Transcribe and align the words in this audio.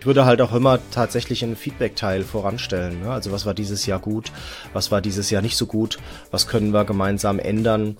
Ich 0.00 0.06
würde 0.06 0.24
halt 0.24 0.40
auch 0.40 0.54
immer 0.54 0.78
tatsächlich 0.90 1.44
einen 1.44 1.56
Feedback-Teil 1.56 2.24
voranstellen. 2.24 3.02
Ne? 3.02 3.10
Also 3.10 3.32
was 3.32 3.44
war 3.44 3.52
dieses 3.52 3.84
Jahr 3.84 3.98
gut, 3.98 4.32
was 4.72 4.90
war 4.90 5.02
dieses 5.02 5.28
Jahr 5.28 5.42
nicht 5.42 5.58
so 5.58 5.66
gut, 5.66 5.98
was 6.30 6.46
können 6.46 6.72
wir 6.72 6.86
gemeinsam 6.86 7.38
ändern 7.38 7.98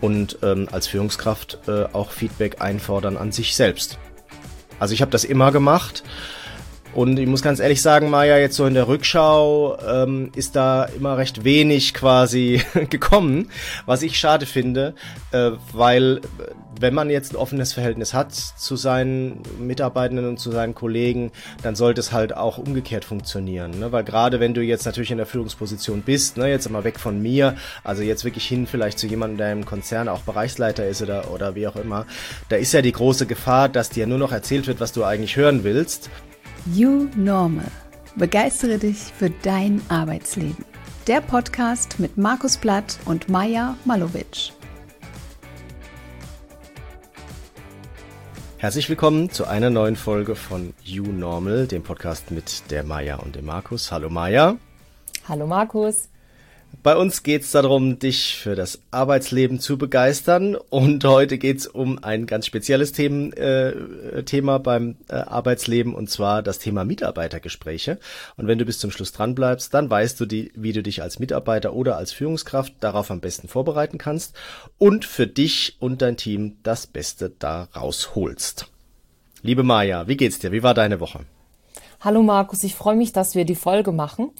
und 0.00 0.38
ähm, 0.42 0.68
als 0.70 0.86
Führungskraft 0.86 1.58
äh, 1.66 1.86
auch 1.92 2.12
Feedback 2.12 2.60
einfordern 2.62 3.16
an 3.16 3.32
sich 3.32 3.56
selbst. 3.56 3.98
Also 4.78 4.94
ich 4.94 5.02
habe 5.02 5.10
das 5.10 5.24
immer 5.24 5.50
gemacht. 5.50 6.04
Und 6.92 7.18
ich 7.18 7.28
muss 7.28 7.42
ganz 7.42 7.60
ehrlich 7.60 7.82
sagen, 7.82 8.10
Maja, 8.10 8.36
jetzt 8.36 8.56
so 8.56 8.66
in 8.66 8.74
der 8.74 8.88
Rückschau 8.88 9.78
ähm, 9.86 10.32
ist 10.34 10.56
da 10.56 10.84
immer 10.84 11.16
recht 11.18 11.44
wenig 11.44 11.94
quasi 11.94 12.62
gekommen, 12.90 13.48
was 13.86 14.02
ich 14.02 14.18
schade 14.18 14.44
finde, 14.44 14.94
äh, 15.30 15.52
weil 15.72 16.18
äh, 16.18 16.20
wenn 16.80 16.94
man 16.94 17.10
jetzt 17.10 17.32
ein 17.32 17.36
offenes 17.36 17.72
Verhältnis 17.74 18.14
hat 18.14 18.32
zu 18.32 18.74
seinen 18.74 19.42
Mitarbeitenden 19.60 20.26
und 20.26 20.38
zu 20.38 20.50
seinen 20.50 20.74
Kollegen, 20.74 21.30
dann 21.62 21.76
sollte 21.76 22.00
es 22.00 22.10
halt 22.10 22.34
auch 22.36 22.58
umgekehrt 22.58 23.04
funktionieren. 23.04 23.78
Ne? 23.78 23.92
Weil 23.92 24.02
gerade 24.02 24.40
wenn 24.40 24.54
du 24.54 24.62
jetzt 24.62 24.86
natürlich 24.86 25.10
in 25.10 25.18
der 25.18 25.26
Führungsposition 25.26 26.02
bist, 26.02 26.38
ne, 26.38 26.48
jetzt 26.48 26.68
mal 26.70 26.84
weg 26.84 26.98
von 26.98 27.20
mir, 27.20 27.56
also 27.84 28.02
jetzt 28.02 28.24
wirklich 28.24 28.46
hin 28.46 28.66
vielleicht 28.66 28.98
zu 28.98 29.06
jemandem, 29.06 29.38
der 29.38 29.52
im 29.52 29.66
Konzern 29.66 30.08
auch 30.08 30.20
Bereichsleiter 30.20 30.88
ist 30.88 31.02
oder, 31.02 31.30
oder 31.30 31.54
wie 31.54 31.68
auch 31.68 31.76
immer, 31.76 32.06
da 32.48 32.56
ist 32.56 32.72
ja 32.72 32.82
die 32.82 32.92
große 32.92 33.26
Gefahr, 33.26 33.68
dass 33.68 33.90
dir 33.90 34.06
nur 34.06 34.18
noch 34.18 34.32
erzählt 34.32 34.66
wird, 34.66 34.80
was 34.80 34.92
du 34.92 35.04
eigentlich 35.04 35.36
hören 35.36 35.64
willst. 35.64 36.10
You 36.66 37.08
Normal. 37.16 37.70
Begeistere 38.16 38.76
dich 38.76 38.98
für 38.98 39.30
dein 39.30 39.80
Arbeitsleben. 39.88 40.64
Der 41.06 41.22
Podcast 41.22 41.98
mit 41.98 42.18
Markus 42.18 42.58
Blatt 42.58 42.98
und 43.06 43.30
Maja 43.30 43.76
Malowitsch. 43.86 44.52
Herzlich 48.58 48.90
willkommen 48.90 49.30
zu 49.30 49.46
einer 49.46 49.70
neuen 49.70 49.96
Folge 49.96 50.36
von 50.36 50.74
You 50.82 51.04
Normal, 51.04 51.66
dem 51.66 51.82
Podcast 51.82 52.30
mit 52.30 52.70
der 52.70 52.84
Maja 52.84 53.16
und 53.16 53.36
dem 53.36 53.46
Markus. 53.46 53.90
Hallo 53.90 54.10
Maja. 54.10 54.56
Hallo 55.26 55.46
Markus. 55.46 56.10
Bei 56.82 56.96
uns 56.96 57.22
geht 57.22 57.42
es 57.42 57.50
darum, 57.50 57.98
dich 57.98 58.36
für 58.36 58.54
das 58.54 58.80
Arbeitsleben 58.90 59.60
zu 59.60 59.76
begeistern. 59.76 60.54
Und 60.54 61.04
heute 61.04 61.36
geht 61.36 61.58
es 61.58 61.66
um 61.66 62.02
ein 62.02 62.24
ganz 62.24 62.46
spezielles 62.46 62.92
Themen, 62.92 63.34
äh, 63.34 64.22
Thema 64.22 64.58
beim 64.58 64.96
äh, 65.08 65.16
Arbeitsleben, 65.16 65.94
und 65.94 66.08
zwar 66.08 66.42
das 66.42 66.58
Thema 66.58 66.84
Mitarbeitergespräche. 66.84 67.98
Und 68.36 68.46
wenn 68.46 68.58
du 68.58 68.64
bis 68.64 68.78
zum 68.78 68.90
Schluss 68.90 69.12
dran 69.12 69.34
bleibst, 69.34 69.74
dann 69.74 69.90
weißt 69.90 70.18
du, 70.20 70.24
die, 70.24 70.52
wie 70.54 70.72
du 70.72 70.82
dich 70.82 71.02
als 71.02 71.18
Mitarbeiter 71.18 71.74
oder 71.74 71.98
als 71.98 72.12
Führungskraft 72.12 72.72
darauf 72.80 73.10
am 73.10 73.20
besten 73.20 73.48
vorbereiten 73.48 73.98
kannst 73.98 74.34
und 74.78 75.04
für 75.04 75.26
dich 75.26 75.76
und 75.80 76.00
dein 76.00 76.16
Team 76.16 76.56
das 76.62 76.86
Beste 76.86 77.30
da 77.38 77.68
rausholst. 77.76 78.68
Liebe 79.42 79.64
Maja, 79.64 80.08
wie 80.08 80.16
geht's 80.16 80.38
dir? 80.38 80.50
Wie 80.50 80.62
war 80.62 80.74
deine 80.74 81.00
Woche? 81.00 81.20
Hallo 82.00 82.22
Markus, 82.22 82.64
ich 82.64 82.74
freue 82.74 82.96
mich, 82.96 83.12
dass 83.12 83.34
wir 83.34 83.44
die 83.44 83.54
Folge 83.54 83.92
machen. 83.92 84.30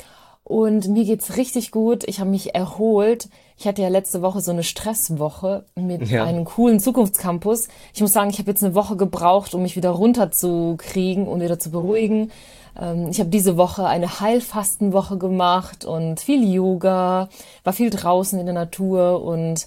Und 0.44 0.88
mir 0.88 1.04
geht's 1.04 1.36
richtig 1.36 1.70
gut. 1.70 2.02
Ich 2.08 2.18
habe 2.18 2.30
mich 2.30 2.54
erholt. 2.54 3.28
Ich 3.56 3.68
hatte 3.68 3.82
ja 3.82 3.88
letzte 3.88 4.20
Woche 4.22 4.40
so 4.40 4.50
eine 4.50 4.62
Stresswoche 4.62 5.64
mit 5.76 6.08
ja. 6.08 6.24
einem 6.24 6.44
coolen 6.44 6.80
Zukunftscampus. 6.80 7.68
Ich 7.94 8.00
muss 8.00 8.12
sagen, 8.12 8.30
ich 8.30 8.38
habe 8.38 8.50
jetzt 8.50 8.64
eine 8.64 8.74
Woche 8.74 8.96
gebraucht, 8.96 9.54
um 9.54 9.62
mich 9.62 9.76
wieder 9.76 9.90
runterzukriegen 9.90 11.28
und 11.28 11.40
wieder 11.40 11.58
zu 11.58 11.70
beruhigen. 11.70 12.32
Ähm, 12.80 13.08
ich 13.10 13.20
habe 13.20 13.30
diese 13.30 13.56
Woche 13.56 13.86
eine 13.86 14.20
Heilfastenwoche 14.20 15.18
gemacht 15.18 15.84
und 15.84 16.20
viel 16.20 16.52
Yoga, 16.52 17.28
war 17.62 17.72
viel 17.72 17.90
draußen 17.90 18.38
in 18.38 18.46
der 18.46 18.54
Natur 18.54 19.22
und 19.22 19.66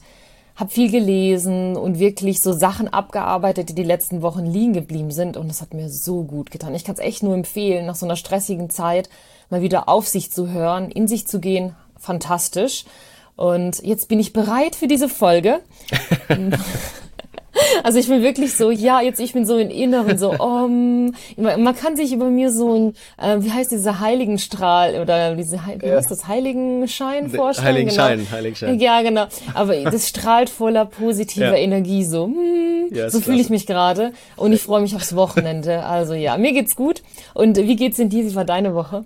habe 0.55 0.69
viel 0.69 0.91
gelesen 0.91 1.75
und 1.75 1.97
wirklich 1.97 2.39
so 2.39 2.53
Sachen 2.53 2.87
abgearbeitet, 2.87 3.69
die 3.69 3.75
die 3.75 3.83
letzten 3.83 4.21
Wochen 4.21 4.45
liegen 4.45 4.73
geblieben 4.73 5.11
sind. 5.11 5.35
Und 5.35 5.47
das 5.47 5.61
hat 5.61 5.73
mir 5.73 5.89
so 5.89 6.23
gut 6.23 6.51
getan. 6.51 6.75
Ich 6.75 6.83
kann 6.83 6.93
es 6.93 7.01
echt 7.01 7.23
nur 7.23 7.33
empfehlen, 7.33 7.85
nach 7.85 7.95
so 7.95 8.05
einer 8.05 8.15
stressigen 8.15 8.69
Zeit 8.69 9.09
mal 9.49 9.61
wieder 9.61 9.89
auf 9.89 10.07
sich 10.07 10.31
zu 10.31 10.49
hören, 10.49 10.89
in 10.91 11.07
sich 11.07 11.27
zu 11.27 11.39
gehen. 11.39 11.75
Fantastisch. 11.97 12.85
Und 13.35 13.83
jetzt 13.83 14.07
bin 14.07 14.19
ich 14.19 14.33
bereit 14.33 14.75
für 14.75 14.87
diese 14.87 15.09
Folge. 15.09 15.61
Also 17.83 17.99
ich 17.99 18.07
bin 18.07 18.23
wirklich 18.23 18.55
so, 18.55 18.71
ja, 18.71 19.01
jetzt 19.01 19.19
ich 19.19 19.33
bin 19.33 19.45
so 19.45 19.57
im 19.57 19.69
Inneren 19.69 20.17
so, 20.17 20.31
um, 20.31 21.13
man 21.37 21.75
kann 21.75 21.95
sich 21.95 22.11
über 22.11 22.25
mir 22.25 22.51
so 22.51 22.73
ein, 22.73 22.93
äh, 23.21 23.43
wie 23.43 23.51
heißt 23.51 23.71
dieser 23.71 23.99
Heiligenstrahl 23.99 24.99
oder 24.99 25.35
diese, 25.35 25.59
wie 25.79 25.91
heißt 25.91 26.09
das, 26.09 26.27
Heiligenschein 26.27 27.29
vorstellen? 27.29 27.67
Heiligenschein, 27.67 28.17
genau. 28.19 28.31
Heiligenschein. 28.31 28.79
Ja, 28.79 29.01
genau. 29.01 29.25
Aber 29.53 29.75
das 29.75 30.09
strahlt 30.09 30.49
voller 30.49 30.85
positiver 30.85 31.57
ja. 31.57 31.63
Energie 31.63 32.03
so. 32.03 32.25
Hm, 32.25 32.89
ja, 32.91 33.09
so 33.09 33.21
fühle 33.21 33.41
ich 33.41 33.49
mich 33.49 33.67
gerade 33.67 34.13
und 34.35 34.51
ich 34.51 34.61
freue 34.61 34.81
mich 34.81 34.95
aufs 34.95 35.15
Wochenende. 35.15 35.83
Also 35.83 36.13
ja, 36.13 36.37
mir 36.37 36.53
geht's 36.53 36.75
gut. 36.75 37.03
Und 37.33 37.57
wie 37.57 37.75
geht's 37.75 37.99
in 37.99 38.09
dir? 38.09 38.25
Wie 38.25 38.35
war 38.35 38.45
deine 38.45 38.73
Woche? 38.73 39.05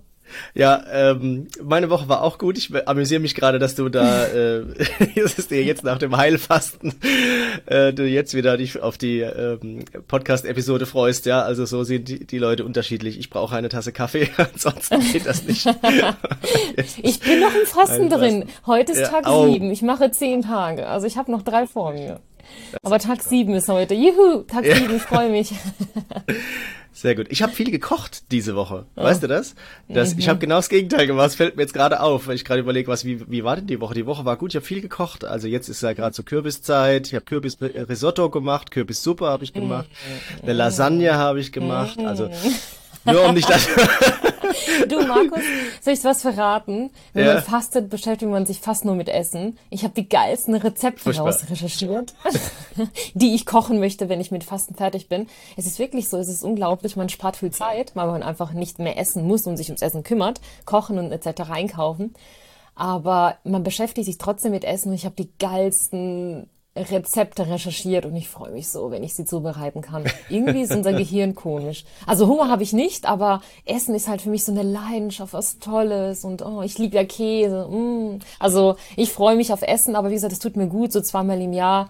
Ja, 0.53 0.83
ähm, 0.91 1.47
meine 1.63 1.89
Woche 1.89 2.09
war 2.09 2.21
auch 2.21 2.37
gut. 2.37 2.57
Ich 2.57 2.71
amüsiere 2.87 3.19
mich 3.19 3.35
gerade, 3.35 3.59
dass 3.59 3.75
du 3.75 3.89
da, 3.89 4.25
äh, 4.25 4.63
ist 5.15 5.51
dir 5.51 5.63
jetzt 5.63 5.83
nach 5.83 5.97
dem 5.97 6.15
Heilfasten, 6.15 6.93
äh, 7.65 7.93
du 7.93 8.05
jetzt 8.07 8.33
wieder 8.33 8.57
dich 8.57 8.81
auf 8.81 8.97
die 8.97 9.19
ähm, 9.19 9.85
Podcast-Episode 10.07 10.85
freust. 10.85 11.25
Ja, 11.25 11.41
also 11.41 11.65
so 11.65 11.83
sind 11.83 12.07
die, 12.07 12.25
die 12.25 12.37
Leute 12.37 12.65
unterschiedlich. 12.65 13.19
Ich 13.19 13.29
brauche 13.29 13.55
eine 13.55 13.69
Tasse 13.69 13.91
Kaffee, 13.91 14.29
ansonsten 14.37 14.99
geht 15.11 15.25
das 15.25 15.43
nicht. 15.43 15.65
ich 17.01 17.19
bin 17.19 17.39
noch 17.39 17.53
im 17.53 17.65
Fasten 17.65 18.09
drin. 18.09 18.45
Heute 18.65 18.91
ist 18.91 18.99
ja, 18.99 19.07
Tag 19.07 19.25
sieben. 19.25 19.71
Ich 19.71 19.81
mache 19.81 20.11
zehn 20.11 20.41
Tage. 20.41 20.87
Also 20.87 21.07
ich 21.07 21.17
habe 21.17 21.31
noch 21.31 21.41
drei 21.41 21.67
vor 21.67 21.93
mir. 21.93 22.19
Aber 22.83 22.99
Tag 22.99 23.21
sieben 23.23 23.53
ist 23.53 23.69
heute. 23.69 23.93
Juhu, 23.93 24.43
Tag 24.43 24.65
sieben, 24.65 24.95
ich 24.95 25.01
freue 25.01 25.29
mich. 25.29 25.53
Sehr 26.97 27.13
gut. 27.13 27.27
Ich 27.29 27.43
habe 27.43 27.53
viel 27.53 27.69
gekocht 27.69 28.31
diese 28.31 28.55
Woche. 28.55 28.87
Oh. 28.95 29.03
Weißt 29.03 29.21
du 29.21 29.27
das? 29.27 29.53
das 29.87 30.13
mhm. 30.13 30.19
Ich 30.19 30.29
habe 30.29 30.39
genau 30.39 30.55
das 30.55 30.67
Gegenteil 30.67 31.05
gemacht. 31.05 31.27
Das 31.27 31.35
fällt 31.35 31.55
mir 31.55 31.61
jetzt 31.61 31.73
gerade 31.73 31.99
auf, 31.99 32.25
weil 32.25 32.33
ich 32.33 32.43
gerade 32.43 32.59
überlege, 32.59 32.87
was 32.87 33.05
wie, 33.05 33.29
wie 33.29 33.43
war 33.43 33.55
denn 33.55 33.67
die 33.67 33.79
Woche? 33.79 33.93
Die 33.93 34.07
Woche 34.07 34.25
war 34.25 34.35
gut. 34.35 34.49
Ich 34.49 34.55
habe 34.55 34.65
viel 34.65 34.81
gekocht. 34.81 35.23
Also 35.23 35.47
jetzt 35.47 35.69
ist 35.69 35.83
ja 35.83 35.93
gerade 35.93 36.15
so 36.15 36.23
Kürbiszeit. 36.23 37.05
Ich 37.05 37.13
habe 37.13 37.23
Kürbisrisotto 37.23 38.31
gemacht, 38.31 38.71
Kürbissuppe 38.71 39.27
habe 39.27 39.43
ich 39.43 39.53
gemacht, 39.53 39.87
mhm. 39.87 40.41
eine 40.41 40.53
Lasagne 40.53 41.13
habe 41.13 41.39
ich 41.39 41.51
gemacht. 41.51 41.99
Also 41.99 42.31
nur 43.07 43.25
um 43.25 43.33
nicht 43.33 43.49
das. 43.49 43.67
du, 44.87 45.05
Markus, 45.05 45.41
soll 45.81 45.93
ich 45.93 46.03
was 46.03 46.21
verraten? 46.21 46.89
Wenn 47.13 47.25
ja. 47.25 47.35
man 47.35 47.43
fastet, 47.43 47.89
beschäftigt 47.89 48.31
man 48.31 48.45
sich 48.45 48.59
fast 48.59 48.85
nur 48.85 48.95
mit 48.95 49.09
Essen. 49.09 49.57
Ich 49.69 49.83
habe 49.83 49.93
die 49.93 50.07
geilsten 50.07 50.55
Rezepte 50.55 51.15
raus 51.15 51.45
recherchiert, 51.49 52.13
die 53.13 53.35
ich 53.35 53.45
kochen 53.45 53.79
möchte, 53.79 54.09
wenn 54.09 54.21
ich 54.21 54.31
mit 54.31 54.43
Fasten 54.43 54.75
fertig 54.75 55.09
bin. 55.09 55.27
Es 55.55 55.65
ist 55.65 55.79
wirklich 55.79 56.09
so, 56.09 56.17
es 56.17 56.27
ist 56.27 56.43
unglaublich, 56.43 56.95
man 56.95 57.09
spart 57.09 57.37
viel 57.37 57.51
Zeit, 57.51 57.91
weil 57.95 58.07
man 58.07 58.23
einfach 58.23 58.53
nicht 58.53 58.79
mehr 58.79 58.97
essen 58.97 59.25
muss 59.25 59.47
und 59.47 59.57
sich 59.57 59.69
ums 59.69 59.81
Essen 59.81 60.03
kümmert, 60.03 60.41
kochen 60.65 60.97
und 60.99 61.11
etc. 61.11 61.49
einkaufen. 61.49 62.13
Aber 62.75 63.37
man 63.43 63.63
beschäftigt 63.63 64.05
sich 64.05 64.19
trotzdem 64.19 64.51
mit 64.51 64.63
Essen 64.63 64.89
und 64.89 64.95
ich 64.95 65.05
habe 65.05 65.15
die 65.15 65.31
geilsten 65.39 66.47
Rezepte 66.77 67.47
recherchiert 67.47 68.05
und 68.05 68.15
ich 68.15 68.29
freue 68.29 68.51
mich 68.51 68.69
so, 68.69 68.91
wenn 68.91 69.03
ich 69.03 69.13
sie 69.13 69.25
zubereiten 69.25 69.81
kann. 69.81 70.05
Irgendwie 70.29 70.61
ist 70.61 70.75
unser 70.75 70.93
Gehirn 70.93 71.35
komisch. 71.35 71.85
Also 72.05 72.27
Hunger 72.27 72.49
habe 72.49 72.63
ich 72.63 72.73
nicht, 72.73 73.07
aber 73.07 73.41
Essen 73.65 73.95
ist 73.95 74.07
halt 74.07 74.21
für 74.21 74.29
mich 74.29 74.45
so 74.45 74.51
eine 74.51 74.63
Leidenschaft, 74.63 75.33
was 75.33 75.59
Tolles 75.59 76.23
und 76.23 76.45
oh, 76.45 76.61
ich 76.61 76.77
liebe 76.77 76.95
ja 76.95 77.03
Käse. 77.03 77.67
Mm. 77.67 78.19
Also 78.39 78.75
ich 78.95 79.11
freue 79.11 79.35
mich 79.35 79.51
auf 79.51 79.61
Essen, 79.61 79.95
aber 79.95 80.09
wie 80.09 80.15
gesagt, 80.15 80.33
es 80.33 80.39
tut 80.39 80.55
mir 80.55 80.67
gut, 80.67 80.91
so 80.91 81.01
zweimal 81.01 81.41
im 81.41 81.53
Jahr 81.53 81.89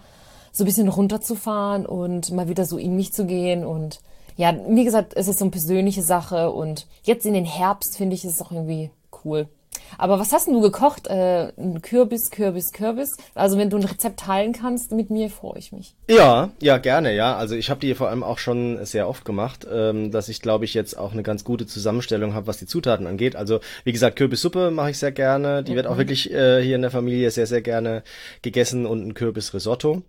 so 0.52 0.64
ein 0.64 0.66
bisschen 0.66 0.88
runterzufahren 0.88 1.86
und 1.86 2.30
mal 2.32 2.48
wieder 2.48 2.64
so 2.64 2.78
in 2.78 2.96
mich 2.96 3.12
zu 3.12 3.26
gehen 3.26 3.64
und 3.64 4.00
ja, 4.36 4.54
wie 4.68 4.84
gesagt, 4.84 5.14
es 5.16 5.26
ist 5.26 5.40
so 5.40 5.44
eine 5.44 5.50
persönliche 5.50 6.02
Sache 6.02 6.52
und 6.52 6.86
jetzt 7.02 7.26
in 7.26 7.34
den 7.34 7.44
Herbst 7.44 7.96
finde 7.96 8.14
ich 8.14 8.24
es 8.24 8.40
auch 8.40 8.52
irgendwie 8.52 8.90
cool. 9.24 9.48
Aber 9.96 10.18
was 10.18 10.32
hast 10.32 10.46
denn 10.46 10.54
du 10.54 10.60
gekocht? 10.60 11.06
Äh, 11.06 11.52
Kürbis, 11.82 12.30
Kürbis, 12.30 12.72
Kürbis. 12.72 13.16
Also 13.34 13.58
wenn 13.58 13.70
du 13.70 13.78
ein 13.78 13.84
Rezept 13.84 14.20
teilen 14.20 14.52
kannst 14.52 14.92
mit 14.92 15.10
mir, 15.10 15.30
freue 15.30 15.58
ich 15.58 15.72
mich. 15.72 15.94
Ja, 16.08 16.50
ja, 16.60 16.78
gerne, 16.78 17.14
ja. 17.14 17.36
Also 17.36 17.54
ich 17.54 17.70
habe 17.70 17.80
die 17.80 17.94
vor 17.94 18.08
allem 18.08 18.22
auch 18.22 18.38
schon 18.38 18.84
sehr 18.84 19.08
oft 19.08 19.24
gemacht, 19.24 19.66
ähm, 19.70 20.10
dass 20.10 20.28
ich, 20.28 20.42
glaube 20.42 20.64
ich, 20.64 20.74
jetzt 20.74 20.98
auch 20.98 21.12
eine 21.12 21.22
ganz 21.22 21.44
gute 21.44 21.66
Zusammenstellung 21.66 22.34
habe, 22.34 22.46
was 22.46 22.58
die 22.58 22.66
Zutaten 22.66 23.06
angeht. 23.06 23.36
Also 23.36 23.60
wie 23.84 23.92
gesagt, 23.92 24.16
Kürbissuppe 24.16 24.70
mache 24.70 24.90
ich 24.90 24.98
sehr 24.98 25.12
gerne. 25.12 25.62
Die 25.62 25.72
mhm. 25.72 25.76
wird 25.76 25.86
auch 25.86 25.94
mhm. 25.94 25.98
wirklich 25.98 26.30
äh, 26.30 26.62
hier 26.62 26.76
in 26.76 26.82
der 26.82 26.90
Familie 26.90 27.30
sehr, 27.30 27.46
sehr 27.46 27.62
gerne 27.62 28.02
gegessen 28.42 28.86
und 28.86 29.06
ein 29.06 29.14
Kürbisrisotto. 29.14 30.02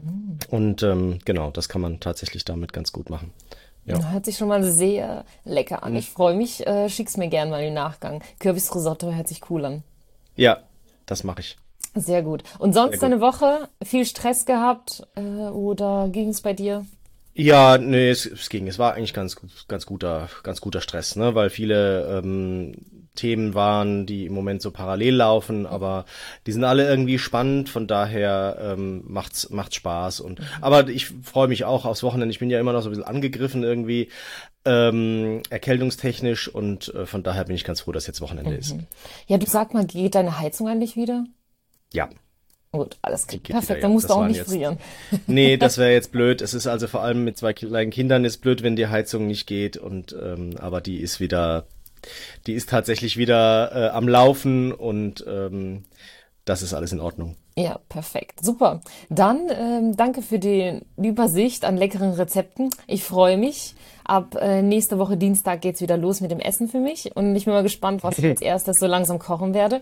Mhm. 0.00 0.38
Und 0.48 0.82
ähm, 0.82 1.18
genau, 1.24 1.50
das 1.50 1.68
kann 1.68 1.80
man 1.80 2.00
tatsächlich 2.00 2.44
damit 2.44 2.72
ganz 2.72 2.92
gut 2.92 3.10
machen. 3.10 3.32
Ja. 3.88 4.10
Hört 4.12 4.26
sich 4.26 4.36
schon 4.36 4.48
mal 4.48 4.62
sehr 4.62 5.24
lecker 5.44 5.82
an. 5.82 5.92
Mhm. 5.92 5.98
Ich 5.98 6.10
freue 6.10 6.34
mich. 6.34 6.66
Äh, 6.66 6.88
schick's 6.88 7.16
mir 7.16 7.28
gern 7.28 7.50
mal 7.50 7.62
im 7.64 7.74
Nachgang. 7.74 8.22
Kürbisrisotto 8.38 9.12
hört 9.12 9.28
sich 9.28 9.50
cool 9.50 9.64
an. 9.64 9.82
Ja, 10.36 10.58
das 11.06 11.24
mache 11.24 11.40
ich. 11.40 11.56
Sehr 11.94 12.22
gut. 12.22 12.42
Und 12.58 12.74
sonst 12.74 12.94
gut. 12.94 13.02
deine 13.02 13.20
Woche? 13.20 13.68
Viel 13.82 14.04
Stress 14.04 14.44
gehabt 14.44 15.06
äh, 15.16 15.20
oder 15.20 16.08
ging 16.10 16.28
es 16.28 16.42
bei 16.42 16.52
dir? 16.52 16.84
Ja, 17.34 17.78
nee, 17.78 18.10
es, 18.10 18.26
es 18.26 18.48
ging. 18.48 18.66
Es 18.66 18.78
war 18.78 18.94
eigentlich 18.94 19.14
ganz, 19.14 19.36
ganz 19.68 19.86
guter, 19.86 20.28
ganz 20.42 20.60
guter 20.60 20.80
Stress, 20.80 21.16
ne? 21.16 21.34
Weil 21.34 21.50
viele 21.50 22.18
ähm, 22.18 22.74
Themen 23.18 23.54
waren, 23.54 24.06
die 24.06 24.26
im 24.26 24.32
Moment 24.32 24.62
so 24.62 24.70
parallel 24.70 25.16
laufen, 25.16 25.66
aber 25.66 26.04
die 26.46 26.52
sind 26.52 26.62
alle 26.62 26.88
irgendwie 26.88 27.18
spannend, 27.18 27.68
von 27.68 27.88
daher 27.88 28.56
ähm, 28.60 29.02
macht's 29.06 29.50
macht's 29.50 29.74
Spaß 29.74 30.20
und 30.20 30.40
aber 30.60 30.88
ich 30.88 31.08
freue 31.24 31.48
mich 31.48 31.64
auch 31.64 31.84
aufs 31.84 32.04
Wochenende. 32.04 32.30
Ich 32.30 32.38
bin 32.38 32.48
ja 32.48 32.60
immer 32.60 32.72
noch 32.72 32.82
so 32.82 32.88
ein 32.88 32.92
bisschen 32.92 33.04
angegriffen 33.04 33.64
irgendwie, 33.64 34.08
ähm, 34.64 35.42
erkältungstechnisch 35.50 36.48
und 36.48 36.94
äh, 36.94 37.06
von 37.06 37.22
daher 37.22 37.44
bin 37.44 37.56
ich 37.56 37.64
ganz 37.64 37.80
froh, 37.80 37.92
dass 37.92 38.06
jetzt 38.06 38.20
Wochenende 38.20 38.52
mhm. 38.52 38.58
ist. 38.58 38.76
Ja, 39.26 39.38
du 39.38 39.46
sag 39.46 39.74
mal, 39.74 39.84
geht 39.84 40.14
deine 40.14 40.38
Heizung 40.38 40.68
eigentlich 40.68 40.96
wieder? 40.96 41.24
Ja. 41.92 42.08
Gut, 42.70 42.98
alles 43.00 43.26
klar. 43.26 43.40
Perfekt, 43.42 43.82
dann 43.82 43.92
musst 43.92 44.10
du 44.10 44.14
auch 44.14 44.26
nicht 44.26 44.36
jetzt, 44.36 44.50
frieren. 44.50 44.76
Nee, 45.26 45.56
das 45.56 45.78
wäre 45.78 45.92
jetzt 45.92 46.12
blöd. 46.12 46.42
Es 46.42 46.52
ist 46.52 46.66
also 46.66 46.86
vor 46.86 47.02
allem 47.02 47.24
mit 47.24 47.38
zwei 47.38 47.54
kleinen 47.54 47.90
Kindern 47.90 48.26
ist 48.26 48.38
blöd, 48.38 48.62
wenn 48.62 48.76
die 48.76 48.88
Heizung 48.88 49.26
nicht 49.26 49.46
geht 49.46 49.78
und 49.78 50.14
ähm, 50.20 50.54
aber 50.58 50.82
die 50.82 50.98
ist 50.98 51.18
wieder, 51.18 51.66
die 52.46 52.54
ist 52.54 52.68
tatsächlich 52.68 53.16
wieder 53.16 53.72
äh, 53.74 53.88
am 53.90 54.08
Laufen 54.08 54.72
und 54.72 55.24
ähm, 55.28 55.84
das 56.44 56.62
ist 56.62 56.74
alles 56.74 56.92
in 56.92 57.00
Ordnung. 57.00 57.36
Ja, 57.58 57.80
perfekt. 57.88 58.44
Super. 58.44 58.82
Dann 59.08 59.48
ähm, 59.50 59.96
danke 59.96 60.22
für 60.22 60.38
die 60.38 60.80
Übersicht 60.96 61.64
an 61.64 61.76
leckeren 61.76 62.12
Rezepten. 62.12 62.70
Ich 62.86 63.02
freue 63.02 63.36
mich. 63.36 63.74
Ab 64.04 64.36
äh, 64.40 64.62
nächste 64.62 65.00
Woche 65.00 65.16
Dienstag 65.16 65.60
geht's 65.60 65.80
wieder 65.80 65.96
los 65.96 66.20
mit 66.20 66.30
dem 66.30 66.38
Essen 66.38 66.68
für 66.68 66.78
mich. 66.78 67.16
Und 67.16 67.34
ich 67.34 67.46
bin 67.46 67.54
mal 67.54 67.64
gespannt, 67.64 68.04
was 68.04 68.16
ich 68.16 68.26
als 68.26 68.40
erstes 68.42 68.78
so 68.78 68.86
langsam 68.86 69.18
kochen 69.18 69.54
werde. 69.54 69.80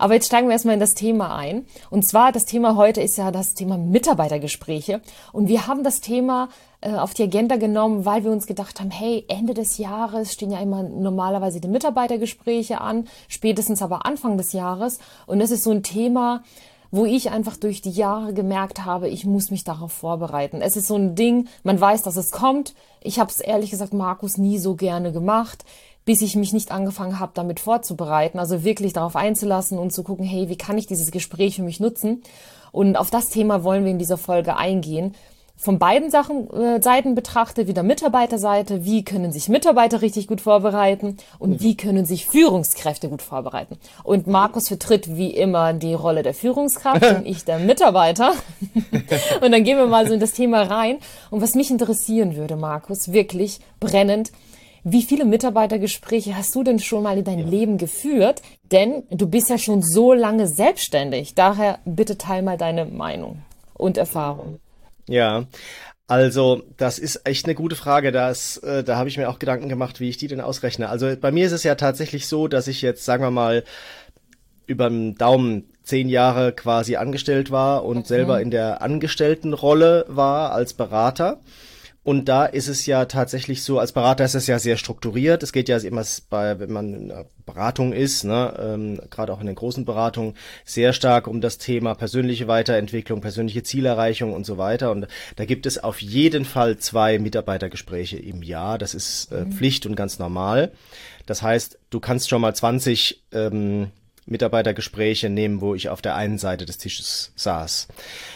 Aber 0.00 0.14
jetzt 0.14 0.26
steigen 0.26 0.48
wir 0.48 0.52
erstmal 0.54 0.74
in 0.74 0.80
das 0.80 0.94
Thema 0.94 1.36
ein. 1.36 1.64
Und 1.90 2.02
zwar, 2.02 2.32
das 2.32 2.44
Thema 2.44 2.74
heute 2.74 3.00
ist 3.00 3.16
ja 3.16 3.30
das 3.30 3.54
Thema 3.54 3.78
Mitarbeitergespräche. 3.78 5.00
Und 5.32 5.46
wir 5.46 5.68
haben 5.68 5.84
das 5.84 6.00
Thema 6.00 6.48
äh, 6.80 6.90
auf 6.92 7.14
die 7.14 7.22
Agenda 7.22 7.54
genommen, 7.54 8.04
weil 8.04 8.24
wir 8.24 8.32
uns 8.32 8.48
gedacht 8.48 8.80
haben, 8.80 8.90
hey, 8.90 9.24
Ende 9.28 9.54
des 9.54 9.78
Jahres 9.78 10.32
stehen 10.32 10.50
ja 10.50 10.58
immer 10.58 10.82
normalerweise 10.82 11.60
die 11.60 11.68
Mitarbeitergespräche 11.68 12.80
an, 12.80 13.06
spätestens 13.28 13.80
aber 13.80 14.06
Anfang 14.06 14.36
des 14.36 14.52
Jahres. 14.52 14.98
Und 15.26 15.38
das 15.38 15.52
ist 15.52 15.62
so 15.62 15.70
ein 15.70 15.84
Thema, 15.84 16.42
wo 16.92 17.06
ich 17.06 17.30
einfach 17.30 17.56
durch 17.56 17.80
die 17.80 17.90
Jahre 17.90 18.34
gemerkt 18.34 18.84
habe, 18.84 19.08
ich 19.08 19.24
muss 19.24 19.50
mich 19.50 19.64
darauf 19.64 19.92
vorbereiten. 19.92 20.60
Es 20.60 20.76
ist 20.76 20.86
so 20.86 20.94
ein 20.94 21.14
Ding, 21.14 21.48
man 21.62 21.80
weiß, 21.80 22.02
dass 22.02 22.16
es 22.16 22.30
kommt. 22.30 22.74
Ich 23.00 23.18
habe 23.18 23.30
es 23.30 23.40
ehrlich 23.40 23.70
gesagt, 23.70 23.94
Markus, 23.94 24.36
nie 24.36 24.58
so 24.58 24.74
gerne 24.74 25.10
gemacht, 25.10 25.64
bis 26.04 26.20
ich 26.20 26.36
mich 26.36 26.52
nicht 26.52 26.70
angefangen 26.70 27.18
habe, 27.18 27.32
damit 27.34 27.60
vorzubereiten. 27.60 28.38
Also 28.38 28.62
wirklich 28.62 28.92
darauf 28.92 29.16
einzulassen 29.16 29.78
und 29.78 29.90
zu 29.90 30.02
gucken, 30.02 30.26
hey, 30.26 30.50
wie 30.50 30.58
kann 30.58 30.76
ich 30.76 30.86
dieses 30.86 31.10
Gespräch 31.10 31.56
für 31.56 31.62
mich 31.62 31.80
nutzen? 31.80 32.22
Und 32.72 32.96
auf 32.96 33.10
das 33.10 33.30
Thema 33.30 33.64
wollen 33.64 33.84
wir 33.84 33.90
in 33.90 33.98
dieser 33.98 34.18
Folge 34.18 34.56
eingehen 34.56 35.14
von 35.62 35.78
beiden 35.78 36.10
Sachen, 36.10 36.50
äh, 36.50 36.82
Seiten 36.82 37.14
betrachtet, 37.14 37.68
wieder 37.68 37.84
Mitarbeiterseite, 37.84 38.84
wie 38.84 39.04
können 39.04 39.30
sich 39.30 39.48
Mitarbeiter 39.48 40.02
richtig 40.02 40.26
gut 40.26 40.40
vorbereiten 40.40 41.18
und 41.38 41.50
mhm. 41.50 41.60
wie 41.60 41.76
können 41.76 42.04
sich 42.04 42.26
Führungskräfte 42.26 43.08
gut 43.08 43.22
vorbereiten. 43.22 43.78
Und 44.02 44.26
Markus 44.26 44.66
vertritt 44.66 45.16
wie 45.16 45.30
immer 45.30 45.72
die 45.72 45.94
Rolle 45.94 46.24
der 46.24 46.34
Führungskraft 46.34 47.04
und 47.16 47.26
ich 47.26 47.44
der 47.44 47.60
Mitarbeiter. 47.60 48.32
und 49.40 49.52
dann 49.52 49.62
gehen 49.62 49.78
wir 49.78 49.86
mal 49.86 50.08
so 50.08 50.14
in 50.14 50.18
das 50.18 50.32
Thema 50.32 50.62
rein. 50.62 50.98
Und 51.30 51.42
was 51.42 51.54
mich 51.54 51.70
interessieren 51.70 52.34
würde, 52.34 52.56
Markus, 52.56 53.12
wirklich 53.12 53.60
brennend, 53.78 54.32
wie 54.82 55.02
viele 55.02 55.24
Mitarbeitergespräche 55.24 56.36
hast 56.36 56.56
du 56.56 56.64
denn 56.64 56.80
schon 56.80 57.04
mal 57.04 57.18
in 57.18 57.24
deinem 57.24 57.46
ja. 57.46 57.50
Leben 57.50 57.78
geführt? 57.78 58.42
Denn 58.72 59.04
du 59.10 59.28
bist 59.28 59.48
ja 59.48 59.58
schon 59.58 59.80
so 59.80 60.12
lange 60.12 60.48
selbstständig. 60.48 61.36
Daher 61.36 61.78
bitte 61.84 62.18
teil 62.18 62.42
mal 62.42 62.58
deine 62.58 62.84
Meinung 62.84 63.42
und 63.74 63.96
Erfahrung. 63.96 64.58
Ja, 65.08 65.46
also 66.06 66.62
das 66.76 66.98
ist 66.98 67.22
echt 67.24 67.46
eine 67.46 67.54
gute 67.54 67.76
Frage. 67.76 68.12
Das, 68.12 68.58
äh, 68.58 68.84
da 68.84 68.96
habe 68.96 69.08
ich 69.08 69.16
mir 69.16 69.30
auch 69.30 69.38
Gedanken 69.38 69.68
gemacht, 69.68 70.00
wie 70.00 70.08
ich 70.08 70.16
die 70.16 70.28
denn 70.28 70.40
ausrechne. 70.40 70.88
Also 70.88 71.14
bei 71.20 71.32
mir 71.32 71.46
ist 71.46 71.52
es 71.52 71.62
ja 71.62 71.74
tatsächlich 71.74 72.26
so, 72.26 72.48
dass 72.48 72.68
ich 72.68 72.82
jetzt, 72.82 73.04
sagen 73.04 73.22
wir 73.24 73.30
mal, 73.30 73.64
über 74.66 74.88
den 74.88 75.14
Daumen 75.16 75.70
zehn 75.82 76.08
Jahre 76.08 76.52
quasi 76.52 76.96
angestellt 76.96 77.50
war 77.50 77.84
und 77.84 77.98
okay. 77.98 78.08
selber 78.08 78.40
in 78.40 78.50
der 78.50 78.82
Angestelltenrolle 78.82 80.04
war 80.08 80.52
als 80.52 80.74
Berater. 80.74 81.40
Und 82.04 82.28
da 82.28 82.46
ist 82.46 82.66
es 82.66 82.86
ja 82.86 83.04
tatsächlich 83.04 83.62
so, 83.62 83.78
als 83.78 83.92
Berater 83.92 84.24
ist 84.24 84.34
es 84.34 84.48
ja 84.48 84.58
sehr 84.58 84.76
strukturiert. 84.76 85.44
Es 85.44 85.52
geht 85.52 85.68
ja 85.68 85.78
immer 85.78 86.02
bei, 86.30 86.58
wenn 86.58 86.72
man 86.72 86.94
in 86.94 87.12
einer 87.12 87.26
Beratung 87.46 87.92
ist, 87.92 88.24
ne, 88.24 88.54
ähm, 88.58 89.00
gerade 89.08 89.32
auch 89.32 89.40
in 89.40 89.46
den 89.46 89.54
großen 89.54 89.84
Beratungen, 89.84 90.34
sehr 90.64 90.94
stark 90.94 91.28
um 91.28 91.40
das 91.40 91.58
Thema 91.58 91.94
persönliche 91.94 92.48
Weiterentwicklung, 92.48 93.20
persönliche 93.20 93.62
Zielerreichung 93.62 94.32
und 94.32 94.44
so 94.44 94.58
weiter. 94.58 94.90
Und 94.90 95.06
da 95.36 95.44
gibt 95.44 95.64
es 95.64 95.78
auf 95.78 96.02
jeden 96.02 96.44
Fall 96.44 96.76
zwei 96.78 97.20
Mitarbeitergespräche 97.20 98.18
im 98.18 98.42
Jahr. 98.42 98.78
Das 98.78 98.94
ist 98.94 99.30
äh, 99.30 99.44
mhm. 99.44 99.52
Pflicht 99.52 99.86
und 99.86 99.94
ganz 99.94 100.18
normal. 100.18 100.72
Das 101.26 101.40
heißt, 101.40 101.78
du 101.90 102.00
kannst 102.00 102.28
schon 102.28 102.40
mal 102.40 102.54
20 102.54 103.22
ähm, 103.30 103.92
Mitarbeitergespräche 104.26 105.30
nehmen, 105.30 105.60
wo 105.60 105.76
ich 105.76 105.88
auf 105.88 106.02
der 106.02 106.16
einen 106.16 106.38
Seite 106.38 106.66
des 106.66 106.78
Tisches 106.78 107.32
saß. 107.36 107.86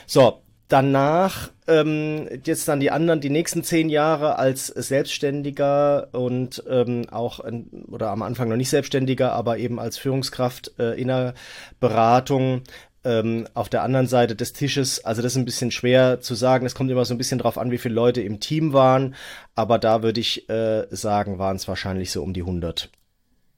So, 0.07 0.41
danach 0.69 1.51
ähm, 1.69 2.29
jetzt 2.45 2.69
dann 2.69 2.81
die 2.81 2.91
anderen, 2.91 3.21
die 3.21 3.31
nächsten 3.31 3.63
zehn 3.63 3.89
Jahre 3.89 4.39
als 4.39 4.67
Selbstständiger 4.67 6.09
und 6.13 6.63
ähm, 6.69 7.07
auch 7.11 7.41
oder 7.89 8.11
am 8.11 8.23
Anfang 8.23 8.49
noch 8.49 8.57
nicht 8.57 8.71
Selbstständiger, 8.71 9.33
aber 9.33 9.59
eben 9.59 9.79
als 9.79 9.99
Führungskraft 9.99 10.73
äh, 10.79 11.01
in 11.01 11.09
der 11.09 11.35
Beratung 11.81 12.63
ähm, 13.05 13.47
auf 13.55 13.69
der 13.69 13.83
anderen 13.83 14.09
Seite 14.09 14.35
des 14.35 14.53
Tisches. 14.53 15.05
Also 15.05 15.23
das 15.23 15.33
ist 15.33 15.39
ein 15.39 15.45
bisschen 15.45 15.71
schwer 15.71 16.21
zu 16.21 16.35
sagen. 16.35 16.67
Es 16.67 16.75
kommt 16.75 16.91
immer 16.91 17.05
so 17.05 17.15
ein 17.15 17.19
bisschen 17.19 17.39
drauf 17.39 17.59
an, 17.59 17.71
wie 17.71 17.79
viele 17.79 17.95
Leute 17.95 18.21
im 18.21 18.41
Team 18.41 18.73
waren, 18.73 19.15
aber 19.55 19.79
da 19.79 20.03
würde 20.03 20.21
ich 20.21 20.49
äh, 20.49 20.87
sagen, 20.91 21.39
waren 21.39 21.57
es 21.57 21.69
wahrscheinlich 21.69 22.11
so 22.11 22.23
um 22.23 22.33
die 22.33 22.43
100. 22.43 22.91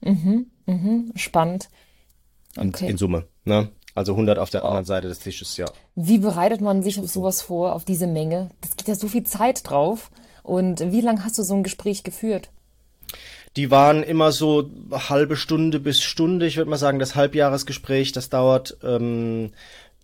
Mhm, 0.00 0.46
mhm, 0.66 1.12
spannend. 1.16 1.69
Okay. 2.56 2.88
In 2.88 2.99
Summe, 2.99 3.25
ne? 3.44 3.70
Also 3.98 4.12
100 4.12 4.38
auf 4.38 4.48
der 4.48 4.64
anderen 4.64 4.84
Seite 4.84 5.08
des 5.08 5.18
Tisches, 5.18 5.56
ja. 5.56 5.66
Wie 5.96 6.18
bereitet 6.18 6.60
man 6.60 6.84
sich 6.84 7.00
auf 7.00 7.08
sowas 7.08 7.42
vor, 7.42 7.74
auf 7.74 7.84
diese 7.84 8.06
Menge? 8.06 8.48
Das 8.60 8.76
geht 8.76 8.86
ja 8.86 8.94
so 8.94 9.08
viel 9.08 9.24
Zeit 9.24 9.68
drauf. 9.68 10.12
Und 10.44 10.92
wie 10.92 11.00
lange 11.00 11.24
hast 11.24 11.36
du 11.36 11.42
so 11.42 11.54
ein 11.54 11.64
Gespräch 11.64 12.04
geführt? 12.04 12.48
Die 13.56 13.72
waren 13.72 14.04
immer 14.04 14.30
so 14.30 14.70
halbe 14.92 15.34
Stunde 15.34 15.80
bis 15.80 16.00
Stunde. 16.00 16.46
Ich 16.46 16.56
würde 16.56 16.70
mal 16.70 16.76
sagen, 16.76 17.00
das 17.00 17.16
Halbjahresgespräch, 17.16 18.12
das 18.12 18.28
dauert 18.28 18.76
ähm, 18.84 19.50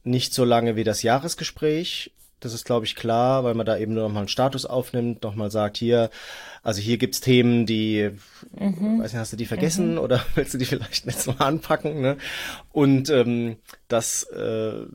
nicht 0.02 0.34
so 0.34 0.44
lange 0.44 0.74
wie 0.74 0.82
das 0.82 1.04
Jahresgespräch. 1.04 2.10
Das 2.44 2.54
ist, 2.54 2.64
glaube 2.64 2.86
ich, 2.86 2.96
klar, 2.96 3.44
weil 3.44 3.54
man 3.54 3.66
da 3.66 3.76
eben 3.76 3.94
nur 3.94 4.04
noch 4.04 4.12
mal 4.12 4.20
einen 4.20 4.28
Status 4.28 4.66
aufnimmt, 4.66 5.22
noch 5.22 5.34
mal 5.34 5.50
sagt, 5.50 5.76
hier, 5.76 6.10
also 6.62 6.80
hier 6.80 6.98
gibt's 6.98 7.20
Themen, 7.20 7.66
die, 7.66 8.10
mhm. 8.58 9.00
weiß 9.00 9.12
nicht, 9.12 9.20
hast 9.20 9.32
du 9.32 9.36
die 9.36 9.46
vergessen 9.46 9.92
mhm. 9.92 9.98
oder 9.98 10.24
willst 10.34 10.54
du 10.54 10.58
die 10.58 10.64
vielleicht 10.64 11.06
jetzt 11.06 11.26
mal 11.26 11.44
anpacken? 11.44 12.00
Ne? 12.00 12.16
Und 12.72 13.10
ähm, 13.10 13.56
das 13.88 14.24
äh, 14.24 14.86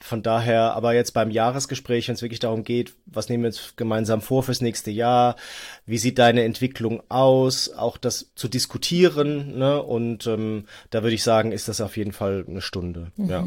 von 0.00 0.22
daher, 0.22 0.74
aber 0.74 0.94
jetzt 0.94 1.12
beim 1.12 1.30
Jahresgespräch, 1.30 2.08
wenn 2.08 2.14
es 2.14 2.22
wirklich 2.22 2.38
darum 2.38 2.64
geht, 2.64 2.94
was 3.06 3.28
nehmen 3.28 3.42
wir 3.42 3.50
jetzt 3.50 3.76
gemeinsam 3.76 4.20
vor 4.20 4.42
fürs 4.42 4.60
nächste 4.60 4.90
Jahr, 4.90 5.36
wie 5.84 5.98
sieht 5.98 6.18
deine 6.18 6.44
Entwicklung 6.44 7.02
aus, 7.08 7.70
auch 7.70 7.96
das 7.96 8.30
zu 8.36 8.48
diskutieren, 8.48 9.58
ne? 9.58 9.82
Und 9.82 10.26
ähm, 10.26 10.66
da 10.90 11.02
würde 11.02 11.14
ich 11.14 11.22
sagen, 11.22 11.50
ist 11.50 11.68
das 11.68 11.80
auf 11.80 11.96
jeden 11.96 12.12
Fall 12.12 12.44
eine 12.48 12.60
Stunde. 12.60 13.10
Mhm. 13.16 13.28
Ja. 13.28 13.46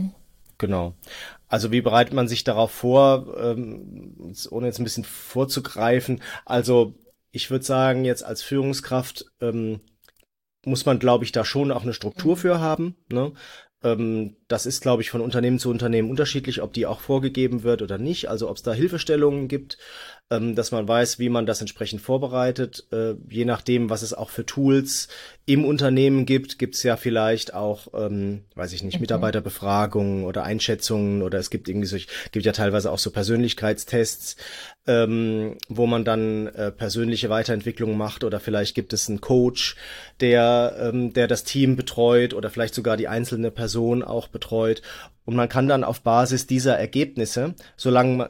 Genau. 0.60 0.94
Also 1.48 1.72
wie 1.72 1.82
bereitet 1.82 2.14
man 2.14 2.28
sich 2.28 2.44
darauf 2.44 2.70
vor, 2.70 3.36
ähm, 3.40 4.36
ohne 4.52 4.68
jetzt 4.68 4.80
ein 4.80 4.84
bisschen 4.84 5.06
vorzugreifen? 5.06 6.22
Also 6.46 6.94
ich 7.32 7.50
würde 7.50 7.66
sagen, 7.66 8.06
jetzt 8.06 8.24
als 8.24 8.44
Führungskraft 8.44 9.26
ähm, 9.42 9.80
muss 10.66 10.86
man, 10.86 11.00
glaube 11.00 11.24
ich, 11.24 11.32
da 11.32 11.46
schon 11.46 11.72
auch 11.72 11.84
eine 11.84 11.94
Struktur 11.94 12.36
für 12.38 12.60
haben. 12.60 12.96
Ne? 13.10 13.32
Ähm, 13.84 14.36
das 14.50 14.66
ist, 14.66 14.82
glaube 14.82 15.02
ich, 15.02 15.10
von 15.10 15.22
Unternehmen 15.22 15.60
zu 15.60 15.70
Unternehmen 15.70 16.10
unterschiedlich, 16.10 16.62
ob 16.62 16.74
die 16.74 16.86
auch 16.86 17.00
vorgegeben 17.00 17.64
wird 17.64 17.82
oder 17.82 17.98
nicht. 17.98 18.30
Also 18.30 18.50
ob 18.50 18.58
es 18.58 18.64
da 18.64 18.74
Hilfestellungen 18.74 19.48
gibt, 19.48 19.78
ähm, 20.32 20.56
dass 20.56 20.72
man 20.72 20.88
weiß, 20.88 21.18
wie 21.18 21.30
man 21.30 21.46
das 21.46 21.62
entsprechend 21.62 22.02
vorbereitet. 22.02 22.86
Äh, 22.92 23.16
je 23.30 23.46
nachdem, 23.46 23.90
was 23.90 24.04
es 24.04 24.14
auch 24.14 24.30
für 24.30 24.46
Tools 24.46 25.08
im 25.46 25.66
Unternehmen 25.66 26.28
gibt, 26.28 26.60
gibt 26.60 26.76
es 26.76 26.84
ja 26.84 26.96
vielleicht 26.98 27.56
auch, 27.56 27.88
ähm, 27.96 28.44
weiß 28.54 28.74
ich 28.74 28.84
nicht, 28.84 28.96
mhm. 28.96 29.02
Mitarbeiterbefragungen 29.02 30.26
oder 30.26 30.44
Einschätzungen 30.44 31.24
oder 31.24 31.40
es 31.40 31.50
gibt 31.50 31.68
irgendwie 31.68 31.88
so, 31.88 31.98
gibt 32.32 32.46
ja 32.46 32.52
teilweise 32.52 32.92
auch 32.92 33.00
so 33.00 33.10
Persönlichkeitstests, 33.10 34.36
ähm, 34.86 35.58
wo 35.68 35.88
man 35.88 36.06
dann 36.06 36.48
äh, 36.48 36.72
persönliche 36.72 37.32
Weiterentwicklung 37.32 37.98
macht 37.98 38.24
oder 38.24 38.40
vielleicht 38.40 38.76
gibt 38.76 38.94
es 38.94 39.10
einen 39.10 39.22
Coach, 39.22 39.76
der, 40.20 40.76
ähm, 40.80 41.14
der 41.14 41.28
das 41.28 41.44
Team 41.44 41.76
betreut 41.76 42.36
oder 42.36 42.52
vielleicht 42.52 42.76
sogar 42.76 42.98
die 42.98 43.08
einzelne 43.08 43.50
Person 43.50 44.04
auch 44.04 44.28
betreut. 44.28 44.84
Und 45.26 45.36
man 45.36 45.50
kann 45.50 45.68
dann 45.68 45.84
auf 45.84 46.02
Basis 46.02 46.46
dieser 46.48 46.78
Ergebnisse, 46.78 47.56
solange 47.76 48.30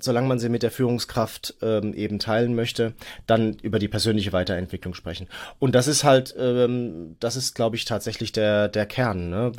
solange 0.00 0.26
man 0.26 0.38
sie 0.40 0.48
mit 0.48 0.62
der 0.62 0.72
Führungskraft 0.72 1.54
ähm, 1.62 1.94
eben 1.94 2.18
teilen 2.18 2.54
möchte, 2.54 2.94
dann 3.26 3.54
über 3.62 3.78
die 3.78 3.88
persönliche 3.88 4.32
Weiterentwicklung 4.32 4.94
sprechen. 4.94 5.28
Und 5.60 5.74
das 5.74 5.86
ist 5.86 6.02
halt, 6.02 6.34
ähm, 6.36 7.16
das 7.20 7.36
ist, 7.36 7.54
glaube 7.54 7.76
ich, 7.76 7.84
tatsächlich 7.84 8.32
der, 8.32 8.68
der 8.68 8.86
Kern, 8.86 9.30
ne? 9.30 9.52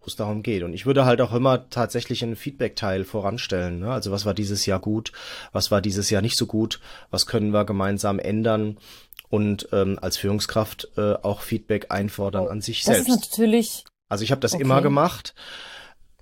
wo 0.00 0.06
es 0.06 0.16
darum 0.16 0.42
geht. 0.42 0.62
Und 0.62 0.72
ich 0.72 0.86
würde 0.86 1.04
halt 1.04 1.20
auch 1.20 1.34
immer 1.34 1.68
tatsächlich 1.68 2.22
einen 2.22 2.36
Feedback-Teil 2.36 3.04
voranstellen. 3.04 3.80
Ne? 3.80 3.92
Also 3.92 4.10
was 4.10 4.24
war 4.24 4.32
dieses 4.32 4.64
Jahr 4.64 4.80
gut, 4.80 5.12
was 5.52 5.70
war 5.70 5.82
dieses 5.82 6.08
Jahr 6.08 6.22
nicht 6.22 6.38
so 6.38 6.46
gut, 6.46 6.80
was 7.10 7.26
können 7.26 7.52
wir 7.52 7.66
gemeinsam 7.66 8.18
ändern 8.18 8.78
und 9.28 9.68
ähm, 9.72 9.98
als 10.00 10.16
Führungskraft 10.16 10.88
äh, 10.96 11.12
auch 11.14 11.42
Feedback 11.42 11.86
einfordern 11.90 12.48
an 12.48 12.62
sich 12.62 12.82
das 12.82 12.94
selbst. 12.94 13.08
Das 13.08 13.16
ist 13.16 13.30
natürlich. 13.30 13.84
Also 14.08 14.24
ich 14.24 14.30
habe 14.30 14.40
das 14.40 14.54
okay. 14.54 14.62
immer 14.62 14.80
gemacht 14.80 15.34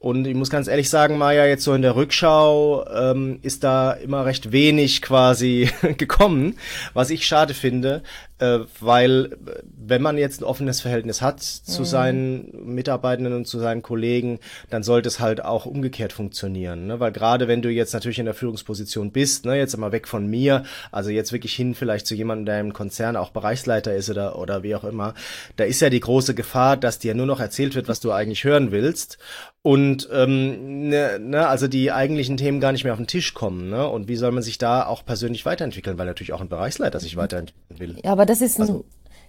Und 0.00 0.26
ich 0.26 0.34
muss 0.34 0.50
ganz 0.50 0.68
ehrlich 0.68 0.88
sagen, 0.88 1.18
Maja, 1.18 1.46
jetzt 1.46 1.64
so 1.64 1.74
in 1.74 1.82
der 1.82 1.96
Rückschau 1.96 2.86
ähm, 2.88 3.40
ist 3.42 3.64
da 3.64 3.92
immer 3.92 4.24
recht 4.24 4.52
wenig 4.52 5.02
quasi 5.02 5.70
gekommen, 5.96 6.56
was 6.94 7.10
ich 7.10 7.26
schade 7.26 7.54
finde, 7.54 8.02
äh, 8.38 8.60
weil 8.80 9.36
wenn 9.62 10.02
man 10.02 10.16
jetzt 10.16 10.40
ein 10.40 10.44
offenes 10.44 10.80
Verhältnis 10.80 11.20
hat 11.22 11.42
zu 11.42 11.80
mhm. 11.80 11.86
seinen 11.86 12.74
Mitarbeitenden 12.74 13.32
und 13.32 13.46
zu 13.46 13.58
seinen 13.58 13.82
Kollegen, 13.82 14.38
dann 14.70 14.82
sollte 14.82 15.08
es 15.08 15.18
halt 15.18 15.44
auch 15.44 15.66
umgekehrt 15.66 16.12
funktionieren. 16.12 16.86
Ne? 16.86 17.00
Weil 17.00 17.12
gerade 17.12 17.48
wenn 17.48 17.62
du 17.62 17.70
jetzt 17.70 17.94
natürlich 17.94 18.20
in 18.20 18.26
der 18.26 18.34
Führungsposition 18.34 19.10
bist, 19.10 19.44
ne, 19.44 19.56
jetzt 19.56 19.74
immer 19.74 19.90
weg 19.90 20.06
von 20.06 20.26
mir, 20.28 20.64
also 20.92 21.10
jetzt 21.10 21.32
wirklich 21.32 21.54
hin 21.54 21.74
vielleicht 21.74 22.06
zu 22.06 22.14
jemandem, 22.14 22.46
der 22.46 22.60
im 22.60 22.72
Konzern 22.72 23.16
auch 23.16 23.30
Bereichsleiter 23.30 23.94
ist 23.94 24.10
oder, 24.10 24.38
oder 24.38 24.62
wie 24.62 24.76
auch 24.76 24.84
immer, 24.84 25.14
da 25.56 25.64
ist 25.64 25.80
ja 25.80 25.90
die 25.90 26.00
große 26.00 26.34
Gefahr, 26.34 26.76
dass 26.76 27.00
dir 27.00 27.14
nur 27.14 27.26
noch 27.26 27.40
erzählt 27.40 27.74
wird, 27.74 27.88
was 27.88 28.00
du 28.00 28.12
eigentlich 28.12 28.44
hören 28.44 28.70
willst 28.70 29.18
und 29.68 30.08
ähm, 30.10 30.88
ne, 30.88 31.18
ne, 31.18 31.46
also 31.46 31.68
die 31.68 31.92
eigentlichen 31.92 32.38
Themen 32.38 32.58
gar 32.58 32.72
nicht 32.72 32.84
mehr 32.84 32.94
auf 32.94 32.98
den 32.98 33.06
Tisch 33.06 33.34
kommen. 33.34 33.68
Ne? 33.68 33.86
Und 33.86 34.08
wie 34.08 34.16
soll 34.16 34.32
man 34.32 34.42
sich 34.42 34.56
da 34.56 34.86
auch 34.86 35.04
persönlich 35.04 35.44
weiterentwickeln, 35.44 35.98
weil 35.98 36.06
natürlich 36.06 36.32
auch 36.32 36.40
ein 36.40 36.48
Bereichsleiter 36.48 37.00
sich 37.00 37.18
weiterentwickeln 37.18 37.78
will. 37.78 38.00
Ja, 38.02 38.12
aber 38.12 38.24
das 38.24 38.40
ist 38.40 38.58
ein, 38.58 38.62
also, 38.62 38.86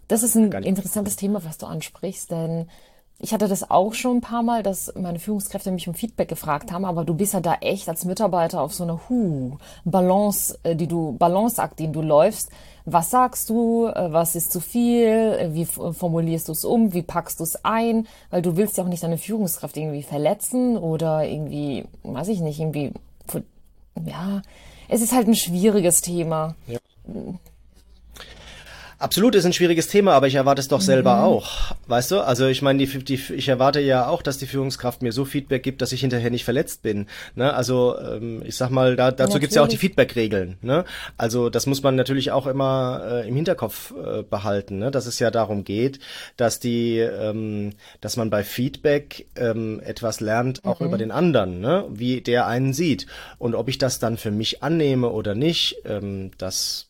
das 0.08 0.24
ist 0.24 0.36
ein 0.36 0.50
interessantes 0.64 1.18
Thema, 1.18 1.44
was 1.44 1.58
du 1.58 1.66
ansprichst, 1.66 2.32
denn 2.32 2.70
ich 3.22 3.34
hatte 3.34 3.50
das 3.50 3.70
auch 3.70 3.94
schon 3.94 4.20
ein 4.20 4.22
paar 4.22 4.42
Mal, 4.42 4.64
dass 4.64 4.94
meine 4.96 5.20
Führungskräfte 5.20 5.72
mich 5.72 5.90
um 5.90 5.94
Feedback 5.94 6.30
gefragt 6.30 6.72
haben, 6.72 6.86
aber 6.86 7.04
du 7.04 7.16
bist 7.16 7.34
ja 7.34 7.42
da 7.42 7.56
echt 7.60 7.90
als 7.90 8.06
Mitarbeiter 8.06 8.62
auf 8.62 8.74
so 8.74 8.86
einer 8.86 9.10
Hu 9.10 9.58
Balance, 9.84 10.58
äh, 10.64 10.74
die 10.74 10.88
du 10.88 11.18
Balanceakt, 11.18 11.80
den 11.80 11.92
du 11.92 12.02
läufst. 12.02 12.50
Was 12.92 13.10
sagst 13.10 13.50
du? 13.50 13.88
Äh, 13.88 14.12
was 14.12 14.36
ist 14.36 14.52
zu 14.52 14.60
viel? 14.60 15.08
Äh, 15.08 15.54
wie 15.54 15.66
formulierst 15.66 16.48
du 16.48 16.54
es 16.54 16.66
um? 16.66 16.94
Wie 16.94 17.02
packst 17.02 17.40
du 17.40 17.44
es 17.44 17.64
ein? 17.64 18.08
Weil 18.30 18.42
du 18.42 18.58
willst 18.58 18.78
ja 18.78 18.84
auch 18.84 18.88
nicht 18.88 19.04
deine 19.04 19.18
Führungskraft 19.18 19.78
irgendwie 19.78 20.04
verletzen 20.04 20.78
oder 20.78 21.28
irgendwie, 21.28 21.86
weiß 22.04 22.30
ich 22.30 22.42
nicht, 22.42 22.60
irgendwie, 22.60 22.92
ja, 24.06 24.42
es 24.88 25.02
ist 25.02 25.14
halt 25.14 25.28
ein 25.28 25.36
schwieriges 25.36 26.02
Thema. 26.02 26.56
Ja. 26.68 26.80
Absolut 29.00 29.34
ist 29.36 29.46
ein 29.46 29.54
schwieriges 29.54 29.88
Thema, 29.88 30.12
aber 30.12 30.28
ich 30.28 30.36
erwarte 30.36 30.60
es 30.60 30.68
doch 30.68 30.82
selber 30.82 31.16
mhm. 31.16 31.24
auch. 31.24 31.74
Weißt 31.88 32.12
du? 32.12 32.20
Also 32.20 32.48
ich 32.48 32.62
meine, 32.62 32.86
die, 32.86 33.04
die, 33.04 33.34
ich 33.34 33.48
erwarte 33.48 33.80
ja 33.80 34.08
auch, 34.08 34.22
dass 34.22 34.38
die 34.38 34.46
Führungskraft 34.46 35.02
mir 35.02 35.14
so 35.14 35.24
Feedback 35.24 35.64
gibt, 35.64 35.82
dass 35.82 35.94
ich 35.94 36.02
hinterher 36.02 36.30
nicht 36.30 36.44
verletzt 36.44 36.82
bin. 36.82 37.08
Ne? 37.34 37.54
Also 37.54 37.98
ähm, 37.98 38.42
ich 38.44 38.58
sag 38.58 38.72
mal, 38.72 38.98
da, 38.98 39.12
dazu 39.12 39.36
ja, 39.36 39.40
gibt's 39.40 39.56
ja 39.56 39.64
auch 39.64 39.70
die 39.70 39.78
Feedback-Regeln. 39.78 40.58
Ne? 40.62 40.84
Also 41.16 41.50
das 41.50 41.66
muss 41.66 41.82
man 41.82 41.96
natürlich 41.96 42.32
auch 42.32 42.46
immer 42.46 43.02
äh, 43.10 43.28
im 43.30 43.38
Hinterkopf 43.38 43.94
äh, 43.94 44.24
behalten, 44.24 44.80
ne? 44.80 44.92
dass 44.92 45.06
es 45.06 45.18
ja 45.18 45.32
darum 45.32 45.64
geht, 45.64 46.02
dass 46.36 46.60
die, 46.60 46.98
ähm, 46.98 47.72
dass 48.02 48.18
man 48.18 48.30
bei 48.30 48.44
Feedback 48.44 49.28
ähm, 49.38 49.80
etwas 49.80 50.20
lernt, 50.20 50.66
auch 50.66 50.82
mhm. 50.82 50.88
über 50.88 50.98
den 50.98 51.12
anderen, 51.12 51.62
ne? 51.62 51.86
wie 51.90 52.20
der 52.20 52.48
einen 52.48 52.74
sieht. 52.74 53.08
Und 53.38 53.56
ob 53.56 53.70
ich 53.70 53.78
das 53.78 54.00
dann 54.00 54.18
für 54.18 54.32
mich 54.32 54.62
annehme 54.62 55.08
oder 55.10 55.36
nicht, 55.36 55.78
ähm, 55.86 56.32
das 56.38 56.89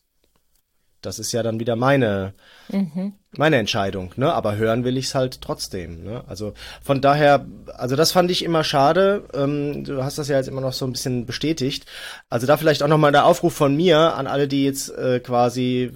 das 1.02 1.20
ist 1.20 1.32
ja 1.32 1.44
dann 1.44 1.60
wieder 1.60 1.76
meine, 1.76 2.34
mhm. 2.70 3.14
meine 3.38 3.58
Entscheidung, 3.58 4.14
ne? 4.18 4.34
Aber 4.34 4.56
hören 4.56 4.84
will 4.84 4.98
ich 4.98 5.06
es 5.06 5.16
halt 5.16 5.42
trotzdem, 5.42 6.04
ne? 6.04 6.24
Also 6.28 6.54
von 6.82 7.02
daher, 7.02 7.46
also 7.76 7.96
das 7.96 8.12
fand 8.12 8.32
ich 8.32 8.44
immer 8.44 8.64
schade. 8.64 9.24
Ähm, 9.34 9.84
du 9.84 10.04
hast 10.04 10.18
das 10.18 10.28
ja 10.28 10.38
jetzt 10.38 10.48
immer 10.48 10.62
noch 10.62 10.74
so 10.74 10.86
ein 10.86 10.92
bisschen 10.92 11.26
bestätigt. 11.26 11.86
Also 12.30 12.48
da 12.48 12.58
vielleicht 12.58 12.84
auch 12.84 12.88
nochmal 12.88 13.12
der 13.12 13.26
Aufruf 13.26 13.54
von 13.54 13.76
mir 13.76 14.16
an 14.16 14.28
alle, 14.28 14.48
die 14.48 14.66
jetzt 14.66 14.90
äh, 14.90 15.20
quasi 15.20 15.92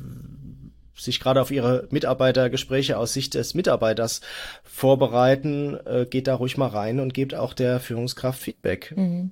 sich 0.95 1.19
gerade 1.19 1.41
auf 1.41 1.51
ihre 1.51 1.87
Mitarbeitergespräche 1.89 2.97
aus 2.97 3.13
Sicht 3.13 3.33
des 3.33 3.55
Mitarbeiters 3.55 4.21
vorbereiten, 4.63 5.77
äh, 5.85 6.05
geht 6.09 6.27
da 6.27 6.35
ruhig 6.35 6.57
mal 6.57 6.67
rein 6.67 6.99
und 6.99 7.13
gebt 7.13 7.35
auch 7.35 7.53
der 7.53 7.79
Führungskraft 7.79 8.39
Feedback. 8.39 8.93
Mhm. 8.95 9.31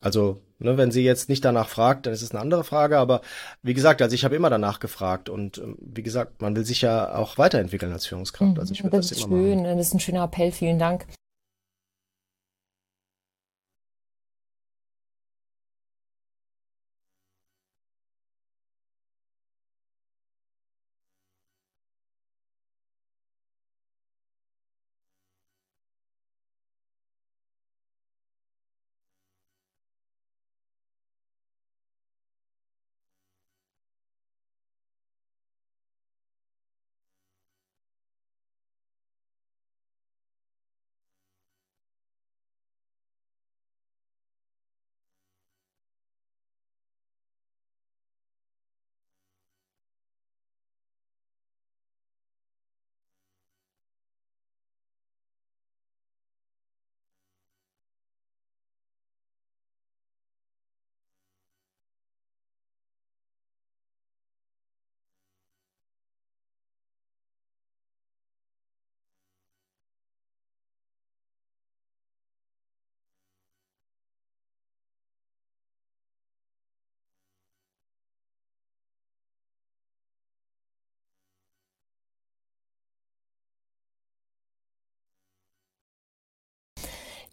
Also 0.00 0.42
Ne, 0.62 0.76
wenn 0.76 0.90
sie 0.90 1.02
jetzt 1.02 1.28
nicht 1.28 1.44
danach 1.44 1.68
fragt, 1.68 2.06
dann 2.06 2.12
ist 2.12 2.22
es 2.22 2.30
eine 2.30 2.40
andere 2.40 2.64
Frage. 2.64 2.98
Aber 2.98 3.20
wie 3.62 3.74
gesagt, 3.74 4.00
also 4.00 4.14
ich 4.14 4.24
habe 4.24 4.36
immer 4.36 4.50
danach 4.50 4.80
gefragt 4.80 5.28
und 5.28 5.58
ähm, 5.58 5.76
wie 5.80 6.02
gesagt, 6.02 6.40
man 6.40 6.54
will 6.56 6.64
sich 6.64 6.82
ja 6.82 7.14
auch 7.14 7.38
weiterentwickeln 7.38 7.92
als 7.92 8.06
Führungskraft. 8.06 8.58
Also 8.58 8.72
ich 8.72 8.82
würde 8.82 8.96
das, 8.96 9.08
das 9.08 9.18
ist 9.18 9.26
immer 9.26 9.36
schön, 9.36 9.62
machen. 9.62 9.76
das 9.76 9.86
ist 9.88 9.94
ein 9.94 10.00
schöner 10.00 10.24
Appell. 10.24 10.52
Vielen 10.52 10.78
Dank. 10.78 11.06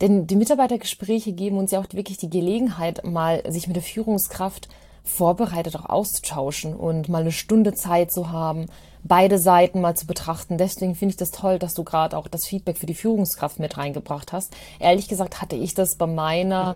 Denn 0.02 0.28
die 0.28 0.36
Mitarbeitergespräche 0.36 1.34
geben 1.34 1.58
uns 1.58 1.72
ja 1.72 1.80
auch 1.80 1.86
wirklich 1.92 2.18
die 2.18 2.30
Gelegenheit, 2.30 3.04
mal 3.06 3.44
sich 3.52 3.68
mit 3.68 3.76
der 3.76 3.84
Führungskraft 3.84 4.70
vorbereitet 5.04 5.76
auch 5.76 5.90
auszutauschen 5.90 6.76
und 6.76 7.10
mal 7.10 7.22
eine 7.22 7.32
Stunde 7.32 7.74
Zeit 7.74 8.12
zu 8.12 8.32
haben, 8.32 8.68
beide 9.04 9.40
Seiten 9.40 9.82
mal 9.82 9.96
zu 9.96 10.06
betrachten. 10.06 10.58
Deswegen 10.58 10.96
finde 10.96 11.14
ich 11.14 11.18
das 11.18 11.32
toll, 11.32 11.60
dass 11.60 11.74
du 11.74 11.84
gerade 11.84 12.18
auch 12.18 12.28
das 12.28 12.46
Feedback 12.46 12.78
für 12.78 12.86
die 12.86 12.94
Führungskraft 12.94 13.60
mit 13.60 13.78
reingebracht 13.78 14.32
hast. 14.32 14.56
Ehrlich 14.80 15.08
gesagt 15.08 15.42
hatte 15.42 15.56
ich 15.56 15.74
das 15.74 15.96
bei 15.96 16.06
meiner 16.06 16.76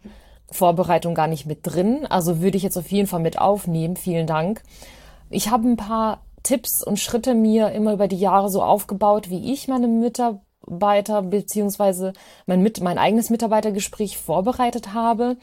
Vorbereitung 0.51 1.15
gar 1.15 1.27
nicht 1.27 1.45
mit 1.45 1.59
drin. 1.63 2.05
Also 2.09 2.41
würde 2.41 2.57
ich 2.57 2.63
jetzt 2.63 2.77
auf 2.77 2.91
jeden 2.91 3.07
Fall 3.07 3.21
mit 3.21 3.39
aufnehmen. 3.39 3.95
Vielen 3.95 4.27
Dank. 4.27 4.63
Ich 5.29 5.49
habe 5.49 5.67
ein 5.67 5.77
paar 5.77 6.21
Tipps 6.43 6.83
und 6.83 6.99
Schritte 6.99 7.35
mir 7.35 7.71
immer 7.71 7.93
über 7.93 8.07
die 8.07 8.19
Jahre 8.19 8.49
so 8.49 8.61
aufgebaut, 8.61 9.29
wie 9.29 9.53
ich 9.53 9.67
meine 9.67 9.87
Mitarbeiter 9.87 10.41
Mitarbeiter 10.67 11.21
beziehungsweise 11.21 12.13
mein, 12.45 12.61
mit, 12.61 12.81
mein 12.81 12.97
eigenes 12.97 13.29
Mitarbeitergespräch 13.29 14.17
vorbereitet 14.17 14.93
habe. 14.93 15.37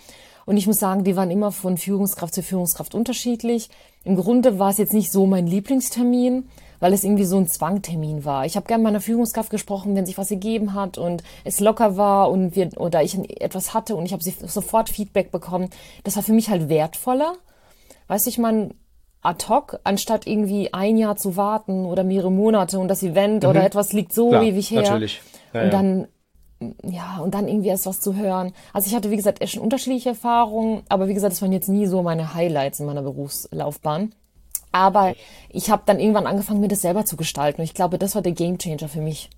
Und 0.46 0.56
ich 0.56 0.66
muss 0.66 0.78
sagen, 0.78 1.04
die 1.04 1.16
waren 1.16 1.30
immer 1.30 1.52
von 1.52 1.76
Führungskraft 1.76 2.34
zu 2.34 2.42
Führungskraft 2.42 2.94
unterschiedlich. 2.94 3.68
Im 4.04 4.16
Grunde 4.16 4.58
war 4.58 4.70
es 4.70 4.78
jetzt 4.78 4.94
nicht 4.94 5.12
so 5.12 5.26
mein 5.26 5.46
Lieblingstermin, 5.46 6.48
weil 6.80 6.92
es 6.92 7.04
irgendwie 7.04 7.24
so 7.24 7.36
ein 7.36 7.46
Zwangtermin 7.46 8.24
war. 8.24 8.46
Ich 8.46 8.56
habe 8.56 8.66
gern 8.66 8.82
meiner 8.82 9.00
Führungskraft 9.00 9.50
gesprochen, 9.50 9.94
wenn 9.94 10.06
sich 10.06 10.18
was 10.18 10.30
ergeben 10.30 10.74
hat 10.74 10.96
und 10.98 11.22
es 11.44 11.60
locker 11.60 11.96
war 11.96 12.30
und 12.30 12.56
wir 12.56 12.70
oder 12.78 13.02
ich 13.02 13.16
etwas 13.40 13.74
hatte 13.74 13.94
und 13.96 14.06
ich 14.06 14.12
habe 14.12 14.22
sofort 14.22 14.88
Feedback 14.88 15.30
bekommen. 15.30 15.68
Das 16.04 16.16
war 16.16 16.22
für 16.22 16.32
mich 16.32 16.48
halt 16.48 16.68
wertvoller. 16.68 17.34
Weißt 18.08 18.26
du, 18.26 18.30
ich 18.30 18.38
meine, 18.38 18.70
ad 19.22 19.48
hoc, 19.48 19.80
anstatt 19.84 20.26
irgendwie 20.26 20.72
ein 20.72 20.96
Jahr 20.96 21.16
zu 21.16 21.36
warten 21.36 21.84
oder 21.84 22.04
mehrere 22.04 22.32
Monate 22.32 22.78
und 22.78 22.88
das 22.88 23.02
Event 23.02 23.42
mhm. 23.42 23.50
oder 23.50 23.64
etwas 23.64 23.92
liegt 23.92 24.12
so 24.12 24.30
Klar, 24.30 24.42
ewig 24.42 24.70
her. 24.70 24.82
Natürlich. 24.82 25.20
Ja, 25.52 25.62
und 25.62 25.72
dann, 25.72 26.08
ja, 26.84 27.18
und 27.22 27.34
dann 27.34 27.48
irgendwie 27.48 27.68
erst 27.68 27.86
was 27.86 28.00
zu 28.00 28.16
hören. 28.16 28.52
Also 28.72 28.88
ich 28.88 28.94
hatte, 28.94 29.10
wie 29.10 29.16
gesagt, 29.16 29.42
echt 29.42 29.54
schon 29.54 29.62
unterschiedliche 29.62 30.10
Erfahrungen, 30.10 30.82
aber 30.88 31.08
wie 31.08 31.14
gesagt, 31.14 31.32
das 31.32 31.42
waren 31.42 31.52
jetzt 31.52 31.68
nie 31.68 31.86
so 31.86 32.02
meine 32.02 32.34
Highlights 32.34 32.80
in 32.80 32.86
meiner 32.86 33.02
Berufslaufbahn. 33.02 34.14
Aber 34.72 35.14
ich 35.48 35.70
habe 35.70 35.82
dann 35.84 35.98
irgendwann 35.98 36.26
angefangen, 36.26 36.60
mir 36.60 36.68
das 36.68 36.82
selber 36.82 37.04
zu 37.04 37.16
gestalten. 37.16 37.60
Und 37.60 37.64
ich 37.64 37.74
glaube, 37.74 37.98
das 37.98 38.14
war 38.14 38.22
der 38.22 38.32
Gamechanger 38.32 38.88
für 38.88 39.00
mich. 39.00 39.28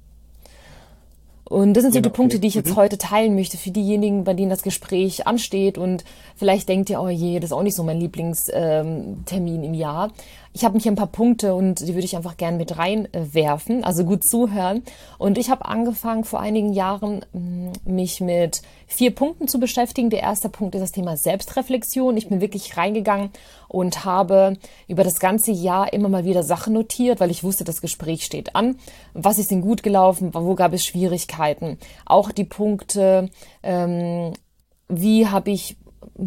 Und 1.53 1.75
das 1.75 1.83
sind 1.83 1.93
so 1.93 2.01
genau, 2.01 2.09
die 2.09 2.17
Punkte, 2.17 2.41
die 2.41 2.49
ich 2.49 2.55
jetzt 2.55 2.71
mhm. 2.71 2.77
heute 2.77 2.97
teilen 2.97 3.35
möchte 3.35 3.59
für 3.59 3.71
diejenigen, 3.71 4.25
bei 4.25 4.33
denen 4.33 4.49
das 4.49 4.63
Gespräch 4.63 5.27
ansteht 5.27 5.77
und 5.77 6.03
vielleicht 6.35 6.67
denkt 6.67 6.89
ihr, 6.89 6.99
oh 6.99 7.11
je, 7.11 7.41
das 7.41 7.51
ist 7.51 7.53
auch 7.53 7.63
nicht 7.63 7.77
so 7.77 7.83
mein 7.83 8.01
Lieblingstermin 8.01 9.57
ähm, 9.57 9.63
im 9.63 9.75
Jahr. 9.75 10.13
Ich 10.55 10.65
habe 10.65 10.79
hier 10.79 10.93
ein 10.93 10.97
paar 10.97 11.07
Punkte 11.07 11.55
und 11.55 11.81
die 11.81 11.95
würde 11.95 12.05
ich 12.05 12.17
einfach 12.17 12.37
gern 12.37 12.59
mit 12.59 12.77
reinwerfen, 12.77 13.85
also 13.85 14.05
gut 14.05 14.23
zuhören. 14.23 14.83
Und 15.17 15.39
ich 15.39 15.49
habe 15.49 15.65
angefangen 15.65 16.25
vor 16.25 16.41
einigen 16.41 16.75
Jahren, 16.75 17.25
mm, 17.33 17.71
mich 17.85 18.21
mit 18.21 18.61
vier 18.87 19.15
Punkten 19.15 19.49
zu 19.49 19.59
beschäftigen. 19.59 20.11
Der 20.11 20.21
erste 20.21 20.51
Punkt 20.51 20.75
ist 20.75 20.83
das 20.83 20.93
Thema 20.93 21.17
Selbstreflexion. 21.17 22.17
Ich 22.19 22.29
bin 22.29 22.43
wirklich 22.43 22.77
reingegangen 22.77 23.31
und 23.69 24.05
habe 24.05 24.59
über 24.89 25.05
das 25.05 25.21
ganze 25.21 25.53
Jahr 25.53 25.93
immer 25.95 26.11
mal 26.11 26.27
wieder 26.27 26.43
Sachen 26.43 26.75
notiert, 26.75 27.21
weil 27.21 27.31
ich 27.31 27.45
wusste, 27.45 27.65
das 27.65 27.81
Gespräch 27.81 28.25
steht 28.25 28.55
an. 28.55 28.77
Was 29.15 29.39
ist 29.39 29.51
denn 29.51 29.63
gut 29.63 29.83
gelaufen? 29.83 30.35
Wo 30.35 30.55
gab 30.55 30.75
es 30.75 30.85
Schwierigkeiten? 30.85 31.79
Auch 32.05 32.31
die 32.31 32.45
Punkte, 32.45 33.31
ähm, 33.63 34.35
wie 34.89 35.27
habe 35.27 35.51
ich 35.51 35.77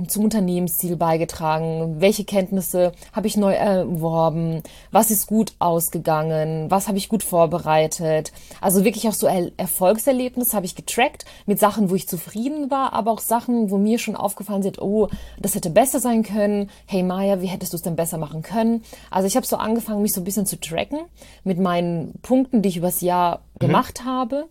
zum 0.07 0.25
Unternehmensziel 0.25 0.95
beigetragen? 0.95 1.95
Welche 1.99 2.25
Kenntnisse 2.25 2.91
habe 3.13 3.27
ich 3.27 3.37
neu 3.37 3.53
erworben? 3.53 4.61
Was 4.91 5.11
ist 5.11 5.27
gut 5.27 5.53
ausgegangen? 5.59 6.69
Was 6.69 6.87
habe 6.87 6.97
ich 6.97 7.09
gut 7.09 7.23
vorbereitet? 7.23 8.31
Also 8.61 8.83
wirklich 8.83 9.07
auch 9.07 9.13
so 9.13 9.27
er 9.27 9.51
Erfolgserlebnisse 9.57 10.55
habe 10.55 10.65
ich 10.65 10.75
getrackt 10.75 11.25
mit 11.45 11.59
Sachen, 11.59 11.89
wo 11.89 11.95
ich 11.95 12.07
zufrieden 12.07 12.71
war, 12.71 12.93
aber 12.93 13.11
auch 13.11 13.19
Sachen, 13.19 13.69
wo 13.69 13.77
mir 13.77 13.99
schon 13.99 14.15
aufgefallen 14.15 14.63
sind, 14.63 14.81
oh, 14.81 15.09
das 15.39 15.55
hätte 15.55 15.69
besser 15.69 15.99
sein 15.99 16.23
können. 16.23 16.69
Hey 16.85 17.03
Maya, 17.03 17.41
wie 17.41 17.47
hättest 17.47 17.73
du 17.73 17.77
es 17.77 17.83
denn 17.83 17.95
besser 17.95 18.17
machen 18.17 18.41
können? 18.41 18.83
Also 19.11 19.27
ich 19.27 19.35
habe 19.35 19.45
so 19.45 19.57
angefangen, 19.57 20.01
mich 20.01 20.13
so 20.13 20.21
ein 20.21 20.25
bisschen 20.25 20.45
zu 20.45 20.59
tracken 20.59 20.99
mit 21.43 21.59
meinen 21.59 22.13
Punkten, 22.21 22.61
die 22.61 22.69
ich 22.69 22.77
übers 22.77 23.01
Jahr 23.01 23.41
mhm. 23.55 23.59
gemacht 23.59 24.05
habe 24.05 24.47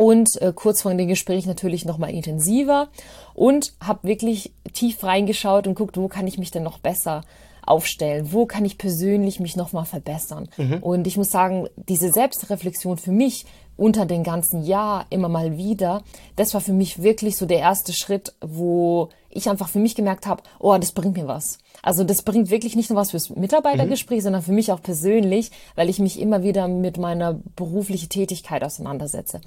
und 0.00 0.40
äh, 0.40 0.54
kurz 0.54 0.80
vor 0.80 0.94
dem 0.94 1.08
Gespräch 1.08 1.44
natürlich 1.44 1.84
noch 1.84 1.98
mal 1.98 2.08
intensiver 2.08 2.88
und 3.34 3.74
habe 3.82 4.08
wirklich 4.08 4.50
tief 4.72 5.04
reingeschaut 5.04 5.66
und 5.66 5.74
guckt, 5.74 5.98
wo 5.98 6.08
kann 6.08 6.26
ich 6.26 6.38
mich 6.38 6.50
denn 6.50 6.62
noch 6.62 6.78
besser 6.78 7.20
aufstellen, 7.66 8.32
wo 8.32 8.46
kann 8.46 8.64
ich 8.64 8.78
persönlich 8.78 9.40
mich 9.40 9.56
noch 9.56 9.74
mal 9.74 9.84
verbessern. 9.84 10.48
Mhm. 10.56 10.78
Und 10.80 11.06
ich 11.06 11.18
muss 11.18 11.30
sagen, 11.30 11.68
diese 11.76 12.10
Selbstreflexion 12.10 12.96
für 12.96 13.12
mich 13.12 13.44
unter 13.76 14.06
den 14.06 14.24
ganzen 14.24 14.62
Jahr 14.64 15.04
immer 15.10 15.28
mal 15.28 15.58
wieder, 15.58 16.02
das 16.34 16.54
war 16.54 16.62
für 16.62 16.72
mich 16.72 17.02
wirklich 17.02 17.36
so 17.36 17.44
der 17.44 17.58
erste 17.58 17.92
Schritt, 17.92 18.32
wo 18.40 19.10
ich 19.28 19.50
einfach 19.50 19.68
für 19.68 19.78
mich 19.80 19.94
gemerkt 19.94 20.26
habe, 20.26 20.42
oh, 20.58 20.76
das 20.78 20.92
bringt 20.92 21.18
mir 21.18 21.28
was. 21.28 21.58
Also 21.82 22.04
das 22.04 22.22
bringt 22.22 22.50
wirklich 22.50 22.74
nicht 22.74 22.88
nur 22.88 22.98
was 22.98 23.10
fürs 23.10 23.28
Mitarbeitergespräch, 23.28 24.20
mhm. 24.20 24.24
sondern 24.24 24.42
für 24.42 24.52
mich 24.52 24.72
auch 24.72 24.82
persönlich, 24.82 25.50
weil 25.74 25.90
ich 25.90 25.98
mich 25.98 26.18
immer 26.18 26.42
wieder 26.42 26.68
mit 26.68 26.96
meiner 26.96 27.38
beruflichen 27.54 28.08
Tätigkeit 28.08 28.64
auseinandersetze. 28.64 29.42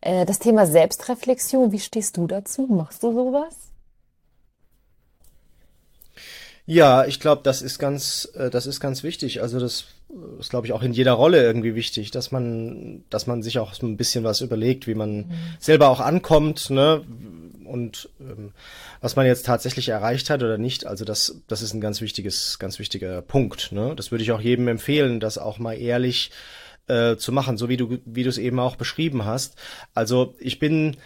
Äh, 0.00 0.24
das 0.26 0.38
Thema 0.38 0.66
Selbstreflexion, 0.66 1.72
wie 1.72 1.80
stehst 1.80 2.16
du 2.16 2.26
dazu? 2.26 2.66
Machst 2.66 3.02
du 3.02 3.12
sowas? 3.12 3.54
Ja, 6.66 7.04
ich 7.04 7.18
glaube, 7.18 7.42
das 7.42 7.62
ist 7.62 7.78
ganz, 7.78 8.30
äh, 8.34 8.48
das 8.48 8.66
ist 8.66 8.80
ganz 8.80 9.02
wichtig. 9.02 9.42
Also 9.42 9.58
das 9.58 9.86
ist, 10.38 10.50
glaube 10.50 10.66
ich, 10.66 10.72
auch 10.72 10.82
in 10.82 10.92
jeder 10.92 11.12
Rolle 11.12 11.42
irgendwie 11.42 11.74
wichtig, 11.74 12.10
dass 12.10 12.30
man, 12.30 13.04
dass 13.10 13.26
man 13.26 13.42
sich 13.42 13.58
auch 13.58 13.74
so 13.74 13.86
ein 13.86 13.96
bisschen 13.96 14.24
was 14.24 14.40
überlegt, 14.40 14.86
wie 14.86 14.94
man 14.94 15.16
mhm. 15.16 15.32
selber 15.58 15.88
auch 15.88 16.00
ankommt, 16.00 16.70
ne? 16.70 17.04
Und 17.64 18.08
ähm, 18.20 18.52
was 19.00 19.14
man 19.14 19.26
jetzt 19.26 19.46
tatsächlich 19.46 19.88
erreicht 19.88 20.28
hat 20.28 20.42
oder 20.42 20.58
nicht. 20.58 20.86
Also 20.86 21.04
das, 21.04 21.40
das 21.46 21.62
ist 21.62 21.72
ein 21.72 21.80
ganz 21.80 22.00
wichtiges, 22.00 22.58
ganz 22.58 22.80
wichtiger 22.80 23.22
Punkt. 23.22 23.70
Ne? 23.70 23.94
Das 23.94 24.10
würde 24.10 24.24
ich 24.24 24.32
auch 24.32 24.40
jedem 24.40 24.66
empfehlen, 24.66 25.20
das 25.20 25.38
auch 25.38 25.58
mal 25.58 25.74
ehrlich 25.74 26.32
äh, 26.90 27.16
zu 27.16 27.32
machen, 27.32 27.56
so 27.56 27.68
wie 27.68 27.76
du 27.76 27.98
wie 28.04 28.22
du 28.24 28.28
es 28.28 28.38
eben 28.38 28.58
auch 28.58 28.76
beschrieben 28.76 29.24
hast. 29.24 29.56
Also 29.94 30.34
ich 30.38 30.58
bin 30.58 30.96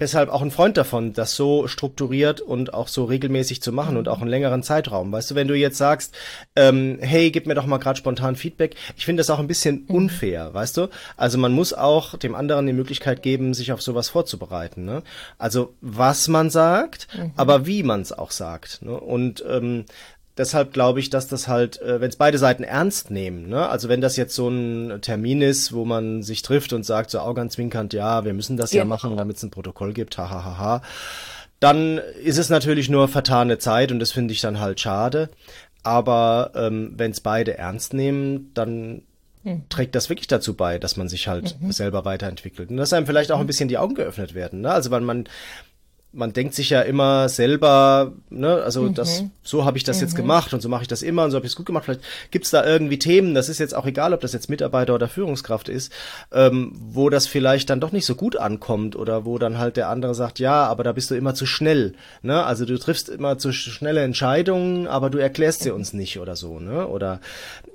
deshalb 0.00 0.28
auch 0.28 0.42
ein 0.42 0.50
Freund 0.50 0.76
davon, 0.76 1.12
das 1.12 1.36
so 1.36 1.68
strukturiert 1.68 2.40
und 2.40 2.74
auch 2.74 2.88
so 2.88 3.04
regelmäßig 3.04 3.62
zu 3.62 3.72
machen 3.72 3.96
und 3.96 4.08
auch 4.08 4.20
einen 4.20 4.30
längeren 4.30 4.62
Zeitraum. 4.62 5.12
Weißt 5.12 5.30
du, 5.30 5.34
wenn 5.34 5.48
du 5.48 5.54
jetzt 5.54 5.78
sagst, 5.78 6.14
ähm, 6.56 6.98
hey, 7.00 7.30
gib 7.30 7.46
mir 7.46 7.54
doch 7.54 7.66
mal 7.66 7.78
gerade 7.78 7.98
spontan 7.98 8.36
Feedback, 8.36 8.74
ich 8.96 9.04
finde 9.04 9.20
das 9.20 9.30
auch 9.30 9.38
ein 9.38 9.46
bisschen 9.46 9.84
mhm. 9.86 9.94
unfair, 9.94 10.52
weißt 10.52 10.76
du? 10.76 10.88
Also 11.16 11.38
man 11.38 11.52
muss 11.52 11.72
auch 11.72 12.18
dem 12.18 12.34
anderen 12.34 12.66
die 12.66 12.72
Möglichkeit 12.72 13.22
geben, 13.22 13.54
sich 13.54 13.72
auf 13.72 13.82
sowas 13.82 14.08
vorzubereiten. 14.08 14.84
Ne? 14.84 15.02
Also 15.38 15.74
was 15.80 16.28
man 16.28 16.50
sagt, 16.50 17.06
mhm. 17.16 17.32
aber 17.36 17.66
wie 17.66 17.82
man 17.82 18.00
es 18.00 18.12
auch 18.12 18.32
sagt. 18.32 18.82
Ne? 18.82 18.98
Und 18.98 19.44
ähm, 19.48 19.84
deshalb 20.36 20.72
glaube 20.72 21.00
ich, 21.00 21.10
dass 21.10 21.28
das 21.28 21.48
halt, 21.48 21.80
äh, 21.80 22.00
wenn 22.00 22.08
es 22.08 22.16
beide 22.16 22.38
Seiten 22.38 22.64
ernst 22.64 23.10
nehmen, 23.10 23.48
ne? 23.48 23.68
also 23.68 23.88
wenn 23.88 24.00
das 24.00 24.16
jetzt 24.16 24.34
so 24.34 24.48
ein 24.48 25.00
Termin 25.00 25.42
ist, 25.42 25.72
wo 25.72 25.84
man 25.84 26.22
sich 26.22 26.42
trifft 26.42 26.72
und 26.72 26.84
sagt 26.84 27.10
so 27.10 27.20
augenzwinkernd, 27.20 27.92
ja, 27.92 28.24
wir 28.24 28.34
müssen 28.34 28.56
das 28.56 28.72
ja, 28.72 28.78
ja 28.78 28.84
machen, 28.84 29.16
damit 29.16 29.36
es 29.36 29.42
ein 29.42 29.50
Protokoll 29.50 29.92
gibt, 29.92 30.18
hahaha, 30.18 30.44
ha, 30.44 30.58
ha, 30.58 30.58
ha, 30.58 30.82
dann 31.60 31.98
ist 32.22 32.38
es 32.38 32.50
natürlich 32.50 32.88
nur 32.88 33.08
vertane 33.08 33.58
Zeit 33.58 33.90
und 33.90 33.98
das 33.98 34.12
finde 34.12 34.34
ich 34.34 34.40
dann 34.40 34.60
halt 34.60 34.80
schade. 34.80 35.30
Aber 35.82 36.52
ähm, 36.54 36.92
wenn 36.96 37.10
es 37.10 37.20
beide 37.20 37.56
ernst 37.56 37.94
nehmen, 37.94 38.50
dann 38.54 39.02
mhm. 39.44 39.68
trägt 39.68 39.94
das 39.94 40.08
wirklich 40.08 40.26
dazu 40.26 40.54
bei, 40.54 40.78
dass 40.78 40.96
man 40.96 41.08
sich 41.08 41.28
halt 41.28 41.56
mhm. 41.60 41.72
selber 41.72 42.04
weiterentwickelt. 42.04 42.70
Und 42.70 42.78
dass 42.78 42.92
einem 42.92 43.06
vielleicht 43.06 43.32
auch 43.32 43.40
ein 43.40 43.46
bisschen 43.46 43.68
die 43.68 43.78
Augen 43.78 43.94
geöffnet 43.94 44.34
werden. 44.34 44.62
Ne? 44.62 44.70
Also 44.70 44.90
weil 44.90 45.02
man, 45.02 45.24
man 46.14 46.32
denkt 46.32 46.54
sich 46.54 46.70
ja 46.70 46.80
immer 46.80 47.28
selber, 47.28 48.12
ne, 48.30 48.62
also 48.62 48.82
mhm. 48.82 48.94
das, 48.94 49.24
so 49.42 49.64
habe 49.64 49.76
ich 49.76 49.84
das 49.84 49.96
mhm. 49.96 50.02
jetzt 50.02 50.14
gemacht 50.14 50.54
und 50.54 50.60
so 50.60 50.68
mache 50.68 50.82
ich 50.82 50.88
das 50.88 51.02
immer 51.02 51.24
und 51.24 51.30
so 51.30 51.36
habe 51.36 51.46
ich 51.46 51.52
es 51.52 51.56
gut 51.56 51.66
gemacht. 51.66 51.84
Vielleicht 51.84 52.02
gibt's 52.30 52.50
da 52.50 52.64
irgendwie 52.64 52.98
Themen, 52.98 53.34
das 53.34 53.48
ist 53.48 53.58
jetzt 53.58 53.74
auch 53.74 53.86
egal, 53.86 54.14
ob 54.14 54.20
das 54.20 54.32
jetzt 54.32 54.48
Mitarbeiter 54.48 54.94
oder 54.94 55.08
Führungskraft 55.08 55.68
ist, 55.68 55.92
ähm, 56.32 56.72
wo 56.74 57.10
das 57.10 57.26
vielleicht 57.26 57.70
dann 57.70 57.80
doch 57.80 57.92
nicht 57.92 58.06
so 58.06 58.14
gut 58.14 58.36
ankommt 58.36 58.96
oder 58.96 59.24
wo 59.24 59.38
dann 59.38 59.58
halt 59.58 59.76
der 59.76 59.88
andere 59.88 60.14
sagt, 60.14 60.38
ja, 60.38 60.64
aber 60.66 60.84
da 60.84 60.92
bist 60.92 61.10
du 61.10 61.14
immer 61.14 61.34
zu 61.34 61.46
schnell, 61.46 61.94
ne? 62.22 62.44
Also 62.44 62.64
du 62.64 62.78
triffst 62.78 63.08
immer 63.08 63.38
zu 63.38 63.52
schnelle 63.52 64.02
Entscheidungen, 64.02 64.86
aber 64.86 65.10
du 65.10 65.18
erklärst 65.18 65.62
sie 65.62 65.70
uns 65.70 65.92
nicht 65.92 66.18
oder 66.18 66.36
so, 66.36 66.60
ne? 66.60 66.86
Oder 66.86 67.20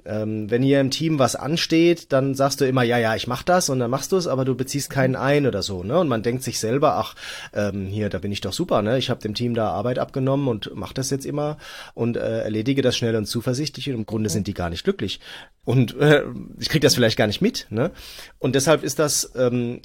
ähm, 0.05 0.49
wenn 0.49 0.63
hier 0.63 0.79
im 0.79 0.91
Team 0.91 1.19
was 1.19 1.35
ansteht, 1.35 2.11
dann 2.11 2.33
sagst 2.33 2.61
du 2.61 2.65
immer, 2.65 2.83
ja, 2.83 2.97
ja, 2.97 3.15
ich 3.15 3.27
mach 3.27 3.43
das 3.43 3.69
und 3.69 3.79
dann 3.79 3.91
machst 3.91 4.11
du 4.11 4.17
es, 4.17 4.27
aber 4.27 4.45
du 4.45 4.55
beziehst 4.55 4.89
keinen 4.89 5.15
ein 5.15 5.45
oder 5.45 5.61
so, 5.61 5.83
ne? 5.83 5.99
Und 5.99 6.07
man 6.07 6.23
denkt 6.23 6.43
sich 6.43 6.59
selber, 6.59 6.95
ach, 6.95 7.15
ähm, 7.53 7.85
hier, 7.85 8.09
da 8.09 8.19
bin 8.19 8.28
ich 8.33 8.41
doch 8.41 8.53
super, 8.53 8.81
ne? 8.81 8.97
Ich 8.97 9.09
habe 9.09 9.21
dem 9.21 9.33
Team 9.33 9.53
da 9.53 9.71
Arbeit 9.71 9.99
abgenommen 9.99 10.47
und 10.47 10.71
mach 10.73 10.93
das 10.93 11.09
jetzt 11.09 11.25
immer 11.25 11.57
und 11.93 12.17
äh, 12.17 12.41
erledige 12.41 12.81
das 12.81 12.95
schnell 12.97 13.15
und 13.15 13.25
zuversichtlich 13.25 13.89
und 13.89 13.95
im 13.95 14.05
Grunde 14.05 14.29
sind 14.29 14.47
die 14.47 14.53
gar 14.53 14.69
nicht 14.69 14.83
glücklich. 14.83 15.19
Und 15.65 15.95
äh, 15.97 16.23
ich 16.57 16.69
krieg 16.69 16.81
das 16.81 16.95
vielleicht 16.95 17.17
gar 17.17 17.27
nicht 17.27 17.41
mit, 17.41 17.67
ne? 17.69 17.91
Und 18.39 18.55
deshalb 18.55 18.83
ist 18.83 18.97
das, 18.97 19.31
ähm, 19.35 19.81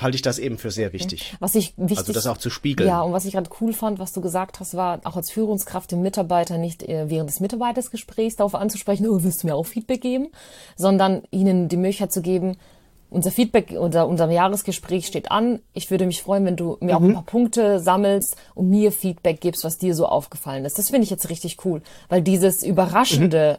halte 0.00 0.16
ich 0.16 0.22
das 0.22 0.38
eben 0.38 0.56
für 0.56 0.70
sehr 0.70 0.92
wichtig. 0.92 1.34
Was 1.40 1.54
ich 1.54 1.74
wichtig, 1.76 1.98
also 1.98 2.12
das 2.12 2.26
auch 2.26 2.38
zu 2.38 2.48
spiegeln. 2.48 2.88
Ja, 2.88 3.02
und 3.02 3.12
was 3.12 3.24
ich 3.26 3.32
gerade 3.32 3.50
cool 3.60 3.72
fand, 3.72 3.98
was 3.98 4.12
du 4.12 4.20
gesagt 4.20 4.60
hast, 4.60 4.74
war 4.74 5.00
auch 5.04 5.16
als 5.16 5.30
Führungskraft 5.30 5.90
den 5.92 6.02
Mitarbeiter 6.02 6.56
nicht 6.58 6.82
äh, 6.82 7.10
während 7.10 7.28
des 7.28 7.40
Mitarbeitersgesprächs 7.40 8.36
darauf 8.36 8.54
anzusprechen, 8.54 9.06
oh, 9.08 9.22
willst 9.22 9.42
du 9.42 9.48
mir 9.48 9.54
auch 9.54 9.66
Feedback 9.66 10.00
geben, 10.00 10.28
sondern 10.76 11.22
ihnen 11.30 11.68
die 11.68 11.76
Möglichkeit 11.76 12.12
zu 12.12 12.22
geben, 12.22 12.56
unser 13.10 13.30
Feedback 13.30 13.72
oder 13.72 14.06
unser 14.08 14.30
Jahresgespräch 14.30 15.06
steht 15.06 15.30
an. 15.30 15.60
Ich 15.72 15.90
würde 15.90 16.06
mich 16.06 16.22
freuen, 16.22 16.44
wenn 16.44 16.56
du 16.56 16.76
mir 16.80 16.90
mhm. 16.90 16.96
auch 16.96 17.08
ein 17.08 17.14
paar 17.14 17.24
Punkte 17.24 17.80
sammelst 17.80 18.36
und 18.54 18.68
mir 18.68 18.92
Feedback 18.92 19.40
gibst, 19.40 19.64
was 19.64 19.78
dir 19.78 19.94
so 19.94 20.06
aufgefallen 20.06 20.64
ist. 20.64 20.78
Das 20.78 20.90
finde 20.90 21.04
ich 21.04 21.10
jetzt 21.10 21.28
richtig 21.28 21.64
cool, 21.64 21.82
weil 22.08 22.22
dieses 22.22 22.62
Überraschende 22.62 23.58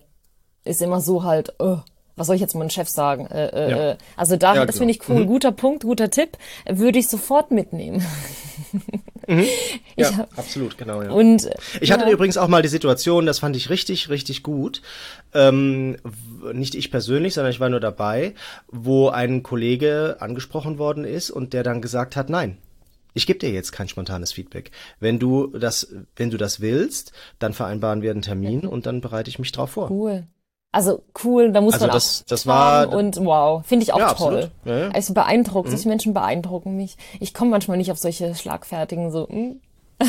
mhm. 0.63 0.71
ist 0.71 0.81
immer 0.81 1.01
so 1.01 1.23
halt, 1.23 1.53
oh, 1.59 1.77
was 2.15 2.27
soll 2.27 2.35
ich 2.35 2.41
jetzt 2.41 2.55
meinem 2.55 2.71
Chef 2.71 2.89
sagen? 2.89 3.27
Äh, 3.27 3.47
äh, 3.47 3.69
ja. 3.69 3.91
Äh, 3.91 3.97
also 4.15 4.35
da, 4.37 4.55
ja, 4.55 4.65
das 4.65 4.79
finde 4.79 4.91
ich 4.91 5.07
cool. 5.07 5.23
Mhm. 5.23 5.27
Guter 5.27 5.51
Punkt, 5.51 5.83
guter 5.83 6.09
Tipp. 6.09 6.37
Würde 6.67 6.99
ich 6.99 7.07
sofort 7.07 7.51
mitnehmen. 7.51 8.03
Mhm. 9.27 9.45
Ja, 9.95 10.17
hab, 10.17 10.37
absolut, 10.37 10.77
genau. 10.77 11.01
Ja. 11.01 11.11
Und 11.11 11.49
ich 11.81 11.91
hatte 11.91 12.09
übrigens 12.09 12.37
auch 12.37 12.47
mal 12.47 12.61
die 12.61 12.69
Situation, 12.69 13.25
das 13.25 13.39
fand 13.39 13.55
ich 13.55 13.69
richtig, 13.69 14.09
richtig 14.09 14.41
gut. 14.41 14.81
Ähm, 15.33 15.97
nicht 16.53 16.75
ich 16.75 16.91
persönlich, 16.91 17.33
sondern 17.33 17.51
ich 17.51 17.59
war 17.59 17.69
nur 17.69 17.79
dabei, 17.79 18.33
wo 18.67 19.09
ein 19.09 19.43
Kollege 19.43 20.17
angesprochen 20.19 20.77
worden 20.77 21.03
ist 21.03 21.29
und 21.29 21.53
der 21.53 21.63
dann 21.63 21.81
gesagt 21.81 22.15
hat, 22.15 22.29
nein, 22.29 22.57
ich 23.13 23.25
gebe 23.27 23.39
dir 23.39 23.51
jetzt 23.51 23.71
kein 23.71 23.89
spontanes 23.89 24.31
Feedback. 24.31 24.71
Wenn 24.99 25.19
du 25.19 25.47
das, 25.47 25.93
wenn 26.15 26.29
du 26.29 26.37
das 26.37 26.61
willst, 26.61 27.11
dann 27.39 27.53
vereinbaren 27.53 28.01
wir 28.01 28.11
einen 28.11 28.21
Termin 28.21 28.61
und 28.61 28.85
dann 28.85 29.01
bereite 29.01 29.29
ich 29.29 29.39
mich 29.39 29.51
drauf 29.51 29.71
vor. 29.71 29.89
Cool. 29.89 30.27
Also 30.77 31.01
cool, 31.23 31.51
da 31.51 31.59
muss 31.59 31.73
also 31.73 31.87
man 31.87 31.95
das, 31.95 32.21
auch 32.21 32.29
das 32.29 32.45
war 32.45 32.93
und 32.93 33.17
wow, 33.25 33.65
finde 33.65 33.81
ich 33.81 33.93
auch 33.93 33.97
ja, 33.97 34.13
toll. 34.13 34.51
Ja, 34.63 34.77
ja. 34.77 34.89
Also 34.89 35.15
beeindruckt, 35.15 35.69
mhm. 35.69 35.71
solche 35.71 35.89
Menschen 35.89 36.13
beeindrucken 36.13 36.77
mich. 36.77 36.97
Ich 37.19 37.33
komme 37.33 37.49
manchmal 37.49 37.77
nicht 37.77 37.91
auf 37.91 37.97
solche 37.97 38.35
schlagfertigen 38.35 39.09
so. 39.09 39.27
Hm. 39.27 39.59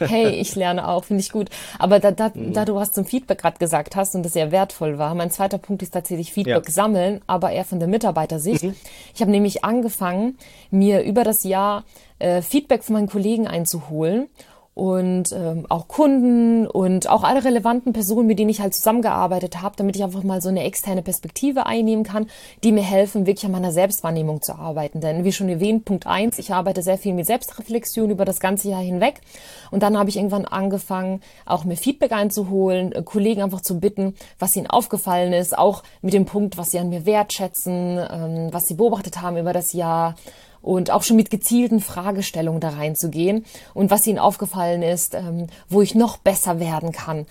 hey, 0.00 0.28
ich 0.28 0.54
lerne 0.54 0.86
auch, 0.86 1.04
finde 1.04 1.22
ich 1.22 1.32
gut. 1.32 1.48
Aber 1.78 1.98
da, 1.98 2.10
da, 2.10 2.30
mhm. 2.34 2.52
da 2.52 2.66
du 2.66 2.74
was 2.74 2.92
zum 2.92 3.06
Feedback 3.06 3.38
gerade 3.38 3.56
gesagt 3.56 3.96
hast 3.96 4.14
und 4.14 4.22
das 4.22 4.34
sehr 4.34 4.52
wertvoll 4.52 4.98
war, 4.98 5.14
mein 5.14 5.30
zweiter 5.30 5.56
Punkt 5.56 5.82
ist 5.82 5.92
tatsächlich 5.92 6.30
Feedback 6.30 6.66
ja. 6.66 6.70
sammeln, 6.70 7.22
aber 7.26 7.50
eher 7.50 7.64
von 7.64 7.78
der 7.78 7.88
Mitarbeitersicht. 7.88 8.64
Mhm. 8.64 8.74
Ich 9.14 9.22
habe 9.22 9.30
nämlich 9.30 9.64
angefangen, 9.64 10.36
mir 10.70 11.04
über 11.04 11.24
das 11.24 11.42
Jahr 11.42 11.84
äh, 12.18 12.42
Feedback 12.42 12.84
von 12.84 12.92
meinen 12.92 13.08
Kollegen 13.08 13.48
einzuholen 13.48 14.28
und 14.74 15.32
ähm, 15.32 15.66
auch 15.68 15.86
Kunden 15.86 16.66
und 16.66 17.08
auch 17.08 17.24
alle 17.24 17.44
relevanten 17.44 17.92
Personen, 17.92 18.26
mit 18.26 18.38
denen 18.38 18.48
ich 18.48 18.60
halt 18.60 18.74
zusammengearbeitet 18.74 19.60
habe, 19.60 19.76
damit 19.76 19.96
ich 19.96 20.02
einfach 20.02 20.22
mal 20.22 20.40
so 20.40 20.48
eine 20.48 20.64
externe 20.64 21.02
Perspektive 21.02 21.66
einnehmen 21.66 22.04
kann, 22.04 22.26
die 22.64 22.72
mir 22.72 22.82
helfen, 22.82 23.26
wirklich 23.26 23.44
an 23.44 23.52
meiner 23.52 23.72
Selbstwahrnehmung 23.72 24.40
zu 24.40 24.54
arbeiten. 24.54 25.00
Denn 25.00 25.24
wie 25.24 25.32
schon 25.32 25.50
erwähnt, 25.50 25.84
Punkt 25.84 26.06
eins, 26.06 26.38
ich 26.38 26.54
arbeite 26.54 26.82
sehr 26.82 26.96
viel 26.96 27.12
mit 27.12 27.26
Selbstreflexion 27.26 28.10
über 28.10 28.24
das 28.24 28.40
ganze 28.40 28.70
Jahr 28.70 28.80
hinweg. 28.80 29.20
Und 29.70 29.82
dann 29.82 29.98
habe 29.98 30.08
ich 30.08 30.16
irgendwann 30.16 30.46
angefangen, 30.46 31.20
auch 31.44 31.64
mir 31.64 31.76
Feedback 31.76 32.12
einzuholen, 32.12 32.92
äh, 32.92 33.02
Kollegen 33.02 33.42
einfach 33.42 33.60
zu 33.60 33.78
bitten, 33.78 34.14
was 34.38 34.56
ihnen 34.56 34.68
aufgefallen 34.68 35.34
ist, 35.34 35.56
auch 35.56 35.82
mit 36.00 36.14
dem 36.14 36.24
Punkt, 36.24 36.56
was 36.56 36.70
sie 36.70 36.78
an 36.78 36.88
mir 36.88 37.04
wertschätzen, 37.04 37.98
ähm, 38.10 38.48
was 38.52 38.64
sie 38.64 38.74
beobachtet 38.74 39.20
haben 39.20 39.36
über 39.36 39.52
das 39.52 39.74
Jahr 39.74 40.14
und 40.62 40.90
auch 40.90 41.02
schon 41.02 41.16
mit 41.16 41.30
gezielten 41.30 41.80
Fragestellungen 41.80 42.60
da 42.60 42.70
reinzugehen 42.70 43.44
und 43.74 43.90
was 43.90 44.06
ihnen 44.06 44.18
aufgefallen 44.18 44.82
ist, 44.82 45.14
ähm, 45.14 45.48
wo 45.68 45.82
ich 45.82 45.94
noch 45.94 46.16
besser 46.16 46.60
werden 46.60 46.92
kann. 46.92 47.26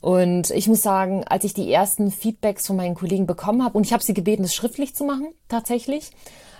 Und 0.00 0.50
ich 0.50 0.66
muss 0.66 0.82
sagen, 0.82 1.22
als 1.28 1.44
ich 1.44 1.54
die 1.54 1.72
ersten 1.72 2.10
Feedbacks 2.10 2.66
von 2.66 2.76
meinen 2.76 2.96
Kollegen 2.96 3.26
bekommen 3.26 3.64
habe, 3.64 3.78
und 3.78 3.86
ich 3.86 3.92
habe 3.92 4.02
sie 4.02 4.14
gebeten, 4.14 4.42
es 4.42 4.52
schriftlich 4.52 4.96
zu 4.96 5.04
machen, 5.04 5.28
tatsächlich, 5.48 6.10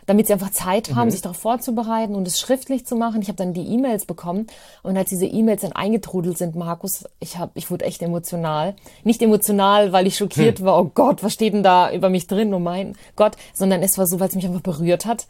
damit 0.07 0.29
sie 0.29 0.33
einfach 0.33 0.51
Zeit 0.51 0.95
haben, 0.95 1.09
mhm. 1.09 1.11
sich 1.11 1.23
darauf 1.23 1.39
vorzubereiten 1.39 2.15
und 2.15 2.27
es 2.27 2.39
schriftlich 2.39 2.87
zu 2.87 2.95
machen. 2.95 3.21
Ich 3.21 3.29
habe 3.29 3.37
dann 3.37 3.53
die 3.53 3.67
E-Mails 3.67 4.07
bekommen 4.07 4.47
und 4.85 4.97
als 4.97 5.11
diese 5.11 5.27
E-Mails 5.27 5.63
dann 5.63 5.73
eingetrudelt 5.73 6.39
sind, 6.39 6.55
Markus, 6.55 7.05
ich 7.19 7.39
habe, 7.39 7.53
ich 7.55 7.71
wurde 7.71 7.85
echt 7.85 8.03
emotional. 8.03 8.75
Nicht 9.03 9.23
emotional, 9.23 9.93
weil 9.93 10.07
ich 10.07 10.17
schockiert 10.17 10.61
hm. 10.61 10.67
war, 10.67 10.81
oh 10.81 10.91
Gott, 10.95 11.25
was 11.25 11.33
steht 11.33 11.55
denn 11.55 11.63
da 11.65 11.93
über 11.93 12.11
mich 12.11 12.29
drin, 12.29 12.55
oh 12.55 12.61
mein 12.61 12.97
Gott, 13.17 13.37
sondern 13.55 13.83
es 13.83 13.99
war 13.99 14.07
so, 14.07 14.21
weil 14.21 14.29
es 14.29 14.37
mich 14.37 14.47
einfach 14.47 14.61
berührt 14.61 15.05
hat 15.05 15.27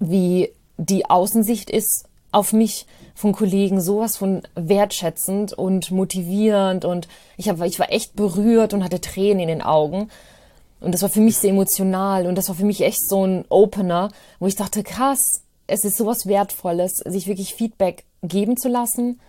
wie 0.00 0.50
die 0.78 1.06
Außensicht 1.06 1.70
ist 1.70 2.06
auf 2.32 2.52
mich 2.52 2.86
von 3.14 3.32
Kollegen 3.32 3.80
sowas 3.80 4.16
von 4.16 4.42
wertschätzend 4.54 5.52
und 5.52 5.90
motivierend 5.90 6.84
und 6.84 7.08
ich, 7.36 7.48
hab, 7.48 7.60
ich 7.62 7.78
war 7.78 7.92
echt 7.92 8.16
berührt 8.16 8.72
und 8.72 8.82
hatte 8.82 9.00
Tränen 9.00 9.40
in 9.40 9.48
den 9.48 9.62
Augen. 9.62 10.08
Und 10.80 10.92
das 10.92 11.02
war 11.02 11.10
für 11.10 11.20
mich 11.20 11.36
sehr 11.36 11.50
emotional 11.50 12.26
und 12.26 12.36
das 12.36 12.48
war 12.48 12.56
für 12.56 12.64
mich 12.64 12.80
echt 12.80 13.06
so 13.06 13.26
ein 13.26 13.44
Opener, 13.50 14.10
wo 14.38 14.46
ich 14.46 14.56
dachte, 14.56 14.82
krass, 14.82 15.42
es 15.66 15.84
ist 15.84 15.98
sowas 15.98 16.26
Wertvolles, 16.26 16.94
sich 17.04 17.26
wirklich 17.26 17.54
Feedback 17.54 18.04
geben 18.22 18.56
zu 18.56 18.68
lassen. 18.68 19.20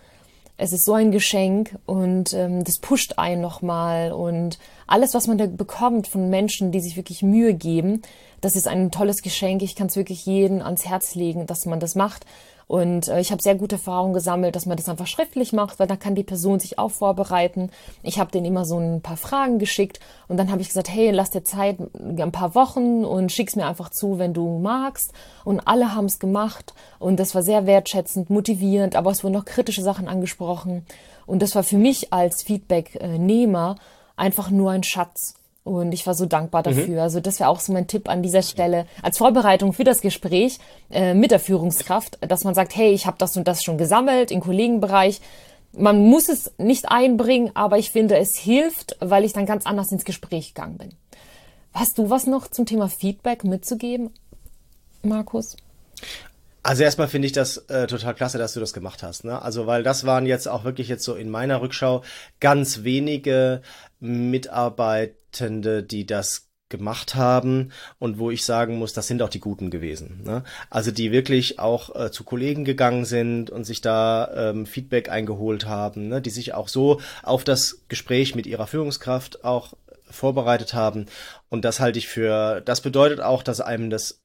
Es 0.56 0.72
ist 0.72 0.84
so 0.84 0.94
ein 0.94 1.10
Geschenk 1.10 1.76
und 1.86 2.32
ähm, 2.34 2.64
das 2.64 2.78
pusht 2.78 3.18
einen 3.18 3.42
nochmal 3.42 4.12
und 4.12 4.58
alles, 4.86 5.12
was 5.12 5.26
man 5.26 5.38
da 5.38 5.46
bekommt 5.46 6.08
von 6.08 6.30
Menschen, 6.30 6.72
die 6.72 6.80
sich 6.80 6.96
wirklich 6.96 7.22
Mühe 7.22 7.54
geben, 7.54 8.02
das 8.42 8.56
ist 8.56 8.68
ein 8.68 8.90
tolles 8.90 9.22
Geschenk. 9.22 9.62
Ich 9.62 9.76
kann 9.76 9.86
es 9.86 9.96
wirklich 9.96 10.26
jedem 10.26 10.60
ans 10.60 10.84
Herz 10.84 11.14
legen, 11.14 11.46
dass 11.46 11.64
man 11.64 11.80
das 11.80 11.94
macht. 11.94 12.26
Und 12.66 13.08
äh, 13.08 13.20
ich 13.20 13.30
habe 13.30 13.42
sehr 13.42 13.54
gute 13.54 13.76
Erfahrungen 13.76 14.14
gesammelt, 14.14 14.56
dass 14.56 14.66
man 14.66 14.76
das 14.76 14.88
einfach 14.88 15.06
schriftlich 15.06 15.52
macht, 15.52 15.78
weil 15.78 15.86
dann 15.86 15.98
kann 15.98 16.14
die 16.14 16.24
Person 16.24 16.58
sich 16.58 16.78
auch 16.78 16.90
vorbereiten. 16.90 17.70
Ich 18.02 18.18
habe 18.18 18.30
denen 18.30 18.46
immer 18.46 18.64
so 18.64 18.78
ein 18.78 19.00
paar 19.00 19.16
Fragen 19.16 19.58
geschickt 19.58 20.00
und 20.26 20.38
dann 20.38 20.50
habe 20.50 20.60
ich 20.60 20.68
gesagt, 20.68 20.88
hey, 20.88 21.10
lass 21.10 21.30
dir 21.30 21.44
Zeit, 21.44 21.76
ein 21.80 22.32
paar 22.32 22.54
Wochen 22.54 23.04
und 23.04 23.30
schick's 23.30 23.56
mir 23.56 23.66
einfach 23.66 23.90
zu, 23.90 24.18
wenn 24.18 24.32
du 24.32 24.58
magst. 24.58 25.12
Und 25.44 25.60
alle 25.66 25.94
haben 25.94 26.06
es 26.06 26.18
gemacht 26.18 26.74
und 26.98 27.20
das 27.20 27.34
war 27.34 27.42
sehr 27.42 27.66
wertschätzend, 27.66 28.30
motivierend, 28.30 28.96
aber 28.96 29.10
es 29.10 29.22
wurden 29.22 29.34
noch 29.34 29.44
kritische 29.44 29.82
Sachen 29.82 30.08
angesprochen. 30.08 30.84
Und 31.26 31.42
das 31.42 31.54
war 31.54 31.62
für 31.62 31.78
mich 31.78 32.12
als 32.12 32.42
Feedback-Nehmer 32.42 33.76
einfach 34.16 34.50
nur 34.50 34.70
ein 34.72 34.82
Schatz. 34.82 35.34
Und 35.64 35.92
ich 35.92 36.06
war 36.06 36.14
so 36.14 36.26
dankbar 36.26 36.62
mhm. 36.62 36.64
dafür. 36.64 36.94
Mhm. 36.94 36.98
Also 36.98 37.20
das 37.20 37.38
wäre 37.38 37.48
auch 37.48 37.60
so 37.60 37.72
mein 37.72 37.86
Tipp 37.86 38.08
an 38.08 38.22
dieser 38.22 38.42
Stelle 38.42 38.86
als 39.02 39.18
Vorbereitung 39.18 39.72
für 39.72 39.84
das 39.84 40.00
Gespräch 40.00 40.58
äh, 40.90 41.14
mit 41.14 41.30
der 41.30 41.40
Führungskraft, 41.40 42.18
dass 42.20 42.44
man 42.44 42.54
sagt, 42.54 42.74
hey, 42.76 42.92
ich 42.92 43.06
habe 43.06 43.18
das 43.18 43.36
und 43.36 43.46
das 43.46 43.62
schon 43.62 43.78
gesammelt 43.78 44.30
im 44.30 44.40
Kollegenbereich. 44.40 45.20
Man 45.74 46.04
muss 46.04 46.28
es 46.28 46.52
nicht 46.58 46.90
einbringen, 46.90 47.52
aber 47.54 47.78
ich 47.78 47.90
finde, 47.90 48.18
es 48.18 48.36
hilft, 48.38 48.96
weil 49.00 49.24
ich 49.24 49.32
dann 49.32 49.46
ganz 49.46 49.64
anders 49.64 49.90
ins 49.92 50.04
Gespräch 50.04 50.54
gegangen 50.54 50.78
bin. 50.78 50.90
Hast 51.72 51.96
du 51.96 52.10
was 52.10 52.26
noch 52.26 52.48
zum 52.48 52.66
Thema 52.66 52.88
Feedback 52.88 53.44
mitzugeben, 53.44 54.10
Markus? 55.02 55.56
Also 56.62 56.84
erstmal 56.84 57.08
finde 57.08 57.26
ich 57.26 57.32
das 57.32 57.56
äh, 57.68 57.86
total 57.86 58.14
klasse, 58.14 58.38
dass 58.38 58.54
du 58.54 58.60
das 58.60 58.72
gemacht 58.72 59.02
hast. 59.02 59.24
Ne? 59.24 59.40
Also 59.42 59.66
weil 59.66 59.82
das 59.82 60.04
waren 60.04 60.26
jetzt 60.26 60.46
auch 60.46 60.64
wirklich 60.64 60.88
jetzt 60.88 61.04
so 61.04 61.14
in 61.14 61.28
meiner 61.28 61.60
Rückschau 61.60 62.02
ganz 62.40 62.84
wenige 62.84 63.62
Mitarbeitende, 63.98 65.82
die 65.82 66.06
das 66.06 66.48
gemacht 66.68 67.14
haben 67.14 67.70
und 67.98 68.18
wo 68.18 68.30
ich 68.30 68.44
sagen 68.44 68.78
muss, 68.78 68.94
das 68.94 69.06
sind 69.06 69.22
auch 69.22 69.28
die 69.28 69.40
Guten 69.40 69.70
gewesen. 69.70 70.22
Ne? 70.24 70.42
Also 70.70 70.90
die 70.90 71.12
wirklich 71.12 71.58
auch 71.58 71.94
äh, 71.94 72.10
zu 72.10 72.24
Kollegen 72.24 72.64
gegangen 72.64 73.04
sind 73.04 73.50
und 73.50 73.64
sich 73.64 73.82
da 73.82 74.50
ähm, 74.50 74.64
Feedback 74.64 75.10
eingeholt 75.10 75.66
haben, 75.66 76.08
ne? 76.08 76.22
die 76.22 76.30
sich 76.30 76.54
auch 76.54 76.68
so 76.68 77.00
auf 77.22 77.44
das 77.44 77.82
Gespräch 77.88 78.34
mit 78.34 78.46
ihrer 78.46 78.66
Führungskraft 78.66 79.44
auch 79.44 79.74
vorbereitet 80.10 80.74
haben. 80.74 81.06
Und 81.48 81.64
das 81.64 81.80
halte 81.80 81.98
ich 81.98 82.08
für, 82.08 82.62
das 82.62 82.80
bedeutet 82.80 83.20
auch, 83.20 83.42
dass 83.42 83.60
einem 83.60 83.90
das 83.90 84.21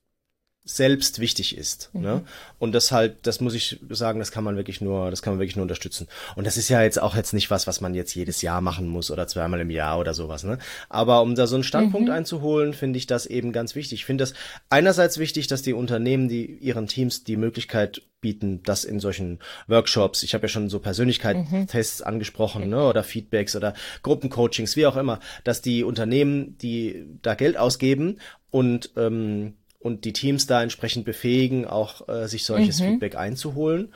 selbst 0.67 1.19
wichtig 1.19 1.57
ist. 1.57 1.89
Mhm. 1.93 2.01
Ne? 2.01 2.21
Und 2.59 2.73
das 2.73 2.91
halt, 2.91 3.25
das 3.25 3.39
muss 3.39 3.53
ich 3.53 3.79
sagen, 3.89 4.19
das 4.19 4.31
kann 4.31 4.43
man 4.43 4.57
wirklich 4.57 4.81
nur, 4.81 5.09
das 5.09 5.21
kann 5.21 5.33
man 5.33 5.39
wirklich 5.39 5.55
nur 5.55 5.63
unterstützen. 5.63 6.07
Und 6.35 6.45
das 6.45 6.57
ist 6.57 6.69
ja 6.69 6.81
jetzt 6.83 7.01
auch 7.01 7.15
jetzt 7.15 7.33
nicht 7.33 7.49
was, 7.49 7.67
was 7.67 7.81
man 7.81 7.95
jetzt 7.95 8.13
jedes 8.13 8.41
Jahr 8.41 8.61
machen 8.61 8.87
muss 8.87 9.09
oder 9.09 9.27
zweimal 9.27 9.61
im 9.61 9.69
Jahr 9.69 9.97
oder 9.97 10.13
sowas. 10.13 10.43
Ne? 10.43 10.59
Aber 10.89 11.21
um 11.21 11.35
da 11.35 11.47
so 11.47 11.55
einen 11.55 11.63
Standpunkt 11.63 12.09
mhm. 12.09 12.13
einzuholen, 12.13 12.73
finde 12.73 12.97
ich 12.97 13.07
das 13.07 13.25
eben 13.25 13.53
ganz 13.53 13.75
wichtig. 13.75 13.99
Ich 13.99 14.05
finde 14.05 14.23
das 14.23 14.33
einerseits 14.69 15.17
wichtig, 15.17 15.47
dass 15.47 15.61
die 15.61 15.73
Unternehmen, 15.73 16.27
die 16.27 16.45
ihren 16.45 16.87
Teams 16.87 17.23
die 17.23 17.37
Möglichkeit 17.37 18.01
bieten, 18.19 18.61
das 18.63 18.83
in 18.83 18.99
solchen 18.99 19.39
Workshops, 19.67 20.23
ich 20.23 20.33
habe 20.33 20.43
ja 20.43 20.49
schon 20.49 20.69
so 20.69 20.79
Persönlichkeitstests 20.79 22.01
mhm. 22.01 22.07
angesprochen, 22.07 22.69
ne, 22.69 22.83
oder 22.83 23.03
Feedbacks 23.03 23.55
oder 23.55 23.73
Gruppencoachings, 24.01 24.75
wie 24.75 24.87
auch 24.87 24.97
immer, 24.97 25.19
dass 25.43 25.61
die 25.61 25.83
Unternehmen, 25.83 26.57
die 26.57 27.05
da 27.21 27.35
Geld 27.35 27.57
ausgeben 27.57 28.17
und 28.49 28.91
ähm, 28.97 29.53
und 29.79 30.05
die 30.05 30.13
Teams 30.13 30.47
da 30.47 30.63
entsprechend 30.63 31.05
befähigen, 31.05 31.65
auch 31.65 32.07
äh, 32.07 32.27
sich 32.27 32.45
solches 32.45 32.79
mhm. 32.79 32.91
Feedback 32.91 33.15
einzuholen. 33.15 33.93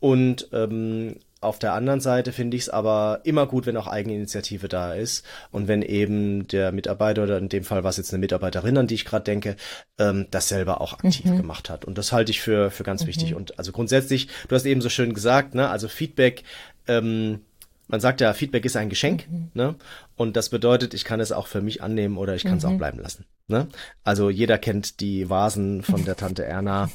Und 0.00 0.48
ähm, 0.52 1.16
auf 1.42 1.58
der 1.58 1.74
anderen 1.74 2.00
Seite 2.00 2.32
finde 2.32 2.56
ich 2.56 2.64
es 2.64 2.68
aber 2.68 3.20
immer 3.24 3.46
gut, 3.46 3.66
wenn 3.66 3.76
auch 3.76 3.88
Eigeninitiative 3.88 4.68
da 4.68 4.94
ist 4.94 5.24
und 5.50 5.66
wenn 5.66 5.82
eben 5.82 6.46
der 6.46 6.70
Mitarbeiter 6.70 7.24
oder 7.24 7.38
in 7.38 7.48
dem 7.48 7.64
Fall 7.64 7.82
war 7.82 7.90
es 7.90 7.96
jetzt 7.96 8.12
eine 8.12 8.20
Mitarbeiterin, 8.20 8.78
an 8.78 8.86
die 8.86 8.94
ich 8.94 9.04
gerade 9.04 9.24
denke, 9.24 9.56
ähm, 9.98 10.28
das 10.30 10.48
selber 10.48 10.80
auch 10.80 10.92
aktiv 10.92 11.24
mhm. 11.24 11.38
gemacht 11.38 11.68
hat. 11.68 11.84
Und 11.84 11.98
das 11.98 12.12
halte 12.12 12.30
ich 12.30 12.40
für, 12.40 12.70
für 12.70 12.84
ganz 12.84 13.02
mhm. 13.02 13.08
wichtig. 13.08 13.34
Und 13.34 13.58
also 13.58 13.72
grundsätzlich, 13.72 14.28
du 14.46 14.54
hast 14.54 14.66
eben 14.66 14.80
so 14.80 14.88
schön 14.88 15.14
gesagt, 15.14 15.54
ne, 15.54 15.68
also 15.68 15.88
Feedback, 15.88 16.44
ähm, 16.86 17.40
man 17.88 18.00
sagt 18.00 18.20
ja, 18.20 18.32
Feedback 18.32 18.64
ist 18.64 18.76
ein 18.76 18.88
Geschenk, 18.88 19.28
mhm. 19.30 19.50
ne? 19.54 19.74
Und 20.16 20.36
das 20.36 20.48
bedeutet, 20.48 20.94
ich 20.94 21.04
kann 21.04 21.20
es 21.20 21.32
auch 21.32 21.46
für 21.46 21.60
mich 21.60 21.82
annehmen 21.82 22.16
oder 22.16 22.34
ich 22.34 22.44
kann 22.44 22.58
es 22.58 22.64
auch 22.64 22.70
mhm. 22.70 22.78
bleiben 22.78 22.98
lassen. 22.98 23.26
Ne? 23.48 23.68
Also 24.04 24.30
jeder 24.30 24.58
kennt 24.58 25.00
die 25.00 25.28
Vasen 25.28 25.82
von 25.82 26.04
der 26.04 26.16
Tante 26.16 26.44
Erna, 26.44 26.90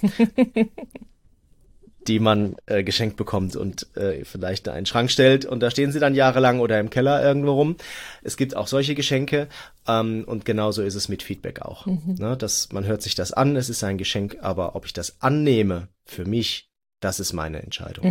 die 2.07 2.19
man 2.19 2.55
äh, 2.65 2.83
geschenkt 2.83 3.17
bekommt 3.17 3.55
und 3.55 3.95
äh, 3.97 4.23
vielleicht 4.23 4.65
da 4.65 4.73
einen 4.73 4.85
Schrank 4.85 5.11
stellt 5.11 5.45
und 5.45 5.59
da 5.59 5.69
stehen 5.69 5.91
sie 5.91 5.99
dann 5.99 6.15
jahrelang 6.15 6.59
oder 6.59 6.79
im 6.79 6.89
Keller 6.89 7.21
irgendwo 7.21 7.51
rum. 7.51 7.75
Es 8.23 8.37
gibt 8.37 8.55
auch 8.55 8.67
solche 8.67 8.95
Geschenke 8.95 9.49
ähm, 9.87 10.23
und 10.25 10.45
genauso 10.45 10.81
ist 10.83 10.95
es 10.95 11.09
mit 11.09 11.21
Feedback 11.21 11.61
auch. 11.61 11.85
Mhm. 11.85 12.15
Ne? 12.17 12.37
Das, 12.37 12.71
man 12.71 12.85
hört 12.85 13.01
sich 13.01 13.15
das 13.15 13.33
an, 13.33 13.55
es 13.55 13.69
ist 13.69 13.83
ein 13.83 13.97
Geschenk, 13.97 14.37
aber 14.41 14.75
ob 14.75 14.85
ich 14.85 14.93
das 14.93 15.21
annehme 15.21 15.89
für 16.05 16.25
mich, 16.25 16.71
das 17.01 17.19
ist 17.19 17.33
meine 17.33 17.61
Entscheidung. 17.61 18.05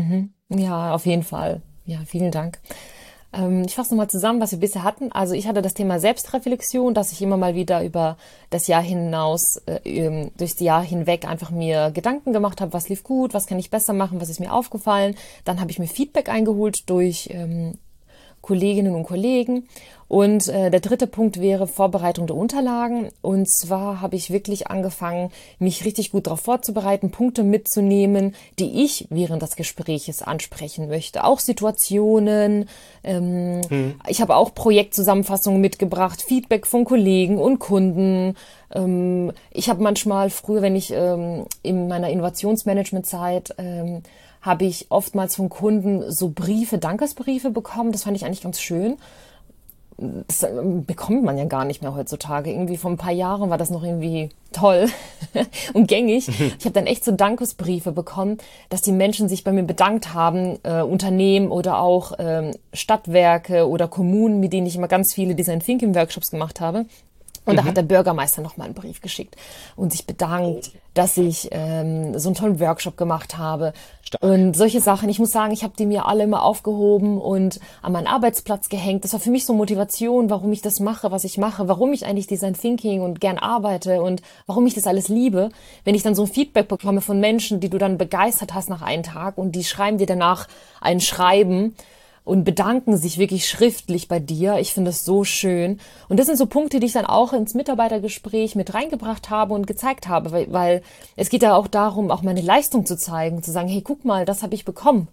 Mhm. 0.51 0.61
Ja, 0.61 0.93
auf 0.93 1.07
jeden 1.07 1.25
Fall. 1.25 1.63
Ja, 1.87 2.01
vielen 2.05 2.33
Dank. 2.33 2.59
Ähm, 3.33 3.63
ich 3.67 3.75
fasse 3.75 3.91
nochmal 3.91 4.09
zusammen, 4.09 4.41
was 4.41 4.53
wir 4.53 4.59
bisher 4.59 4.83
hatten. 4.83 5.13
Also 5.13 5.35
ich 5.35 5.47
hatte 5.47 5.63
das 5.63 5.75
Thema 5.75 6.01
Selbstreflexion, 6.01 6.95
dass 6.95 7.13
ich 7.13 7.23
immer 7.23 7.37
mal 7.37 7.55
wieder 7.55 7.85
über 7.85 8.17
das 8.51 8.67
Jahr 8.67 8.83
hinaus, 8.83 9.59
äh, 9.67 9.79
ähm, 9.85 10.31
durchs 10.37 10.61
Jahr 10.61 10.83
hinweg 10.83 11.27
einfach 11.27 11.51
mir 11.51 11.91
Gedanken 11.93 12.33
gemacht 12.33 12.61
habe, 12.61 12.73
was 12.73 12.89
lief 12.89 13.05
gut, 13.05 13.35
was 13.35 13.47
kann 13.47 13.59
ich 13.59 13.71
besser 13.71 13.93
machen, 13.93 14.21
was 14.21 14.29
ist 14.29 14.41
mir 14.41 14.53
aufgefallen. 14.53 15.15
Dann 15.45 15.61
habe 15.61 15.71
ich 15.71 15.79
mir 15.79 15.87
Feedback 15.89 16.29
eingeholt 16.29 16.89
durch 16.91 17.29
ähm, 17.33 17.79
Kolleginnen 18.41 18.95
und 18.95 19.05
Kollegen. 19.05 19.67
Und 20.09 20.47
äh, 20.49 20.71
der 20.71 20.81
dritte 20.81 21.09
Punkt 21.09 21.41
wäre 21.41 21.67
Vorbereitung 21.67 22.29
der 22.29 22.37
Unterlagen. 22.37 23.09
Und 23.23 23.51
zwar 23.51 24.01
habe 24.01 24.15
ich 24.15 24.31
wirklich 24.31 24.69
angefangen, 24.69 25.33
mich 25.59 25.85
richtig 25.85 26.13
gut 26.13 26.29
darauf 26.29 26.41
vorzubereiten, 26.41 27.11
Punkte 27.11 27.43
mitzunehmen, 27.43 28.35
die 28.61 28.85
ich 28.85 29.09
während 29.11 29.43
des 29.43 29.57
Gespräches 29.57 30.23
ansprechen 30.23 30.89
möchte. 30.89 31.25
Auch 31.25 31.41
Situationen. 31.41 32.69
Ähm, 33.03 33.63
hm. 33.69 33.95
Ich 34.07 34.21
habe 34.21 34.37
auch 34.37 34.55
Projektzusammenfassungen 34.55 35.61
mitgebracht, 35.61 36.23
Feedback 36.23 36.69
von 36.69 36.85
Kollegen 36.85 37.39
und 37.39 37.59
Kunden. 37.59 38.37
Ähm, 38.73 39.33
ich 39.51 39.69
habe 39.69 39.83
manchmal 39.83 40.31
früher, 40.31 40.63
wenn 40.63 40.77
ich 40.77 40.93
ähm, 40.93 41.47
in 41.63 41.89
meiner 41.89 42.11
Innovationsmanagement-Zeit 42.11 43.57
ähm, 43.59 44.03
habe 44.47 44.65
ich 44.65 44.87
oftmals 44.89 45.37
von 45.37 45.51
Kunden 45.51 46.11
so 46.11 46.31
Briefe, 46.31 46.79
Dankesbriefe 46.79 47.51
bekommen. 47.51 47.93
Das 47.93 48.05
fand 48.05 48.17
ich 48.17 48.25
eigentlich 48.25 48.43
ganz 48.43 48.61
schön, 48.61 48.97
das 49.99 50.43
ähm, 50.43 50.85
bekommt 50.85 51.25
man 51.25 51.39
ja 51.39 51.45
gar 51.45 51.65
nicht 51.65 51.83
mehr 51.83 51.95
heutzutage. 51.95 52.51
Irgendwie 52.51 52.77
vor 52.77 52.91
ein 52.91 52.99
paar 52.99 53.13
Jahren 53.13 53.49
war 53.49 53.57
das 53.57 53.71
noch 53.71 53.83
irgendwie 53.83 54.29
toll 54.53 54.89
und 55.73 55.89
gängig. 55.89 56.29
Ich 56.59 56.65
habe 56.65 56.73
dann 56.73 56.87
echt 56.87 57.05
so 57.05 57.13
Dankesbriefe 57.13 57.93
bekommen, 57.93 58.39
dass 58.69 58.83
die 58.83 58.93
Menschen 58.93 59.29
sich 59.29 59.45
bei 59.45 59.53
mir 59.53 59.63
bedankt 59.63 60.15
haben, 60.15 60.59
äh, 60.63 60.83
Unternehmen 60.83 61.51
oder 61.51 61.79
auch 61.79 62.13
ähm, 62.19 62.53
Stadtwerke 62.73 63.69
oder 63.69 63.89
Kommunen, 63.89 64.41
mit 64.41 64.53
denen 64.53 64.67
ich 64.67 64.77
immer 64.77 64.89
ganz 64.89 65.15
viele 65.15 65.35
Design 65.35 65.61
Thinking 65.61 65.95
Workshops 65.95 66.31
gemacht 66.31 66.61
habe, 66.61 66.87
und 67.47 67.55
mhm. 67.55 67.57
da 67.57 67.65
hat 67.65 67.77
der 67.77 67.83
Bürgermeister 67.83 68.43
noch 68.43 68.57
mal 68.57 68.65
einen 68.65 68.75
Brief 68.75 69.01
geschickt 69.01 69.37
und 69.77 69.93
sich 69.93 70.07
bedankt, 70.07 70.73
dass 70.95 71.17
ich 71.17 71.49
ähm, 71.53 72.19
so 72.19 72.29
einen 72.29 72.37
tollen 72.37 72.61
Workshop 72.61 72.97
gemacht 72.97 73.39
habe. 73.39 73.73
Stark. 74.03 74.23
Und 74.23 74.57
solche 74.57 74.81
Sachen. 74.81 75.09
Ich 75.09 75.19
muss 75.19 75.31
sagen, 75.31 75.53
ich 75.53 75.63
habe 75.63 75.75
die 75.79 75.87
mir 75.87 76.07
alle 76.07 76.25
immer 76.25 76.43
aufgehoben 76.43 77.21
und 77.21 77.61
an 77.83 77.93
meinen 77.93 78.07
Arbeitsplatz 78.07 78.69
gehängt. 78.69 79.05
Das 79.05 79.13
war 79.13 79.21
für 79.21 79.31
mich 79.31 79.47
so 79.47 79.53
Motivation, 79.53 80.31
warum 80.31 80.53
ich 80.53 80.63
das 80.63 80.81
mache, 80.81 81.11
was 81.11 81.25
ich 81.25 81.39
mache, 81.39 81.69
warum 81.69 81.93
ich 81.93 82.07
eigentlich 82.07 82.27
Design 82.27 82.55
Thinking 82.55 83.03
und 83.03 83.21
gern 83.21 83.39
arbeite 83.39 84.03
und 84.03 84.23
warum 84.47 84.67
ich 84.67 84.75
das 84.75 84.87
alles 84.87 85.09
liebe. 85.09 85.51
Wenn 85.85 85.95
ich 85.95 86.03
dann 86.03 86.15
so 86.15 86.23
ein 86.23 86.29
Feedback 86.29 86.69
bekomme 86.69 87.01
von 87.01 87.21
Menschen, 87.21 87.61
die 87.61 87.69
du 87.69 87.79
dann 87.79 87.99
begeistert 87.99 88.55
hast 88.55 88.69
nach 88.69 88.83
einem 88.83 89.03
Tag 89.03 89.39
und 89.39 89.53
die 89.53 89.65
schreiben 89.65 89.99
dir 89.99 90.07
danach 90.07 90.49
ein 90.81 91.01
Schreiben 91.01 91.75
und 92.27 92.43
bedanken 92.43 92.97
sich 92.97 93.19
wirklich 93.19 93.49
schriftlich 93.49 94.09
bei 94.09 94.19
dir. 94.19 94.59
Ich 94.59 94.75
finde 94.75 94.91
das 94.91 95.05
so 95.05 95.23
schön. 95.23 95.79
Und 96.09 96.19
das 96.19 96.27
sind 96.27 96.37
so 96.37 96.47
Punkte, 96.47 96.81
die 96.81 96.87
ich 96.87 96.93
dann 96.93 97.07
auch 97.07 97.33
ins 97.33 97.55
Mitarbeitergespräch 97.55 98.57
mit 98.57 98.75
reingebracht 98.75 99.31
habe 99.31 99.55
und 99.55 99.69
gezeigt 99.69 100.09
habe, 100.09 100.33
weil, 100.33 100.53
weil 100.53 100.83
es 101.15 101.29
geht 101.29 101.43
ja 101.43 101.55
auch 101.55 101.69
darum, 101.69 102.11
auch 102.11 102.23
meine 102.23 102.41
Leistung 102.41 102.85
zu 102.85 102.99
zeigen, 102.99 103.45
zu 103.45 103.53
sagen, 103.53 103.69
hey, 103.69 103.81
guck 103.81 104.05
mal, 104.05 104.25
das 104.25 104.43
habe 104.43 104.57
ich 104.57 104.65
bekommen. 104.65 105.07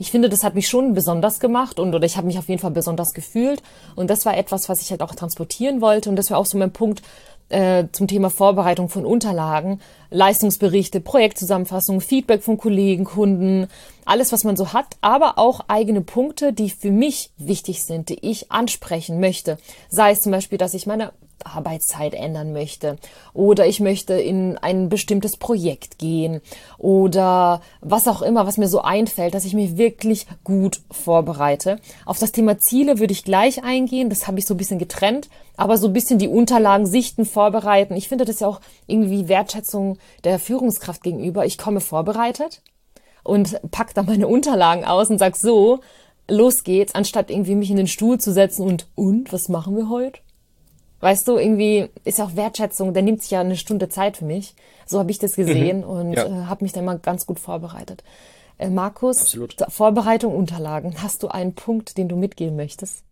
Ich 0.00 0.10
finde, 0.10 0.28
das 0.28 0.42
hat 0.42 0.56
mich 0.56 0.68
schon 0.68 0.92
besonders 0.92 1.38
gemacht 1.38 1.78
und 1.78 1.94
oder 1.94 2.04
ich 2.04 2.16
habe 2.16 2.26
mich 2.26 2.36
auf 2.36 2.48
jeden 2.48 2.60
Fall 2.60 2.72
besonders 2.72 3.14
gefühlt 3.14 3.62
und 3.94 4.10
das 4.10 4.26
war 4.26 4.36
etwas, 4.36 4.68
was 4.68 4.82
ich 4.82 4.90
halt 4.90 5.02
auch 5.02 5.14
transportieren 5.14 5.80
wollte 5.80 6.10
und 6.10 6.16
das 6.16 6.30
war 6.30 6.38
auch 6.38 6.46
so 6.46 6.58
mein 6.58 6.72
Punkt, 6.72 7.00
äh, 7.48 7.84
zum 7.92 8.08
Thema 8.08 8.30
Vorbereitung 8.30 8.88
von 8.88 9.06
Unterlagen, 9.06 9.80
Leistungsberichte, 10.10 11.00
Projektzusammenfassungen, 11.00 12.00
Feedback 12.00 12.42
von 12.42 12.58
Kollegen, 12.58 13.04
Kunden, 13.04 13.68
alles, 14.04 14.32
was 14.32 14.44
man 14.44 14.56
so 14.56 14.72
hat, 14.72 14.96
aber 15.00 15.38
auch 15.38 15.60
eigene 15.68 16.00
Punkte, 16.00 16.52
die 16.52 16.70
für 16.70 16.90
mich 16.90 17.30
wichtig 17.38 17.84
sind, 17.84 18.08
die 18.08 18.18
ich 18.28 18.50
ansprechen 18.50 19.20
möchte. 19.20 19.58
Sei 19.88 20.12
es 20.12 20.22
zum 20.22 20.32
Beispiel, 20.32 20.58
dass 20.58 20.74
ich 20.74 20.86
meine 20.86 21.12
Arbeitszeit 21.44 22.14
ändern 22.14 22.52
möchte 22.52 22.96
oder 23.32 23.66
ich 23.66 23.80
möchte 23.80 24.14
in 24.14 24.58
ein 24.58 24.88
bestimmtes 24.88 25.36
Projekt 25.36 25.98
gehen 25.98 26.40
oder 26.78 27.60
was 27.80 28.08
auch 28.08 28.22
immer, 28.22 28.46
was 28.46 28.58
mir 28.58 28.68
so 28.68 28.80
einfällt, 28.80 29.34
dass 29.34 29.44
ich 29.44 29.54
mich 29.54 29.76
wirklich 29.76 30.26
gut 30.44 30.80
vorbereite. 30.90 31.78
Auf 32.04 32.18
das 32.18 32.32
Thema 32.32 32.58
Ziele 32.58 32.98
würde 32.98 33.12
ich 33.12 33.24
gleich 33.24 33.62
eingehen, 33.62 34.10
das 34.10 34.26
habe 34.26 34.38
ich 34.38 34.46
so 34.46 34.54
ein 34.54 34.58
bisschen 34.58 34.78
getrennt, 34.78 35.28
aber 35.56 35.78
so 35.78 35.86
ein 35.86 35.92
bisschen 35.92 36.18
die 36.18 36.28
Unterlagen 36.28 36.86
sichten, 36.86 37.24
vorbereiten. 37.24 37.96
Ich 37.96 38.08
finde 38.08 38.24
das 38.24 38.40
ja 38.40 38.48
auch 38.48 38.60
irgendwie 38.86 39.28
Wertschätzung 39.28 39.98
der 40.24 40.38
Führungskraft 40.38 41.02
gegenüber. 41.02 41.46
Ich 41.46 41.58
komme 41.58 41.80
vorbereitet 41.80 42.62
und 43.22 43.60
pack 43.70 43.94
da 43.94 44.02
meine 44.02 44.28
Unterlagen 44.28 44.84
aus 44.84 45.10
und 45.10 45.18
sag 45.18 45.36
so, 45.36 45.80
los 46.28 46.64
geht's, 46.64 46.94
anstatt 46.94 47.30
irgendwie 47.30 47.54
mich 47.54 47.70
in 47.70 47.76
den 47.76 47.88
Stuhl 47.88 48.18
zu 48.18 48.32
setzen 48.32 48.62
und 48.62 48.86
und 48.94 49.32
was 49.32 49.48
machen 49.48 49.76
wir 49.76 49.88
heute? 49.88 50.20
Weißt 51.06 51.28
du, 51.28 51.38
irgendwie 51.38 51.88
ist 52.02 52.18
ja 52.18 52.24
auch 52.24 52.34
Wertschätzung, 52.34 52.92
der 52.92 53.04
nimmt 53.04 53.22
sich 53.22 53.30
ja 53.30 53.40
eine 53.40 53.54
Stunde 53.54 53.88
Zeit 53.88 54.16
für 54.16 54.24
mich. 54.24 54.56
So 54.86 54.98
habe 54.98 55.12
ich 55.12 55.20
das 55.20 55.36
gesehen 55.36 55.82
mhm. 55.82 55.84
und 55.84 56.12
ja. 56.14 56.26
äh, 56.26 56.46
habe 56.46 56.64
mich 56.64 56.72
dann 56.72 56.84
mal 56.84 56.98
ganz 56.98 57.26
gut 57.26 57.38
vorbereitet. 57.38 58.02
Äh, 58.58 58.70
Markus, 58.70 59.20
Absolut. 59.20 59.54
Vorbereitung, 59.68 60.34
Unterlagen. 60.34 61.00
Hast 61.00 61.22
du 61.22 61.28
einen 61.28 61.54
Punkt, 61.54 61.96
den 61.96 62.08
du 62.08 62.16
mitgeben 62.16 62.56
möchtest? 62.56 63.04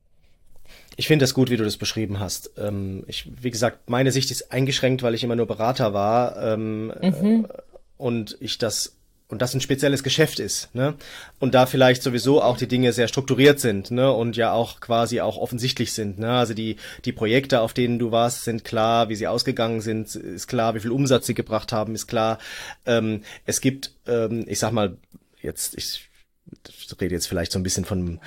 Ich 0.96 1.06
finde 1.06 1.22
das 1.22 1.34
gut, 1.34 1.50
wie 1.50 1.56
du 1.56 1.62
das 1.62 1.76
beschrieben 1.76 2.18
hast. 2.18 2.50
Ähm, 2.58 3.04
ich, 3.06 3.30
wie 3.40 3.52
gesagt, 3.52 3.88
meine 3.88 4.10
Sicht 4.10 4.32
ist 4.32 4.50
eingeschränkt, 4.50 5.04
weil 5.04 5.14
ich 5.14 5.22
immer 5.22 5.36
nur 5.36 5.46
Berater 5.46 5.94
war 5.94 6.36
ähm, 6.42 6.86
mhm. 7.00 7.44
äh, 7.44 7.48
und 7.96 8.36
ich 8.40 8.58
das 8.58 8.96
und 9.34 9.42
das 9.42 9.52
ein 9.52 9.60
spezielles 9.60 10.04
Geschäft 10.04 10.38
ist, 10.38 10.72
ne? 10.76 10.94
Und 11.40 11.56
da 11.56 11.66
vielleicht 11.66 12.04
sowieso 12.04 12.40
auch 12.40 12.56
die 12.56 12.68
Dinge 12.68 12.92
sehr 12.92 13.08
strukturiert 13.08 13.58
sind, 13.58 13.90
ne? 13.90 14.12
Und 14.12 14.36
ja 14.36 14.52
auch 14.52 14.78
quasi 14.78 15.20
auch 15.20 15.36
offensichtlich 15.36 15.92
sind, 15.92 16.20
ne? 16.20 16.30
Also 16.30 16.54
die 16.54 16.76
die 17.04 17.10
Projekte, 17.10 17.60
auf 17.60 17.72
denen 17.74 17.98
du 17.98 18.12
warst, 18.12 18.44
sind 18.44 18.64
klar, 18.64 19.08
wie 19.08 19.16
sie 19.16 19.26
ausgegangen 19.26 19.80
sind, 19.80 20.14
ist 20.14 20.46
klar, 20.46 20.76
wie 20.76 20.80
viel 20.80 20.92
Umsatz 20.92 21.26
sie 21.26 21.34
gebracht 21.34 21.72
haben, 21.72 21.96
ist 21.96 22.06
klar. 22.06 22.38
Ähm, 22.86 23.22
es 23.44 23.60
gibt, 23.60 23.90
ähm, 24.06 24.44
ich 24.46 24.60
sag 24.60 24.70
mal, 24.70 24.96
jetzt 25.42 25.76
ich 25.76 26.08
rede 27.00 27.16
jetzt 27.16 27.26
vielleicht 27.26 27.50
so 27.50 27.58
ein 27.58 27.64
bisschen 27.64 27.84
von 27.84 28.20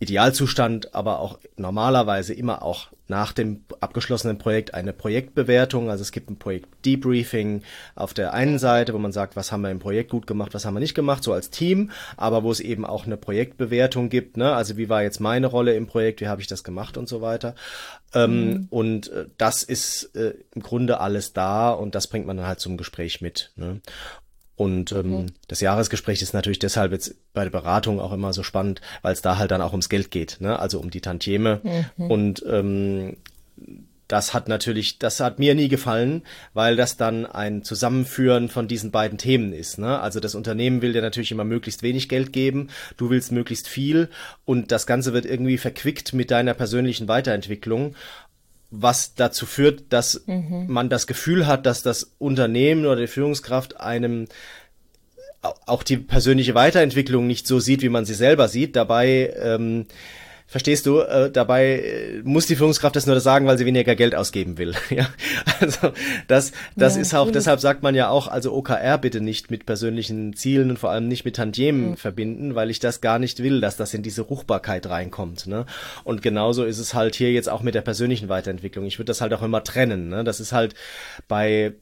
Idealzustand, 0.00 0.94
aber 0.94 1.20
auch 1.20 1.38
normalerweise 1.56 2.32
immer 2.32 2.62
auch 2.62 2.88
nach 3.06 3.32
dem 3.32 3.64
abgeschlossenen 3.80 4.38
Projekt 4.38 4.72
eine 4.72 4.94
Projektbewertung. 4.94 5.90
Also 5.90 6.00
es 6.00 6.10
gibt 6.10 6.30
ein 6.30 6.38
Projekt-Debriefing 6.38 7.62
auf 7.96 8.14
der 8.14 8.32
einen 8.32 8.58
Seite, 8.58 8.94
wo 8.94 8.98
man 8.98 9.12
sagt, 9.12 9.36
was 9.36 9.52
haben 9.52 9.60
wir 9.60 9.70
im 9.70 9.78
Projekt 9.78 10.10
gut 10.10 10.26
gemacht, 10.26 10.54
was 10.54 10.64
haben 10.64 10.72
wir 10.72 10.80
nicht 10.80 10.94
gemacht, 10.94 11.22
so 11.22 11.34
als 11.34 11.50
Team, 11.50 11.90
aber 12.16 12.42
wo 12.44 12.50
es 12.50 12.60
eben 12.60 12.86
auch 12.86 13.04
eine 13.04 13.18
Projektbewertung 13.18 14.08
gibt. 14.08 14.38
Ne? 14.38 14.54
Also 14.54 14.78
wie 14.78 14.88
war 14.88 15.02
jetzt 15.02 15.20
meine 15.20 15.48
Rolle 15.48 15.74
im 15.74 15.86
Projekt, 15.86 16.22
wie 16.22 16.28
habe 16.28 16.40
ich 16.40 16.46
das 16.46 16.64
gemacht 16.64 16.96
und 16.96 17.06
so 17.06 17.20
weiter. 17.20 17.54
Ähm, 18.14 18.48
mhm. 18.48 18.66
Und 18.70 19.12
äh, 19.12 19.26
das 19.36 19.62
ist 19.62 20.16
äh, 20.16 20.32
im 20.54 20.62
Grunde 20.62 21.00
alles 21.00 21.34
da 21.34 21.72
und 21.72 21.94
das 21.94 22.06
bringt 22.06 22.26
man 22.26 22.38
dann 22.38 22.46
halt 22.46 22.60
zum 22.60 22.78
Gespräch 22.78 23.20
mit. 23.20 23.52
Ne? 23.56 23.82
Und 24.60 24.92
ähm, 24.92 25.10
mhm. 25.10 25.26
das 25.48 25.62
Jahresgespräch 25.62 26.20
ist 26.20 26.34
natürlich 26.34 26.58
deshalb 26.58 26.92
jetzt 26.92 27.14
bei 27.32 27.44
der 27.44 27.50
Beratung 27.50 27.98
auch 27.98 28.12
immer 28.12 28.34
so 28.34 28.42
spannend, 28.42 28.82
weil 29.00 29.14
es 29.14 29.22
da 29.22 29.38
halt 29.38 29.52
dann 29.52 29.62
auch 29.62 29.70
ums 29.70 29.88
Geld 29.88 30.10
geht, 30.10 30.36
ne? 30.40 30.58
also 30.58 30.80
um 30.80 30.90
die 30.90 31.00
Tantieme. 31.00 31.62
Mhm. 31.96 32.10
Und 32.10 32.44
ähm, 32.46 33.16
das 34.06 34.34
hat 34.34 34.48
natürlich, 34.48 34.98
das 34.98 35.18
hat 35.20 35.38
mir 35.38 35.54
nie 35.54 35.68
gefallen, 35.68 36.24
weil 36.52 36.76
das 36.76 36.98
dann 36.98 37.24
ein 37.24 37.64
Zusammenführen 37.64 38.50
von 38.50 38.68
diesen 38.68 38.90
beiden 38.90 39.16
Themen 39.16 39.54
ist. 39.54 39.78
Ne? 39.78 39.98
Also 39.98 40.20
das 40.20 40.34
Unternehmen 40.34 40.82
will 40.82 40.92
dir 40.92 41.00
natürlich 41.00 41.32
immer 41.32 41.44
möglichst 41.44 41.82
wenig 41.82 42.10
Geld 42.10 42.30
geben, 42.34 42.68
du 42.98 43.08
willst 43.08 43.32
möglichst 43.32 43.66
viel 43.66 44.10
und 44.44 44.72
das 44.72 44.86
Ganze 44.86 45.14
wird 45.14 45.24
irgendwie 45.24 45.56
verquickt 45.56 46.12
mit 46.12 46.30
deiner 46.30 46.52
persönlichen 46.52 47.08
Weiterentwicklung 47.08 47.94
was 48.70 49.14
dazu 49.14 49.46
führt, 49.46 49.84
dass 49.92 50.22
mhm. 50.26 50.66
man 50.68 50.88
das 50.88 51.06
Gefühl 51.06 51.46
hat, 51.46 51.66
dass 51.66 51.82
das 51.82 52.12
Unternehmen 52.18 52.86
oder 52.86 53.00
die 53.00 53.06
Führungskraft 53.06 53.80
einem 53.80 54.26
auch 55.42 55.82
die 55.82 55.96
persönliche 55.96 56.54
Weiterentwicklung 56.54 57.26
nicht 57.26 57.46
so 57.46 57.60
sieht, 57.60 57.82
wie 57.82 57.88
man 57.88 58.04
sie 58.04 58.14
selber 58.14 58.48
sieht. 58.48 58.76
Dabei 58.76 59.34
ähm, 59.42 59.86
Verstehst 60.50 60.84
du? 60.86 60.98
Äh, 60.98 61.30
dabei 61.30 61.78
äh, 61.78 62.22
muss 62.24 62.46
die 62.46 62.56
Führungskraft 62.56 62.96
das 62.96 63.06
nur 63.06 63.20
sagen, 63.20 63.46
weil 63.46 63.56
sie 63.56 63.66
weniger 63.66 63.94
Geld 63.94 64.16
ausgeben 64.16 64.58
will. 64.58 64.74
ja, 64.90 65.08
also 65.60 65.92
das, 66.26 66.50
das 66.74 66.96
ja, 66.96 67.02
ist 67.02 67.14
auch. 67.14 67.30
Deshalb 67.30 67.60
sagt 67.60 67.84
man 67.84 67.94
ja 67.94 68.08
auch, 68.08 68.26
also 68.26 68.52
OKR 68.54 68.98
bitte 68.98 69.20
nicht 69.20 69.52
mit 69.52 69.64
persönlichen 69.64 70.34
Zielen 70.34 70.70
und 70.70 70.78
vor 70.80 70.90
allem 70.90 71.06
nicht 71.06 71.24
mit 71.24 71.36
Tantiemen 71.36 71.90
mhm. 71.90 71.96
verbinden, 71.96 72.56
weil 72.56 72.68
ich 72.68 72.80
das 72.80 73.00
gar 73.00 73.20
nicht 73.20 73.40
will, 73.44 73.60
dass 73.60 73.76
das 73.76 73.94
in 73.94 74.02
diese 74.02 74.22
Ruchbarkeit 74.22 74.88
reinkommt. 74.88 75.46
Ne? 75.46 75.66
Und 76.02 76.20
genauso 76.20 76.64
ist 76.64 76.80
es 76.80 76.94
halt 76.94 77.14
hier 77.14 77.30
jetzt 77.30 77.48
auch 77.48 77.62
mit 77.62 77.76
der 77.76 77.82
persönlichen 77.82 78.28
Weiterentwicklung. 78.28 78.86
Ich 78.86 78.98
würde 78.98 79.10
das 79.10 79.20
halt 79.20 79.32
auch 79.32 79.42
immer 79.42 79.62
trennen. 79.62 80.08
Ne? 80.08 80.24
Das 80.24 80.40
ist 80.40 80.50
halt 80.50 80.74
bei 81.28 81.74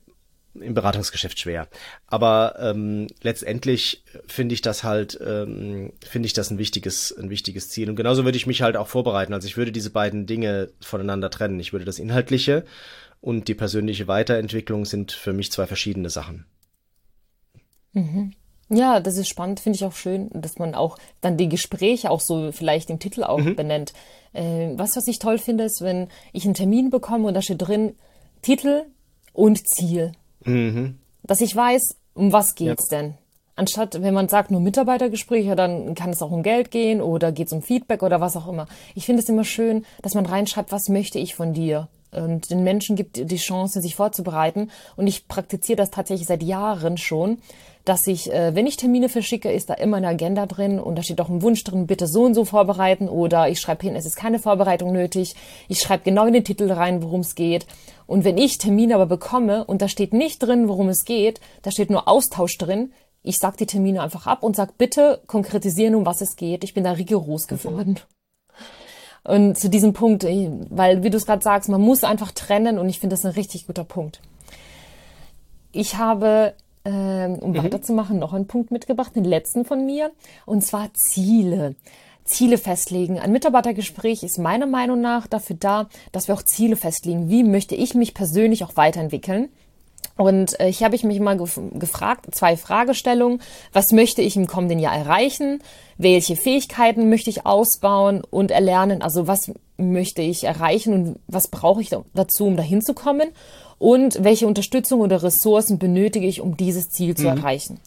im 0.54 0.74
Beratungsgeschäft 0.74 1.38
schwer. 1.38 1.68
Aber 2.06 2.56
ähm, 2.58 3.06
letztendlich 3.22 4.04
finde 4.26 4.54
ich 4.54 4.62
das 4.62 4.84
halt, 4.84 5.18
ähm, 5.24 5.92
finde 6.06 6.26
ich 6.26 6.32
das 6.32 6.50
ein 6.50 6.58
wichtiges, 6.58 7.16
ein 7.16 7.30
wichtiges 7.30 7.68
Ziel. 7.68 7.88
Und 7.88 7.96
genauso 7.96 8.24
würde 8.24 8.37
ich 8.37 8.46
mich 8.46 8.62
halt 8.62 8.76
auch 8.76 8.88
vorbereiten. 8.88 9.34
Also 9.34 9.46
ich 9.46 9.56
würde 9.56 9.72
diese 9.72 9.90
beiden 9.90 10.26
Dinge 10.26 10.70
voneinander 10.80 11.30
trennen. 11.30 11.61
Ich 11.61 11.72
würde 11.72 11.84
das 11.84 11.98
Inhaltliche 11.98 12.64
und 13.20 13.48
die 13.48 13.54
persönliche 13.54 14.08
Weiterentwicklung 14.08 14.84
sind 14.84 15.12
für 15.12 15.32
mich 15.32 15.52
zwei 15.52 15.66
verschiedene 15.66 16.11
Sachen. 16.11 16.46
Mhm. 17.92 18.32
Ja, 18.70 19.00
das 19.00 19.16
ist 19.16 19.28
spannend, 19.28 19.61
finde 19.61 19.76
ich 19.76 19.84
auch 19.84 19.94
schön, 19.94 20.28
dass 20.32 20.58
man 20.58 20.74
auch 20.74 20.98
dann 21.22 21.38
die 21.38 21.48
Gespräche 21.48 22.11
auch 22.11 22.20
so 22.20 22.52
vielleicht 22.52 22.90
im 22.90 22.98
Titel 22.98 23.24
auch 23.24 23.38
mhm. 23.38 23.56
benennt. 23.56 23.94
Äh, 24.34 24.72
was, 24.74 24.94
was 24.94 25.08
ich 25.08 25.18
toll 25.18 25.38
finde, 25.38 25.64
ist, 25.64 25.80
wenn 25.80 26.08
ich 26.32 26.44
einen 26.44 26.54
Termin 26.54 26.90
bekomme 26.90 27.28
und 27.28 27.34
da 27.34 27.40
steht 27.40 27.62
drin 27.62 27.94
Titel 28.42 28.84
und 29.32 29.66
Ziel. 29.66 30.12
Mhm. 30.44 30.98
Dass 31.22 31.40
ich 31.40 31.55
weiß, 31.55 31.96
um 32.14 32.33
was 32.33 32.55
geht's 32.55 32.90
ja. 32.90 32.98
denn? 32.98 33.14
Anstatt, 33.57 34.01
wenn 34.01 34.14
man 34.14 34.29
sagt 34.29 34.53
nur 34.53 34.61
Mitarbeitergespräche, 34.61 35.57
dann 35.57 35.96
kann 35.96 36.11
es 36.11 36.22
auch 36.22 36.31
um 36.31 36.44
Geld 36.44 36.70
gehen 36.70 37.01
oder 37.03 37.33
geht 37.33 37.48
es 37.48 37.53
um 37.53 37.61
Feedback 37.61 38.05
oder 38.05 38.20
was 38.20 38.37
auch 38.37 38.46
immer. 38.46 38.68
Ich 38.94 39.05
finde 39.05 39.20
es 39.20 39.29
immer 39.29 39.44
schön, 39.44 39.85
dass 40.01 40.14
man 40.14 40.27
reinschreibt, 40.27 40.70
was 40.70 40.88
möchte 40.88 41.18
ich 41.18 41.35
von 41.35 41.55
dir? 41.55 41.88
Und 42.12 42.51
den 42.51 42.62
Menschen 42.62 42.96
gibt 42.96 43.16
die 43.16 43.37
Chance, 43.37 43.81
sich 43.81 43.96
vorzubereiten. 43.96 44.70
Und 44.96 45.09
ich 45.09 45.29
praktiziere 45.29 45.77
das 45.77 45.90
tatsächlich 45.90 46.29
seit 46.29 46.42
Jahren 46.42 46.96
schon, 46.96 47.38
dass 47.88 48.07
ich, 48.07 48.33
äh, 48.33 48.55
wenn 48.55 48.66
ich 48.66 48.77
Termine 48.77 49.09
verschicke, 49.09 49.51
ist 49.51 49.70
da 49.70 49.74
immer 49.74 49.96
eine 49.96 50.09
Agenda 50.09 50.46
drin 50.46 50.79
und 50.79 50.96
da 50.96 51.03
steht 51.03 51.20
auch 51.20 51.29
ein 51.29 51.42
Wunsch 51.42 51.64
drin, 51.64 51.87
bitte 51.87 52.07
so 52.07 52.24
und 52.24 52.35
so 52.35 52.44
vorbereiten 52.44 53.09
oder 53.09 53.48
ich 53.48 53.61
schreibe 53.61 53.83
hin, 53.83 53.96
es 53.96 54.07
ist 54.07 54.16
keine 54.16 54.38
Vorbereitung 54.38 54.92
nötig. 54.92 55.35
Ich 55.68 55.81
schreibe 55.81 56.05
genau 56.05 56.27
in 56.27 56.35
den 56.35 56.44
Titel 56.44 56.70
rein, 56.70 57.03
worum 57.03 57.20
es 57.20 57.35
geht. 57.35 57.66
Und 58.07 58.24
wenn 58.24 58.38
ich 58.38 58.59
Termine 58.59 58.94
aber 58.94 59.07
bekomme 59.07 59.64
und 59.64 59.83
da 59.83 59.88
steht 59.88 60.12
nicht 60.12 60.38
drin, 60.38 60.68
worum 60.68 60.88
es 60.88 61.05
geht, 61.05 61.40
da 61.62 61.70
steht 61.70 61.90
nur 61.90 62.09
Austausch 62.09 62.59
drin, 62.59 62.92
ich 63.22 63.38
sag 63.38 63.57
die 63.57 63.66
Termine 63.66 64.03
einfach 64.03 64.27
ab 64.27 64.42
und 64.42 64.57
sag 64.57 64.79
bitte 64.79 65.20
konkretisieren, 65.27 65.94
um 65.94 66.07
was 66.07 66.20
es 66.20 66.37
geht. 66.37 66.64
Ich 66.64 66.74
bin 66.74 66.85
da 66.85 66.92
rigoros 66.92 67.48
geworden. 67.48 67.98
Und 69.24 69.59
zu 69.59 69.68
diesem 69.68 69.92
Punkt, 69.92 70.24
äh, 70.24 70.51
weil, 70.70 71.03
wie 71.03 71.11
du 71.11 71.16
es 71.16 71.27
gerade 71.27 71.42
sagst, 71.42 71.68
man 71.68 71.81
muss 71.81 72.05
einfach 72.05 72.33
trennen 72.33 72.79
und 72.79 72.88
ich 72.88 73.01
finde 73.01 73.14
das 73.14 73.24
ein 73.24 73.33
richtig 73.33 73.66
guter 73.66 73.85
Punkt. 73.85 74.20
Ich 75.72 75.96
habe, 75.96 76.55
ähm, 76.88 77.35
um 77.35 77.51
mhm. 77.53 77.62
weiterzumachen, 77.62 78.18
noch 78.18 78.33
einen 78.33 78.46
Punkt 78.46 78.70
mitgebracht, 78.70 79.14
den 79.14 79.24
letzten 79.24 79.64
von 79.64 79.85
mir, 79.85 80.11
und 80.46 80.64
zwar 80.64 80.92
Ziele. 80.94 81.74
Ziele 82.24 82.59
festlegen. 82.59 83.18
Ein 83.18 83.33
Mitarbeitergespräch 83.33 84.22
ist 84.22 84.38
meiner 84.38 84.66
Meinung 84.66 85.01
nach 85.01 85.27
dafür 85.27 85.57
da, 85.59 85.88
dass 86.12 86.29
wir 86.29 86.35
auch 86.35 86.42
Ziele 86.42 86.77
festlegen. 86.77 87.31
Wie 87.31 87.42
möchte 87.42 87.74
ich 87.74 87.94
mich 87.94 88.14
persönlich 88.14 88.64
auch 88.64 88.77
weiterentwickeln? 88.77 89.48
Und 90.18 90.59
äh, 90.59 90.70
hier 90.70 90.85
habe 90.85 90.96
ich 90.96 91.04
mich 91.04 91.20
mal 91.20 91.38
gef 91.38 91.61
gefragt, 91.74 92.26
zwei 92.33 92.57
Fragestellungen. 92.57 93.40
Was 93.72 93.92
möchte 93.92 94.20
ich 94.20 94.37
im 94.37 94.48
kommenden 94.48 94.81
Jahr 94.81 94.94
erreichen? 94.94 95.62
Welche 95.96 96.35
Fähigkeiten 96.35 97.09
möchte 97.09 97.31
ich 97.31 97.46
ausbauen 97.46 98.22
und 98.28 98.50
erlernen? 98.50 99.00
Also 99.00 99.28
was 99.28 99.52
möchte 99.76 100.20
ich 100.20 100.42
erreichen 100.42 100.92
und 100.92 101.20
was 101.28 101.46
brauche 101.46 101.81
ich 101.81 101.90
dazu, 102.14 102.46
um 102.46 102.57
dahin 102.57 102.83
zu 102.83 102.94
kommen? 102.94 103.28
Und 103.78 104.24
welche 104.24 104.48
Unterstützung 104.48 105.00
oder 105.00 105.22
Ressourcen 105.22 105.78
benötige 105.78 106.26
ich, 106.26 106.40
um 106.40 106.57
dieses 106.57 106.90
Ziel 106.90 107.16
zu 107.16 107.31
mhm. 107.31 107.38
erreichen? 107.38 107.81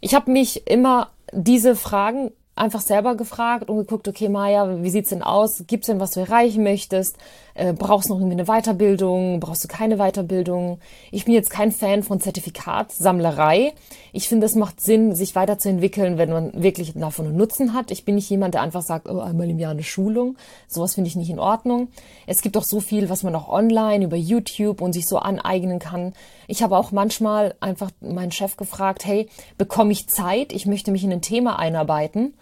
Ich 0.00 0.14
habe 0.14 0.32
mich 0.32 0.66
immer 0.66 1.10
diese 1.32 1.76
Fragen 1.76 2.32
einfach 2.58 2.80
selber 2.80 3.14
gefragt 3.14 3.70
und 3.70 3.76
geguckt, 3.76 4.08
okay, 4.08 4.28
Maja, 4.28 4.82
wie 4.82 4.90
sieht's 4.90 5.10
denn 5.10 5.22
aus? 5.22 5.62
Gibt's 5.66 5.86
denn, 5.86 6.00
was 6.00 6.10
du 6.10 6.20
erreichen 6.20 6.62
möchtest? 6.64 7.16
Äh, 7.58 7.72
brauchst 7.72 8.08
du 8.08 8.14
noch 8.14 8.20
irgendwie 8.20 8.40
eine 8.40 8.44
Weiterbildung? 8.44 9.40
Brauchst 9.40 9.64
du 9.64 9.68
keine 9.68 9.96
Weiterbildung? 9.96 10.78
Ich 11.10 11.24
bin 11.24 11.34
jetzt 11.34 11.50
kein 11.50 11.72
Fan 11.72 12.04
von 12.04 12.20
Zertifikatssammlerei. 12.20 13.72
Ich 14.12 14.28
finde, 14.28 14.46
es 14.46 14.54
macht 14.54 14.80
Sinn, 14.80 15.16
sich 15.16 15.34
weiterzuentwickeln, 15.34 16.18
wenn 16.18 16.30
man 16.30 16.62
wirklich 16.62 16.94
davon 16.94 17.26
einen 17.26 17.36
Nutzen 17.36 17.74
hat. 17.74 17.90
Ich 17.90 18.04
bin 18.04 18.14
nicht 18.14 18.30
jemand, 18.30 18.54
der 18.54 18.62
einfach 18.62 18.82
sagt, 18.82 19.08
oh, 19.08 19.18
einmal 19.18 19.50
im 19.50 19.58
Jahr 19.58 19.72
eine 19.72 19.82
Schulung. 19.82 20.36
Sowas 20.68 20.94
finde 20.94 21.08
ich 21.08 21.16
nicht 21.16 21.30
in 21.30 21.40
Ordnung. 21.40 21.88
Es 22.28 22.42
gibt 22.42 22.56
auch 22.56 22.62
so 22.62 22.78
viel, 22.78 23.10
was 23.10 23.24
man 23.24 23.34
auch 23.34 23.48
online 23.48 24.04
über 24.04 24.16
YouTube 24.16 24.80
und 24.80 24.92
sich 24.92 25.06
so 25.06 25.18
aneignen 25.18 25.80
kann. 25.80 26.12
Ich 26.46 26.62
habe 26.62 26.76
auch 26.76 26.92
manchmal 26.92 27.56
einfach 27.58 27.90
meinen 28.00 28.30
Chef 28.30 28.56
gefragt, 28.56 29.04
hey, 29.04 29.28
bekomme 29.56 29.90
ich 29.90 30.08
Zeit? 30.08 30.52
Ich 30.52 30.66
möchte 30.66 30.92
mich 30.92 31.02
in 31.02 31.10
ein 31.10 31.22
Thema 31.22 31.58
einarbeiten. 31.58 32.34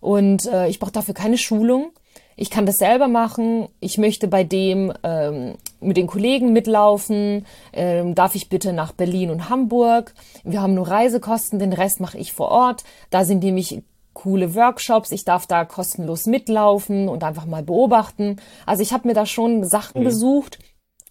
Und 0.00 0.46
äh, 0.46 0.68
ich 0.68 0.78
brauche 0.78 0.92
dafür 0.92 1.14
keine 1.14 1.38
Schulung. 1.38 1.90
Ich 2.40 2.48
kann 2.48 2.64
das 2.64 2.78
selber 2.78 3.06
machen. 3.06 3.68
Ich 3.80 3.98
möchte 3.98 4.26
bei 4.26 4.44
dem 4.44 4.94
ähm, 5.02 5.58
mit 5.78 5.98
den 5.98 6.06
Kollegen 6.06 6.54
mitlaufen. 6.54 7.44
Ähm, 7.74 8.14
darf 8.14 8.34
ich 8.34 8.48
bitte 8.48 8.72
nach 8.72 8.92
Berlin 8.92 9.30
und 9.30 9.50
Hamburg? 9.50 10.14
Wir 10.42 10.62
haben 10.62 10.72
nur 10.72 10.88
Reisekosten, 10.88 11.58
den 11.58 11.74
Rest 11.74 12.00
mache 12.00 12.16
ich 12.16 12.32
vor 12.32 12.48
Ort. 12.48 12.84
Da 13.10 13.26
sind 13.26 13.44
nämlich 13.44 13.82
coole 14.14 14.54
Workshops. 14.54 15.12
Ich 15.12 15.26
darf 15.26 15.46
da 15.46 15.66
kostenlos 15.66 16.24
mitlaufen 16.24 17.10
und 17.10 17.24
einfach 17.24 17.44
mal 17.44 17.62
beobachten. 17.62 18.36
Also 18.64 18.82
ich 18.82 18.94
habe 18.94 19.06
mir 19.06 19.14
da 19.14 19.26
schon 19.26 19.62
Sachen 19.64 20.00
mhm. 20.00 20.06
gesucht 20.06 20.58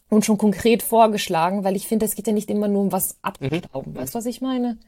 und 0.10 0.26
schon 0.26 0.40
konkret 0.40 0.82
vorgeschlagen, 0.82 1.64
weil 1.64 1.76
ich 1.76 1.88
finde, 1.88 2.08
es 2.08 2.16
geht 2.16 2.26
ja 2.26 2.34
nicht 2.34 2.50
immer 2.50 2.68
nur 2.68 2.82
um 2.82 2.92
was 2.92 3.20
abzustauben. 3.22 3.94
Mhm. 3.94 4.00
Weißt 4.00 4.16
du, 4.16 4.18
was 4.18 4.26
ich 4.26 4.42
meine? 4.42 4.80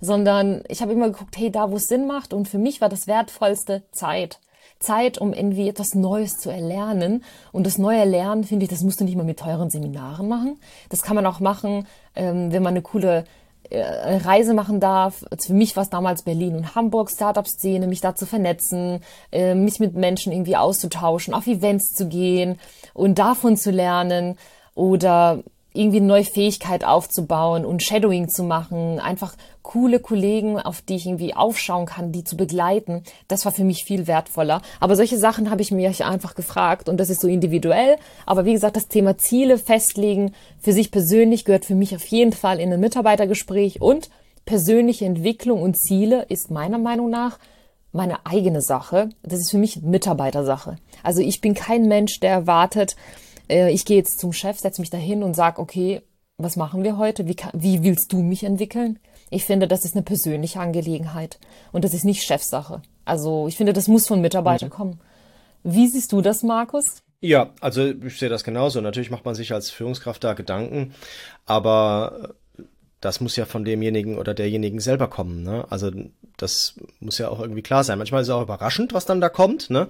Sondern 0.00 0.62
ich 0.68 0.80
habe 0.80 0.92
immer 0.92 1.10
geguckt, 1.10 1.36
hey, 1.36 1.52
da 1.52 1.70
wo 1.70 1.76
es 1.76 1.88
Sinn 1.88 2.06
macht. 2.06 2.32
Und 2.32 2.48
für 2.48 2.56
mich 2.56 2.80
war 2.80 2.88
das 2.88 3.06
wertvollste 3.06 3.82
Zeit. 3.92 4.40
Zeit, 4.80 5.18
um 5.18 5.32
irgendwie 5.32 5.68
etwas 5.68 5.94
Neues 5.94 6.38
zu 6.38 6.50
erlernen. 6.50 7.22
Und 7.52 7.66
das 7.66 7.78
neue 7.78 8.04
Lernen, 8.04 8.44
finde 8.44 8.64
ich, 8.64 8.70
das 8.70 8.82
musst 8.82 9.00
du 9.00 9.04
nicht 9.04 9.16
mal 9.16 9.24
mit 9.24 9.38
teuren 9.38 9.70
Seminaren 9.70 10.26
machen. 10.26 10.58
Das 10.88 11.02
kann 11.02 11.14
man 11.14 11.26
auch 11.26 11.38
machen, 11.38 11.86
ähm, 12.16 12.50
wenn 12.50 12.62
man 12.62 12.72
eine 12.72 12.82
coole 12.82 13.24
äh, 13.68 13.82
Reise 14.16 14.54
machen 14.54 14.80
darf. 14.80 15.24
Für 15.38 15.52
mich 15.52 15.76
war 15.76 15.84
es 15.84 15.90
damals 15.90 16.22
Berlin 16.22 16.56
und 16.56 16.74
Hamburg, 16.74 17.10
Startup-Szene, 17.10 17.86
mich 17.86 18.00
da 18.00 18.14
zu 18.14 18.26
vernetzen, 18.26 19.00
äh, 19.30 19.54
mich 19.54 19.78
mit 19.80 19.94
Menschen 19.94 20.32
irgendwie 20.32 20.56
auszutauschen, 20.56 21.34
auf 21.34 21.46
Events 21.46 21.92
zu 21.94 22.08
gehen 22.08 22.58
und 22.94 23.18
davon 23.18 23.56
zu 23.56 23.70
lernen 23.70 24.36
oder 24.74 25.42
irgendwie 25.72 25.98
eine 25.98 26.06
neue 26.06 26.24
Fähigkeit 26.24 26.84
aufzubauen 26.84 27.64
und 27.64 27.82
Shadowing 27.82 28.28
zu 28.28 28.42
machen, 28.42 28.98
einfach 28.98 29.34
coole 29.62 30.00
Kollegen, 30.00 30.58
auf 30.58 30.82
die 30.82 30.96
ich 30.96 31.06
irgendwie 31.06 31.34
aufschauen 31.34 31.86
kann, 31.86 32.10
die 32.10 32.24
zu 32.24 32.36
begleiten, 32.36 33.04
das 33.28 33.44
war 33.44 33.52
für 33.52 33.62
mich 33.62 33.84
viel 33.84 34.06
wertvoller. 34.06 34.62
Aber 34.80 34.96
solche 34.96 35.18
Sachen 35.18 35.50
habe 35.50 35.62
ich 35.62 35.70
mir 35.70 35.92
einfach 36.04 36.34
gefragt 36.34 36.88
und 36.88 36.98
das 36.98 37.10
ist 37.10 37.20
so 37.20 37.28
individuell. 37.28 37.96
Aber 38.26 38.44
wie 38.44 38.52
gesagt, 38.52 38.76
das 38.76 38.88
Thema 38.88 39.18
Ziele 39.18 39.58
festlegen 39.58 40.32
für 40.58 40.72
sich 40.72 40.90
persönlich 40.90 41.44
gehört 41.44 41.64
für 41.64 41.74
mich 41.74 41.94
auf 41.94 42.06
jeden 42.06 42.32
Fall 42.32 42.58
in 42.58 42.72
ein 42.72 42.80
Mitarbeitergespräch 42.80 43.80
und 43.80 44.10
persönliche 44.44 45.04
Entwicklung 45.04 45.62
und 45.62 45.76
Ziele 45.76 46.24
ist 46.28 46.50
meiner 46.50 46.78
Meinung 46.78 47.10
nach 47.10 47.38
meine 47.92 48.24
eigene 48.26 48.62
Sache. 48.62 49.10
Das 49.22 49.40
ist 49.40 49.50
für 49.50 49.58
mich 49.58 49.82
Mitarbeitersache. 49.82 50.76
Also 51.02 51.22
ich 51.22 51.40
bin 51.40 51.54
kein 51.54 51.86
Mensch, 51.86 52.20
der 52.20 52.30
erwartet, 52.30 52.96
äh, 53.50 53.70
ich 53.70 53.84
gehe 53.84 53.96
jetzt 53.96 54.18
zum 54.18 54.32
Chef, 54.32 54.58
setze 54.58 54.80
mich 54.80 54.90
dahin 54.90 55.22
und 55.22 55.34
sage, 55.34 55.60
okay, 55.60 56.02
was 56.38 56.56
machen 56.56 56.84
wir 56.84 56.96
heute? 56.96 57.26
Wie, 57.26 57.34
kann, 57.34 57.52
wie 57.54 57.82
willst 57.82 58.12
du 58.12 58.22
mich 58.22 58.44
entwickeln? 58.44 58.98
Ich 59.30 59.44
finde, 59.44 59.68
das 59.68 59.84
ist 59.84 59.94
eine 59.94 60.02
persönliche 60.02 60.60
Angelegenheit 60.60 61.38
und 61.72 61.84
das 61.84 61.94
ist 61.94 62.04
nicht 62.04 62.22
Chefsache. 62.22 62.82
Also 63.04 63.46
ich 63.48 63.56
finde, 63.56 63.72
das 63.72 63.88
muss 63.88 64.08
von 64.08 64.20
Mitarbeitern 64.20 64.68
mhm. 64.68 64.72
kommen. 64.72 65.00
Wie 65.62 65.88
siehst 65.88 66.12
du 66.12 66.20
das, 66.22 66.42
Markus? 66.42 67.02
Ja, 67.20 67.50
also 67.60 67.84
ich 67.86 68.18
sehe 68.18 68.30
das 68.30 68.44
genauso. 68.44 68.80
Natürlich 68.80 69.10
macht 69.10 69.26
man 69.26 69.34
sich 69.34 69.52
als 69.52 69.70
Führungskraft 69.70 70.24
da 70.24 70.32
Gedanken, 70.32 70.94
aber 71.44 72.34
das 73.00 73.20
muss 73.20 73.36
ja 73.36 73.46
von 73.46 73.64
demjenigen 73.64 74.18
oder 74.18 74.34
derjenigen 74.34 74.80
selber 74.80 75.08
kommen. 75.08 75.42
Ne? 75.42 75.64
Also 75.70 75.90
das 76.36 76.74
muss 77.00 77.18
ja 77.18 77.28
auch 77.28 77.40
irgendwie 77.40 77.62
klar 77.62 77.82
sein. 77.82 77.98
Manchmal 77.98 78.22
ist 78.22 78.28
es 78.28 78.34
auch 78.34 78.42
überraschend, 78.42 78.92
was 78.92 79.06
dann 79.06 79.20
da 79.20 79.28
kommt, 79.28 79.70
ne? 79.70 79.88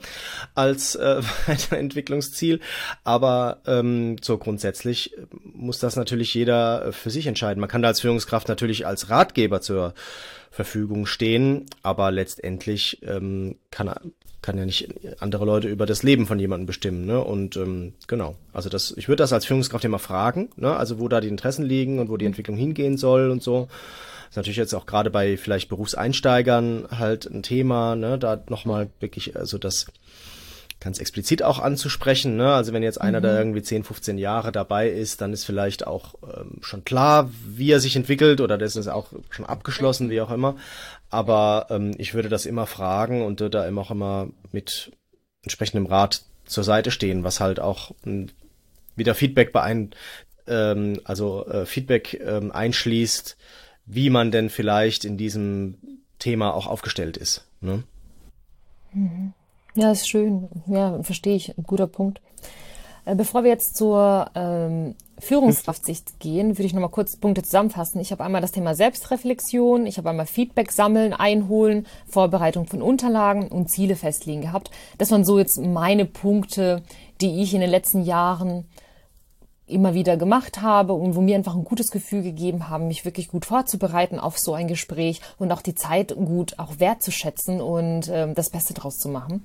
als 0.55 0.95
äh, 0.95 1.23
Entwicklungsziel. 1.71 2.61
Aber 3.03 3.63
ähm, 3.67 4.17
so 4.21 4.39
grundsätzlich 4.39 5.17
muss 5.43 5.81
das 5.81 5.97
natürlich 5.97 6.33
jeder 6.35 6.93
für 6.93 7.11
sich 7.11 7.27
entscheiden. 7.27 7.61
Man 7.61 7.69
kann 7.69 7.83
da 7.83 7.89
als 7.89 8.01
Führungskraft 8.01 8.49
natürlich 8.49 8.87
als 8.87 9.11
Ratgeber 9.11 9.61
zur 9.61 9.95
Verfügung 10.51 11.07
stehen, 11.07 11.67
aber 11.83 12.11
letztendlich 12.11 13.01
ähm, 13.03 13.57
kann 13.71 13.93
kann 14.43 14.57
ja 14.57 14.65
nicht 14.65 14.89
andere 15.19 15.45
Leute 15.45 15.69
über 15.69 15.87
das 15.87 16.03
Leben 16.03 16.27
von 16.27 16.39
jemandem 16.39 16.67
bestimmen, 16.67 17.05
ne? 17.05 17.23
Und 17.23 17.57
ähm, 17.57 17.93
genau, 18.07 18.37
also 18.53 18.69
das, 18.69 18.95
ich 18.97 19.09
würde 19.09 19.23
das 19.23 19.33
als 19.33 19.45
Führungskraft 19.45 19.85
immer 19.85 19.99
fragen, 19.99 20.49
ne? 20.57 20.75
Also 20.75 20.99
wo 20.99 21.09
da 21.09 21.21
die 21.21 21.29
Interessen 21.29 21.65
liegen 21.65 21.99
und 21.99 22.09
wo 22.09 22.17
die 22.17 22.27
Entwicklung 22.27 22.57
hingehen 22.57 22.97
soll 22.97 23.31
und 23.31 23.43
so. 23.43 23.69
Das 23.69 24.31
ist 24.31 24.37
natürlich 24.37 24.57
jetzt 24.57 24.75
auch 24.75 24.87
gerade 24.87 25.11
bei 25.11 25.37
vielleicht 25.37 25.69
Berufseinsteigern 25.69 26.89
halt 26.97 27.27
ein 27.27 27.43
Thema, 27.43 27.97
ne? 27.97 28.19
Da 28.19 28.43
nochmal 28.49 28.89
wirklich, 29.01 29.37
also 29.37 29.59
das 29.59 29.87
ganz 30.81 30.99
explizit 30.99 31.43
auch 31.43 31.59
anzusprechen. 31.59 32.37
Ne? 32.37 32.53
Also 32.53 32.73
wenn 32.73 32.83
jetzt 32.83 33.01
einer, 33.01 33.19
mhm. 33.19 33.23
der 33.23 33.39
irgendwie 33.39 33.63
10, 33.63 33.85
15 33.85 34.19
Jahre 34.19 34.51
dabei 34.51 34.89
ist, 34.89 35.21
dann 35.21 35.33
ist 35.33 35.45
vielleicht 35.45 35.87
auch 35.87 36.15
ähm, 36.23 36.57
schon 36.63 36.85
klar, 36.85 37.31
wie 37.47 37.71
er 37.71 37.81
sich 37.81 37.97
entwickelt 37.97 38.41
oder 38.41 38.57
das 38.57 38.77
ist 38.77 38.89
auch 38.89 39.09
schon 39.29 39.45
abgeschlossen, 39.45 40.11
wie 40.11 40.23
auch 40.23 40.31
immer. 40.31 40.57
Aber 41.11 41.67
ähm, 41.71 41.93
ich 41.99 42.15
würde 42.15 42.29
das 42.29 42.47
immer 42.47 42.67
fragen 42.67 43.23
und 43.23 43.41
da 43.41 43.67
immer 43.67 43.83
auch 43.83 43.91
immer 43.91 44.29
mit 44.53 44.93
entsprechendem 45.43 45.87
Rat 45.87 46.23
zur 46.45 46.65
Seite 46.65 46.91
stehen, 46.91 47.25
was 47.25 47.41
halt 47.41 47.61
auch 47.61 47.93
ähm, 48.07 48.29
wieder 48.97 49.15
Feedback 49.15 49.53
bei 49.53 49.63
ein, 49.63 49.91
ähm, 50.47 51.01
also 51.05 51.47
äh, 51.47 51.67
Feedback 51.67 52.21
ähm, 52.25 52.53
einschließt, 52.53 53.37
wie 53.87 54.11
man 54.11 54.31
denn 54.31 54.51
vielleicht 54.51 55.05
in 55.05 55.17
diesem 55.17 55.79
Thema 56.19 56.55
auch 56.55 56.67
aufgestellt 56.67 57.17
ist. 57.17 57.47
Ne? 57.61 57.83
Mhm. 58.93 59.33
Ja, 59.75 59.91
ist 59.93 60.09
schön. 60.09 60.49
Ja, 60.67 61.03
verstehe 61.03 61.37
ich. 61.37 61.57
Ein 61.57 61.65
guter 61.65 61.87
Punkt. 61.87 62.21
Äh, 63.05 63.15
bevor 63.15 63.45
wir 63.45 63.51
jetzt 63.51 63.77
zur 63.77 64.31
ähm, 64.35 64.95
Führungskraftsicht 65.21 66.21
gehen, 66.21 66.59
würde 66.59 66.65
ich 66.65 66.75
nochmal 66.75 66.91
kurz 66.91 67.17
Punkte 67.17 67.43
zusammenfassen. 67.43 68.01
Ich 68.01 68.13
habe 68.13 68.25
einmal 68.25 68.41
das 68.41 68.53
Thema 68.53 68.75
Selbstreflexion, 68.75 69.87
ich 69.87 69.99
habe 69.99 70.11
einmal 70.11 70.27
Feedback 70.27 70.73
sammeln, 70.73 71.13
einholen, 71.13 71.87
Vorbereitung 72.09 72.67
von 72.67 72.83
Unterlagen 72.83 73.49
und 73.49 73.71
Ziele 73.71 73.97
festlegen 73.97 74.41
gehabt. 74.41 74.71
Das 74.99 75.11
waren 75.11 75.25
so 75.25 75.39
jetzt 75.39 75.59
meine 75.59 76.05
Punkte, 76.05 76.83
die 77.21 77.43
ich 77.43 77.55
in 77.55 77.61
den 77.61 77.71
letzten 77.71 78.03
Jahren 78.03 78.67
immer 79.71 79.95
wieder 79.95 80.17
gemacht 80.17 80.61
habe 80.61 80.93
und 80.93 81.15
wo 81.15 81.21
mir 81.21 81.37
einfach 81.37 81.55
ein 81.55 81.65
gutes 81.65 81.91
Gefühl 81.91 82.23
gegeben 82.23 82.69
haben, 82.69 82.89
mich 82.89 83.05
wirklich 83.05 83.29
gut 83.29 83.47
vorzubereiten 83.47 84.19
auf 84.19 84.39
so 84.39 84.53
ein 84.53 84.69
Gespräch 84.69 85.21
und 85.39 85.53
auch 85.53 85.63
die 85.63 85.75
Zeit 85.75 86.15
gut 86.15 86.59
auch 86.59 86.79
wertzuschätzen 86.79 87.61
und 87.61 88.09
äh, 88.09 88.33
das 88.35 88.51
Beste 88.51 88.75
draus 88.75 88.99
zu 88.99 89.09
machen. 89.09 89.45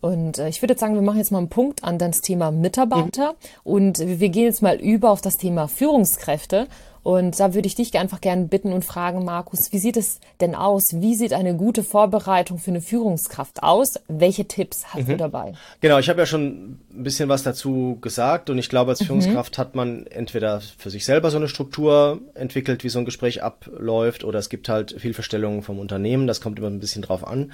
Und 0.00 0.38
äh, 0.38 0.48
ich 0.48 0.62
würde 0.62 0.76
sagen, 0.78 0.94
wir 0.94 1.02
machen 1.02 1.18
jetzt 1.18 1.32
mal 1.32 1.38
einen 1.38 1.48
Punkt 1.48 1.84
an 1.84 1.98
das 1.98 2.20
Thema 2.20 2.50
Mitarbeiter 2.50 3.32
mhm. 3.32 3.36
und 3.64 3.98
wir 3.98 4.28
gehen 4.28 4.44
jetzt 4.44 4.62
mal 4.62 4.76
über 4.76 5.10
auf 5.10 5.20
das 5.20 5.36
Thema 5.36 5.68
Führungskräfte. 5.68 6.68
Und 7.02 7.40
da 7.40 7.54
würde 7.54 7.66
ich 7.66 7.74
dich 7.74 7.96
einfach 7.98 8.20
gerne 8.20 8.46
bitten 8.48 8.72
und 8.72 8.84
fragen, 8.84 9.24
Markus, 9.24 9.72
wie 9.72 9.78
sieht 9.78 9.96
es 9.96 10.20
denn 10.42 10.54
aus? 10.54 11.00
Wie 11.00 11.14
sieht 11.14 11.32
eine 11.32 11.56
gute 11.56 11.82
Vorbereitung 11.82 12.58
für 12.58 12.70
eine 12.70 12.82
Führungskraft 12.82 13.62
aus? 13.62 13.94
Welche 14.08 14.46
Tipps 14.46 14.84
hast 14.88 15.06
mhm. 15.06 15.12
du 15.12 15.16
dabei? 15.16 15.54
Genau, 15.80 15.98
ich 15.98 16.10
habe 16.10 16.20
ja 16.20 16.26
schon 16.26 16.78
ein 16.92 17.02
bisschen 17.04 17.30
was 17.30 17.42
dazu 17.42 17.96
gesagt 18.02 18.50
und 18.50 18.58
ich 18.58 18.68
glaube, 18.68 18.90
als 18.90 19.00
mhm. 19.00 19.06
Führungskraft 19.06 19.56
mhm. 19.56 19.60
hat 19.60 19.74
man 19.74 20.06
entweder 20.08 20.60
für 20.60 20.90
sich 20.90 21.06
selber 21.06 21.30
so 21.30 21.38
eine 21.38 21.48
Struktur 21.48 22.20
entwickelt, 22.34 22.84
wie 22.84 22.90
so 22.90 22.98
ein 22.98 23.06
Gespräch 23.06 23.42
abläuft, 23.42 24.24
oder 24.24 24.38
es 24.38 24.50
gibt 24.50 24.68
halt 24.68 24.94
Vielverstellungen 24.98 25.62
vom 25.62 25.78
Unternehmen, 25.78 26.26
das 26.26 26.42
kommt 26.42 26.58
immer 26.58 26.68
ein 26.68 26.80
bisschen 26.80 27.00
drauf 27.00 27.26
an. 27.26 27.52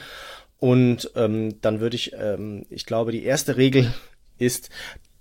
Und 0.64 1.10
ähm, 1.14 1.60
dann 1.60 1.80
würde 1.80 1.94
ich, 1.94 2.14
ähm, 2.18 2.64
ich 2.70 2.86
glaube, 2.86 3.12
die 3.12 3.22
erste 3.22 3.58
Regel 3.58 3.92
ist, 4.38 4.70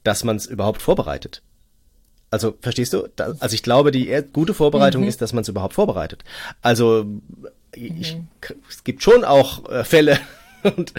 dass 0.06 0.24
man 0.24 0.38
es 0.38 0.46
überhaupt 0.46 0.82
vorbereitet. 0.82 1.42
Also 2.32 2.56
verstehst 2.62 2.94
du? 2.94 3.10
Da, 3.18 3.34
also 3.42 3.54
ich 3.54 3.62
glaube, 3.62 3.92
die 3.92 4.18
gute 4.32 4.54
Vorbereitung 4.54 5.02
mhm. 5.02 5.10
ist, 5.10 5.22
dass 5.22 5.34
man 5.34 5.42
es 5.42 5.50
überhaupt 5.50 5.74
vorbereitet. 5.74 6.24
Also 6.62 7.06
ich, 7.76 8.16
mhm. 8.16 8.30
es 8.70 8.86
gibt 8.86 9.04
schon 9.04 9.26
auch 9.26 9.70
äh, 9.70 9.84
Fälle, 9.84 10.18
und 10.64 10.94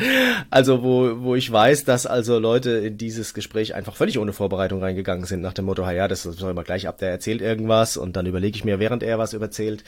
also 0.51 0.83
wo, 0.83 1.23
wo 1.23 1.35
ich 1.35 1.51
weiß, 1.51 1.87
dass 1.87 2.05
also 2.05 2.39
Leute 2.39 2.73
in 2.73 2.99
dieses 2.99 3.33
Gespräch 3.33 3.75
einfach 3.75 3.97
völlig 3.97 4.19
ohne 4.19 4.35
Vorbereitung 4.35 4.81
reingegangen 4.81 5.25
sind, 5.25 5.41
nach 5.41 5.55
dem 5.55 5.65
Motto, 5.65 5.89
ja, 5.91 6.07
das 6.07 6.25
soll 6.25 6.51
immer 6.51 6.65
gleich 6.65 6.87
ab, 6.87 6.99
der 6.99 7.09
erzählt 7.09 7.41
irgendwas 7.41 7.97
und 7.97 8.15
dann 8.15 8.27
überlege 8.27 8.57
ich 8.57 8.65
mir, 8.67 8.79
während 8.79 9.03
er 9.03 9.19
was 9.19 9.33
erzählt, 9.33 9.85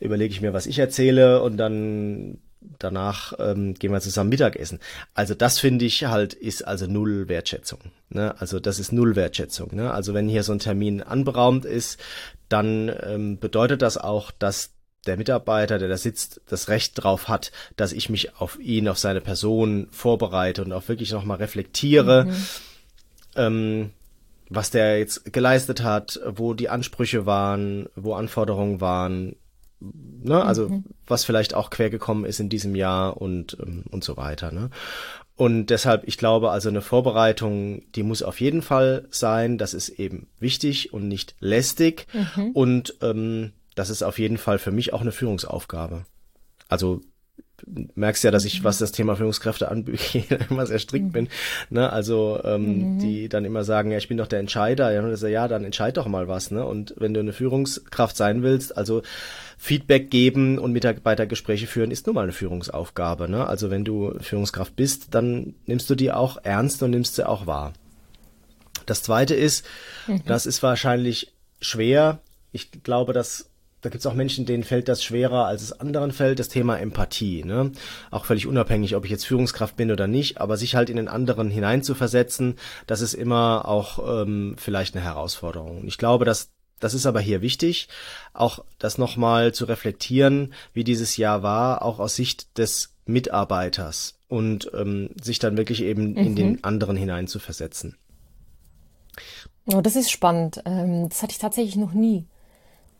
überlege 0.00 0.34
ich 0.34 0.40
mir, 0.40 0.52
was 0.52 0.66
ich 0.66 0.80
erzähle 0.80 1.42
und 1.42 1.58
dann 1.58 2.38
danach 2.78 3.32
ähm, 3.38 3.74
gehen 3.74 3.92
wir 3.92 4.00
zusammen 4.00 4.30
Mittagessen. 4.30 4.80
Also 5.14 5.34
das 5.34 5.58
finde 5.58 5.84
ich 5.84 6.04
halt 6.04 6.34
ist 6.34 6.66
also 6.66 6.86
null 6.86 7.28
Wertschätzung. 7.28 7.80
Ne? 8.08 8.34
Also 8.38 8.60
das 8.60 8.78
ist 8.78 8.92
null 8.92 9.16
Wertschätzung. 9.16 9.74
Ne? 9.74 9.92
Also 9.92 10.14
wenn 10.14 10.28
hier 10.28 10.42
so 10.42 10.52
ein 10.52 10.58
Termin 10.58 11.02
anberaumt 11.02 11.64
ist, 11.64 12.00
dann 12.48 12.92
ähm, 13.02 13.38
bedeutet 13.38 13.82
das 13.82 13.96
auch, 13.96 14.30
dass 14.30 14.70
der 15.06 15.16
Mitarbeiter, 15.16 15.78
der 15.78 15.88
da 15.88 15.96
sitzt, 15.96 16.40
das 16.48 16.68
Recht 16.68 17.02
drauf 17.02 17.28
hat, 17.28 17.52
dass 17.76 17.92
ich 17.92 18.08
mich 18.08 18.36
auf 18.36 18.58
ihn, 18.58 18.88
auf 18.88 18.98
seine 18.98 19.20
Person 19.20 19.88
vorbereite 19.90 20.64
und 20.64 20.72
auch 20.72 20.88
wirklich 20.88 21.12
nochmal 21.12 21.38
reflektiere, 21.38 22.24
mhm. 22.24 22.46
ähm, 23.36 23.90
was 24.48 24.70
der 24.70 24.98
jetzt 24.98 25.32
geleistet 25.32 25.82
hat, 25.82 26.20
wo 26.26 26.54
die 26.54 26.68
Ansprüche 26.68 27.26
waren, 27.26 27.88
wo 27.96 28.14
Anforderungen 28.14 28.80
waren, 28.80 29.36
ne, 30.22 30.44
also 30.44 30.68
mhm. 30.68 30.84
was 31.06 31.24
vielleicht 31.24 31.54
auch 31.54 31.70
quer 31.70 31.90
gekommen 31.90 32.24
ist 32.24 32.40
in 32.40 32.48
diesem 32.48 32.74
Jahr 32.74 33.16
und, 33.16 33.56
ähm, 33.60 33.84
und 33.90 34.04
so 34.04 34.16
weiter, 34.16 34.52
ne. 34.52 34.70
Und 35.36 35.66
deshalb, 35.66 36.06
ich 36.06 36.16
glaube, 36.16 36.50
also 36.50 36.68
eine 36.68 36.80
Vorbereitung, 36.80 37.82
die 37.94 38.04
muss 38.04 38.22
auf 38.22 38.40
jeden 38.40 38.62
Fall 38.62 39.08
sein. 39.10 39.58
Das 39.58 39.74
ist 39.74 39.88
eben 39.88 40.28
wichtig 40.38 40.92
und 40.92 41.08
nicht 41.08 41.34
lästig. 41.40 42.06
Mhm. 42.12 42.50
Und 42.52 42.94
ähm, 43.02 43.52
das 43.74 43.90
ist 43.90 44.04
auf 44.04 44.20
jeden 44.20 44.38
Fall 44.38 44.60
für 44.60 44.70
mich 44.70 44.92
auch 44.92 45.00
eine 45.00 45.10
Führungsaufgabe. 45.10 46.06
Also 46.68 47.00
merkst 47.66 48.24
ja, 48.24 48.30
dass 48.30 48.44
ich, 48.44 48.64
was 48.64 48.78
das 48.78 48.92
Thema 48.92 49.16
Führungskräfte 49.16 49.70
angeht, 49.70 50.26
immer 50.50 50.66
sehr 50.66 50.78
strikt 50.78 51.12
bin. 51.12 51.28
Ne? 51.70 51.90
Also 51.90 52.40
ähm, 52.44 52.94
mhm. 52.94 52.98
die 52.98 53.28
dann 53.28 53.44
immer 53.44 53.64
sagen, 53.64 53.90
ja, 53.90 53.98
ich 53.98 54.08
bin 54.08 54.18
doch 54.18 54.26
der 54.26 54.40
Entscheider. 54.40 54.92
Ja, 54.92 55.02
und 55.02 55.20
ja, 55.22 55.48
dann 55.48 55.64
entscheid 55.64 55.96
doch 55.96 56.06
mal 56.06 56.28
was. 56.28 56.50
Ne? 56.50 56.64
Und 56.64 56.94
wenn 56.96 57.14
du 57.14 57.20
eine 57.20 57.32
Führungskraft 57.32 58.16
sein 58.16 58.42
willst, 58.42 58.76
also 58.76 59.02
Feedback 59.58 60.10
geben 60.10 60.58
und 60.58 60.72
Mitarbeitergespräche 60.72 61.66
führen, 61.66 61.90
ist 61.90 62.06
nun 62.06 62.14
mal 62.14 62.22
eine 62.22 62.32
Führungsaufgabe. 62.32 63.28
Ne? 63.28 63.46
Also 63.46 63.70
wenn 63.70 63.84
du 63.84 64.14
Führungskraft 64.20 64.76
bist, 64.76 65.14
dann 65.14 65.54
nimmst 65.66 65.88
du 65.88 65.94
die 65.94 66.12
auch 66.12 66.38
ernst 66.42 66.82
und 66.82 66.90
nimmst 66.90 67.14
sie 67.14 67.26
auch 67.26 67.46
wahr. 67.46 67.72
Das 68.86 69.02
Zweite 69.02 69.34
ist, 69.34 69.64
mhm. 70.06 70.22
das 70.26 70.46
ist 70.46 70.62
wahrscheinlich 70.62 71.32
schwer. 71.60 72.20
Ich 72.52 72.70
glaube, 72.82 73.12
dass 73.12 73.50
da 73.84 73.90
gibt 73.90 74.00
es 74.00 74.06
auch 74.06 74.14
Menschen, 74.14 74.46
denen 74.46 74.64
fällt 74.64 74.88
das 74.88 75.04
schwerer, 75.04 75.44
als 75.44 75.62
es 75.62 75.78
anderen 75.78 76.10
fällt, 76.10 76.38
das 76.38 76.48
Thema 76.48 76.78
Empathie. 76.78 77.44
Ne? 77.44 77.70
Auch 78.10 78.24
völlig 78.24 78.46
unabhängig, 78.46 78.96
ob 78.96 79.04
ich 79.04 79.10
jetzt 79.10 79.26
Führungskraft 79.26 79.76
bin 79.76 79.92
oder 79.92 80.06
nicht, 80.06 80.40
aber 80.40 80.56
sich 80.56 80.74
halt 80.74 80.88
in 80.88 80.96
den 80.96 81.08
anderen 81.08 81.50
hineinzuversetzen, 81.50 82.56
das 82.86 83.02
ist 83.02 83.12
immer 83.12 83.68
auch 83.68 84.22
ähm, 84.22 84.56
vielleicht 84.58 84.96
eine 84.96 85.04
Herausforderung. 85.04 85.86
Ich 85.86 85.98
glaube, 85.98 86.24
dass 86.24 86.50
das 86.80 86.94
ist 86.94 87.06
aber 87.06 87.20
hier 87.20 87.40
wichtig, 87.40 87.88
auch 88.32 88.64
das 88.78 88.98
nochmal 88.98 89.52
zu 89.52 89.66
reflektieren, 89.66 90.54
wie 90.72 90.84
dieses 90.84 91.16
Jahr 91.16 91.42
war, 91.42 91.82
auch 91.82 91.98
aus 91.98 92.16
Sicht 92.16 92.58
des 92.58 92.94
Mitarbeiters 93.06 94.18
und 94.28 94.70
ähm, 94.74 95.10
sich 95.22 95.38
dann 95.38 95.56
wirklich 95.56 95.82
eben 95.82 96.12
mhm. 96.12 96.16
in 96.16 96.36
den 96.36 96.50
mhm. 96.52 96.58
anderen 96.62 96.96
hineinzuversetzen. 96.96 97.96
Oh, 99.66 99.80
das 99.80 99.96
ist 99.96 100.10
spannend. 100.10 100.62
Ähm, 100.64 101.08
das 101.08 101.22
hatte 101.22 101.32
ich 101.32 101.38
tatsächlich 101.38 101.76
noch 101.76 101.92
nie. 101.92 102.26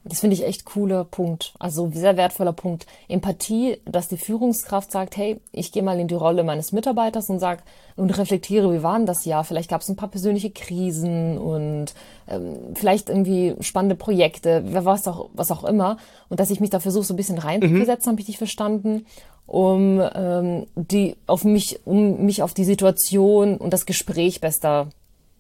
Das 0.07 0.21
finde 0.21 0.35
ich 0.35 0.45
echt 0.45 0.67
cooler 0.67 1.05
Punkt. 1.05 1.55
Also 1.59 1.91
sehr 1.93 2.19
wertvoller 2.19 2.53
Punkt. 2.53 2.87
Empathie, 3.09 3.79
dass 3.87 4.09
die 4.09 4.19
Führungskraft 4.19 4.93
sagt, 4.93 5.17
hey, 5.17 5.41
ich 5.51 5.73
gehe 5.73 5.83
mal 5.83 5.99
in 5.99 6.09
die 6.09 6.15
Rolle 6.15 6.45
meines 6.45 6.73
Mitarbeiters 6.73 7.31
und 7.31 7.39
sag 7.39 7.63
und 7.97 8.11
reflektiere, 8.11 8.73
wie 8.75 8.83
war 8.83 8.99
denn 8.99 9.07
das 9.07 9.25
Jahr? 9.25 9.45
Vielleicht 9.45 9.71
gab 9.71 9.81
es 9.81 9.89
ein 9.89 9.97
paar 9.97 10.11
persönliche 10.11 10.51
Krisen 10.51 11.39
und 11.39 11.95
ähm, 12.29 12.75
vielleicht 12.75 13.09
irgendwie 13.09 13.55
spannende 13.61 13.95
Projekte, 13.95 14.63
was 14.85 15.09
auch, 15.09 15.31
was 15.33 15.51
auch 15.51 15.65
immer. 15.65 15.97
Und 16.29 16.39
dass 16.39 16.51
ich 16.51 16.61
mich 16.61 16.71
da 16.71 16.81
versuche, 16.81 17.05
so 17.05 17.15
ein 17.15 17.19
bisschen 17.19 17.39
reinzusetzen, 17.39 18.11
mhm. 18.11 18.13
habe 18.13 18.21
ich 18.21 18.27
dich 18.27 18.39
verstanden, 18.39 19.07
um 19.47 20.03
ähm, 20.15 20.67
die 20.75 21.17
auf 21.27 21.45
mich, 21.45 21.81
um 21.87 22.27
mich 22.27 22.43
auf 22.43 22.53
die 22.53 22.65
Situation 22.65 23.57
und 23.57 23.73
das 23.73 23.87
Gespräch 23.87 24.41
besser 24.43 24.89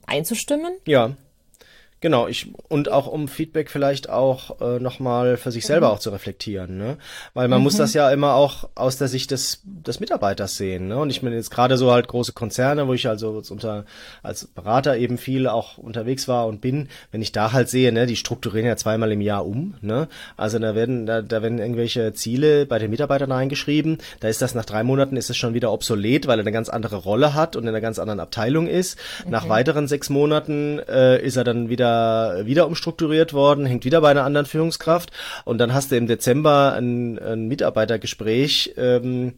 einzustimmen. 0.06 0.72
Ja. 0.86 1.12
Genau, 2.04 2.28
ich 2.28 2.52
und 2.68 2.92
auch 2.92 3.06
um 3.06 3.28
Feedback 3.28 3.70
vielleicht 3.70 4.10
auch 4.10 4.60
äh, 4.60 4.78
nochmal 4.78 5.38
für 5.38 5.50
sich 5.50 5.64
selber 5.64 5.88
mhm. 5.88 5.94
auch 5.94 5.98
zu 6.00 6.10
reflektieren, 6.10 6.76
ne? 6.76 6.98
Weil 7.32 7.48
man 7.48 7.60
mhm. 7.60 7.62
muss 7.62 7.78
das 7.78 7.94
ja 7.94 8.10
immer 8.10 8.34
auch 8.34 8.68
aus 8.74 8.98
der 8.98 9.08
Sicht 9.08 9.30
des, 9.30 9.62
des 9.64 10.00
Mitarbeiters 10.00 10.56
sehen, 10.56 10.88
ne? 10.88 10.98
Und 10.98 11.08
ich 11.08 11.22
meine 11.22 11.34
jetzt 11.34 11.50
gerade 11.50 11.78
so 11.78 11.90
halt 11.92 12.06
große 12.06 12.34
Konzerne, 12.34 12.88
wo 12.88 12.92
ich 12.92 13.08
also 13.08 13.42
unter 13.48 13.86
als 14.22 14.44
Berater 14.44 14.98
eben 14.98 15.16
viel 15.16 15.46
auch 15.46 15.78
unterwegs 15.78 16.28
war 16.28 16.46
und 16.46 16.60
bin, 16.60 16.90
wenn 17.10 17.22
ich 17.22 17.32
da 17.32 17.52
halt 17.52 17.70
sehe, 17.70 17.90
ne, 17.90 18.04
die 18.04 18.16
strukturieren 18.16 18.66
ja 18.66 18.76
zweimal 18.76 19.10
im 19.10 19.22
Jahr 19.22 19.46
um, 19.46 19.72
ne? 19.80 20.08
Also 20.36 20.58
da 20.58 20.74
werden 20.74 21.06
da, 21.06 21.22
da 21.22 21.40
werden 21.40 21.58
irgendwelche 21.58 22.12
Ziele 22.12 22.66
bei 22.66 22.78
den 22.78 22.90
Mitarbeitern 22.90 23.32
reingeschrieben, 23.32 23.96
da 24.20 24.28
ist 24.28 24.42
das 24.42 24.54
nach 24.54 24.66
drei 24.66 24.82
Monaten 24.82 25.16
ist 25.16 25.30
es 25.30 25.38
schon 25.38 25.54
wieder 25.54 25.72
obsolet, 25.72 26.26
weil 26.26 26.38
er 26.38 26.42
eine 26.42 26.52
ganz 26.52 26.68
andere 26.68 26.96
Rolle 26.96 27.32
hat 27.32 27.56
und 27.56 27.62
in 27.62 27.70
einer 27.70 27.80
ganz 27.80 27.98
anderen 27.98 28.20
Abteilung 28.20 28.66
ist. 28.66 28.98
Okay. 29.20 29.30
Nach 29.30 29.48
weiteren 29.48 29.88
sechs 29.88 30.10
Monaten 30.10 30.80
äh, 30.80 31.24
ist 31.24 31.36
er 31.36 31.44
dann 31.44 31.70
wieder 31.70 31.93
wieder 32.44 32.66
umstrukturiert 32.66 33.32
worden, 33.32 33.66
hängt 33.66 33.84
wieder 33.84 34.00
bei 34.00 34.10
einer 34.10 34.24
anderen 34.24 34.46
Führungskraft 34.46 35.10
und 35.44 35.58
dann 35.58 35.74
hast 35.74 35.90
du 35.90 35.96
im 35.96 36.06
Dezember 36.06 36.74
ein, 36.74 37.18
ein 37.18 37.48
Mitarbeitergespräch 37.48 38.74
ähm, 38.76 39.34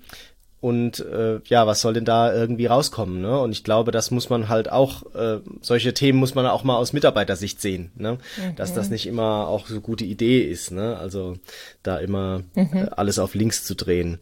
und 0.61 1.01
äh, 1.01 1.39
ja, 1.45 1.67
was 1.67 1.81
soll 1.81 1.93
denn 1.93 2.07
da 2.07 2.35
irgendwie 2.35 2.67
rauskommen? 2.67 3.21
Ne? 3.21 3.39
Und 3.39 3.53
ich 3.53 3.63
glaube, 3.63 3.93
das 3.93 4.11
muss 4.11 4.31
man 4.31 4.49
halt 4.49 4.73
auch, 4.73 5.15
äh, 5.15 5.39
solche 5.61 5.95
Themen 5.95 6.19
muss 6.19 6.35
man 6.35 6.47
auch 6.47 6.65
mal 6.65 6.77
aus 6.77 6.93
Mitarbeitersicht 6.93 7.61
sehen, 7.61 7.93
ne? 7.95 8.15
Mhm. 8.15 8.57
dass 8.57 8.75
das 8.75 8.91
nicht 8.91 9.07
immer 9.07 9.47
auch 9.49 9.67
so 9.67 9.81
gute 9.81 10.05
Idee 10.05 10.41
ist, 10.41 10.73
ne? 10.73 10.97
also 10.97 11.37
da 11.83 11.99
immer 11.99 12.43
mhm. 12.55 12.71
äh, 12.73 12.87
alles 12.97 13.19
auf 13.19 13.35
links 13.35 13.65
zu 13.65 13.75
drehen. 13.77 14.19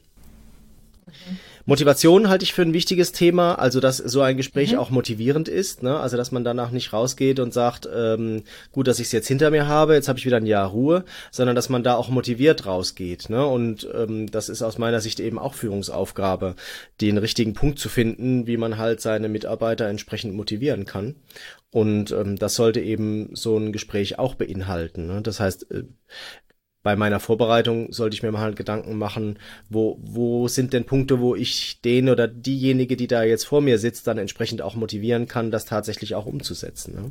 Mhm. 1.06 1.38
Motivation 1.66 2.28
halte 2.28 2.44
ich 2.44 2.52
für 2.52 2.62
ein 2.62 2.74
wichtiges 2.74 3.12
Thema, 3.12 3.54
also 3.54 3.80
dass 3.80 3.96
so 3.96 4.20
ein 4.20 4.36
Gespräch 4.36 4.72
mhm. 4.72 4.78
auch 4.78 4.90
motivierend 4.90 5.48
ist, 5.48 5.82
ne? 5.82 5.98
also 5.98 6.16
dass 6.16 6.30
man 6.30 6.44
danach 6.44 6.70
nicht 6.70 6.92
rausgeht 6.92 7.40
und 7.40 7.54
sagt, 7.54 7.88
ähm, 7.92 8.42
gut, 8.72 8.86
dass 8.86 8.98
ich 8.98 9.06
es 9.06 9.12
jetzt 9.12 9.28
hinter 9.28 9.50
mir 9.50 9.66
habe, 9.66 9.94
jetzt 9.94 10.08
habe 10.08 10.18
ich 10.18 10.26
wieder 10.26 10.36
ein 10.36 10.46
Jahr 10.46 10.68
Ruhe, 10.68 11.04
sondern 11.30 11.56
dass 11.56 11.70
man 11.70 11.82
da 11.82 11.94
auch 11.94 12.10
motiviert 12.10 12.66
rausgeht. 12.66 13.30
Ne? 13.30 13.46
Und 13.46 13.88
ähm, 13.94 14.30
das 14.30 14.50
ist 14.50 14.62
aus 14.62 14.76
meiner 14.76 15.00
Sicht 15.00 15.20
eben 15.20 15.38
auch 15.38 15.54
Führungsaufgabe, 15.54 16.54
den 17.00 17.16
richtigen 17.16 17.54
Punkt 17.54 17.78
zu 17.78 17.88
finden, 17.88 18.46
wie 18.46 18.58
man 18.58 18.76
halt 18.76 19.00
seine 19.00 19.30
Mitarbeiter 19.30 19.88
entsprechend 19.88 20.34
motivieren 20.34 20.84
kann. 20.84 21.14
Und 21.70 22.12
ähm, 22.12 22.36
das 22.36 22.54
sollte 22.54 22.80
eben 22.80 23.34
so 23.34 23.56
ein 23.58 23.72
Gespräch 23.72 24.18
auch 24.18 24.36
beinhalten. 24.36 25.06
Ne? 25.06 25.22
Das 25.22 25.40
heißt, 25.40 25.72
äh, 25.72 25.82
bei 26.84 26.96
meiner 26.96 27.18
Vorbereitung 27.18 27.92
sollte 27.92 28.14
ich 28.14 28.22
mir 28.22 28.30
mal 28.30 28.42
halt 28.42 28.56
Gedanken 28.56 28.96
machen, 28.98 29.38
wo, 29.70 29.98
wo 30.02 30.48
sind 30.48 30.74
denn 30.74 30.84
Punkte, 30.84 31.18
wo 31.18 31.34
ich 31.34 31.80
den 31.80 32.10
oder 32.10 32.28
diejenige, 32.28 32.96
die 32.96 33.06
da 33.06 33.24
jetzt 33.24 33.44
vor 33.46 33.62
mir 33.62 33.78
sitzt, 33.78 34.06
dann 34.06 34.18
entsprechend 34.18 34.60
auch 34.60 34.76
motivieren 34.76 35.26
kann, 35.26 35.50
das 35.50 35.64
tatsächlich 35.64 36.14
auch 36.14 36.26
umzusetzen. 36.26 36.94
Ne? 36.94 37.10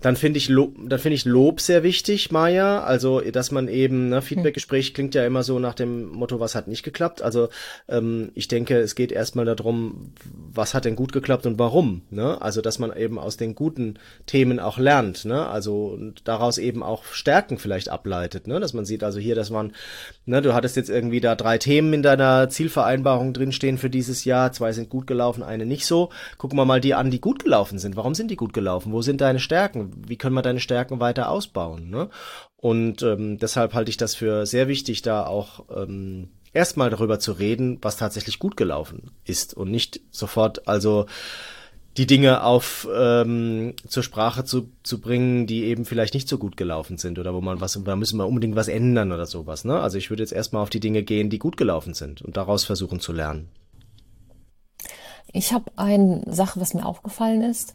Dann 0.00 0.16
finde 0.16 0.38
ich 0.38 0.48
Lob, 0.48 0.74
dann 0.86 0.98
finde 0.98 1.14
ich 1.14 1.24
Lob 1.24 1.60
sehr 1.60 1.82
wichtig, 1.82 2.30
Maja. 2.30 2.82
Also, 2.82 3.20
dass 3.20 3.50
man 3.50 3.68
eben, 3.68 4.08
ne, 4.08 4.22
Feedbackgespräch 4.22 4.94
klingt 4.94 5.14
ja 5.14 5.26
immer 5.26 5.42
so 5.42 5.58
nach 5.58 5.74
dem 5.74 6.08
Motto, 6.08 6.40
was 6.40 6.54
hat 6.54 6.68
nicht 6.68 6.82
geklappt. 6.82 7.22
Also, 7.22 7.48
ähm, 7.88 8.30
ich 8.34 8.48
denke, 8.48 8.78
es 8.78 8.94
geht 8.94 9.12
erstmal 9.12 9.44
darum, 9.44 10.12
was 10.52 10.74
hat 10.74 10.84
denn 10.84 10.96
gut 10.96 11.12
geklappt 11.12 11.46
und 11.46 11.58
warum. 11.58 12.02
Ne? 12.10 12.40
Also, 12.40 12.60
dass 12.60 12.78
man 12.78 12.94
eben 12.96 13.18
aus 13.18 13.36
den 13.36 13.54
guten 13.54 13.98
Themen 14.26 14.60
auch 14.60 14.78
lernt, 14.78 15.24
ne? 15.24 15.46
Also 15.46 15.86
und 15.86 16.26
daraus 16.28 16.58
eben 16.58 16.82
auch 16.82 17.04
Stärken 17.04 17.58
vielleicht 17.58 17.88
ableitet, 17.88 18.46
ne? 18.46 18.60
Dass 18.60 18.72
man 18.72 18.84
sieht, 18.84 19.04
also 19.04 19.18
hier, 19.18 19.34
dass 19.34 19.50
man, 19.50 19.72
ne, 20.26 20.42
du 20.42 20.54
hattest 20.54 20.76
jetzt 20.76 20.90
irgendwie 20.90 21.20
da 21.20 21.34
drei 21.34 21.58
Themen 21.58 21.92
in 21.92 22.02
deiner 22.02 22.48
Zielvereinbarung 22.48 23.32
drinstehen 23.32 23.78
für 23.78 23.90
dieses 23.90 24.24
Jahr. 24.24 24.52
Zwei 24.52 24.72
sind 24.72 24.90
gut 24.90 25.06
gelaufen, 25.06 25.42
eine 25.42 25.66
nicht 25.66 25.86
so. 25.86 26.10
Gucken 26.38 26.58
wir 26.58 26.64
mal 26.64 26.80
die 26.80 26.94
an, 26.94 27.10
die 27.10 27.20
gut 27.20 27.42
gelaufen 27.42 27.78
sind. 27.78 27.96
Warum 27.96 28.14
sind 28.14 28.30
die 28.30 28.36
gut 28.36 28.52
gelaufen? 28.52 28.92
Wo 28.92 29.02
sind 29.02 29.20
deine 29.20 29.38
Stärken? 29.38 29.61
Stärken? 29.62 29.92
Wie 30.08 30.16
können 30.16 30.34
wir 30.34 30.42
deine 30.42 30.60
Stärken 30.60 30.98
weiter 30.98 31.28
ausbauen? 31.30 31.88
Ne? 31.88 32.08
Und 32.56 33.02
ähm, 33.02 33.38
deshalb 33.38 33.74
halte 33.74 33.90
ich 33.90 33.96
das 33.96 34.14
für 34.14 34.44
sehr 34.44 34.66
wichtig, 34.66 35.02
da 35.02 35.24
auch 35.26 35.64
ähm, 35.74 36.30
erstmal 36.52 36.90
darüber 36.90 37.20
zu 37.20 37.32
reden, 37.32 37.78
was 37.80 37.96
tatsächlich 37.96 38.38
gut 38.38 38.56
gelaufen 38.56 39.12
ist 39.24 39.54
und 39.54 39.70
nicht 39.70 40.00
sofort, 40.10 40.66
also 40.66 41.06
die 41.96 42.06
Dinge 42.06 42.42
auf 42.42 42.88
ähm, 42.92 43.74
zur 43.86 44.02
Sprache 44.02 44.44
zu, 44.44 44.70
zu 44.82 45.00
bringen, 45.00 45.46
die 45.46 45.64
eben 45.64 45.84
vielleicht 45.84 46.14
nicht 46.14 46.28
so 46.28 46.38
gut 46.38 46.56
gelaufen 46.56 46.96
sind 46.96 47.18
oder 47.18 47.34
wo 47.34 47.40
man 47.40 47.60
was, 47.60 47.78
da 47.84 47.96
müssen 47.96 48.16
wir 48.16 48.26
unbedingt 48.26 48.56
was 48.56 48.68
ändern 48.68 49.12
oder 49.12 49.26
sowas. 49.26 49.64
Ne? 49.64 49.78
Also 49.78 49.98
ich 49.98 50.10
würde 50.10 50.22
jetzt 50.22 50.32
erstmal 50.32 50.62
auf 50.62 50.70
die 50.70 50.80
Dinge 50.80 51.02
gehen, 51.02 51.30
die 51.30 51.38
gut 51.38 51.56
gelaufen 51.56 51.94
sind 51.94 52.22
und 52.22 52.36
daraus 52.36 52.64
versuchen 52.64 52.98
zu 52.98 53.12
lernen. 53.12 53.48
Ich 55.34 55.52
habe 55.52 55.70
eine 55.76 56.22
Sache, 56.26 56.60
was 56.60 56.74
mir 56.74 56.84
aufgefallen 56.84 57.42
ist. 57.42 57.74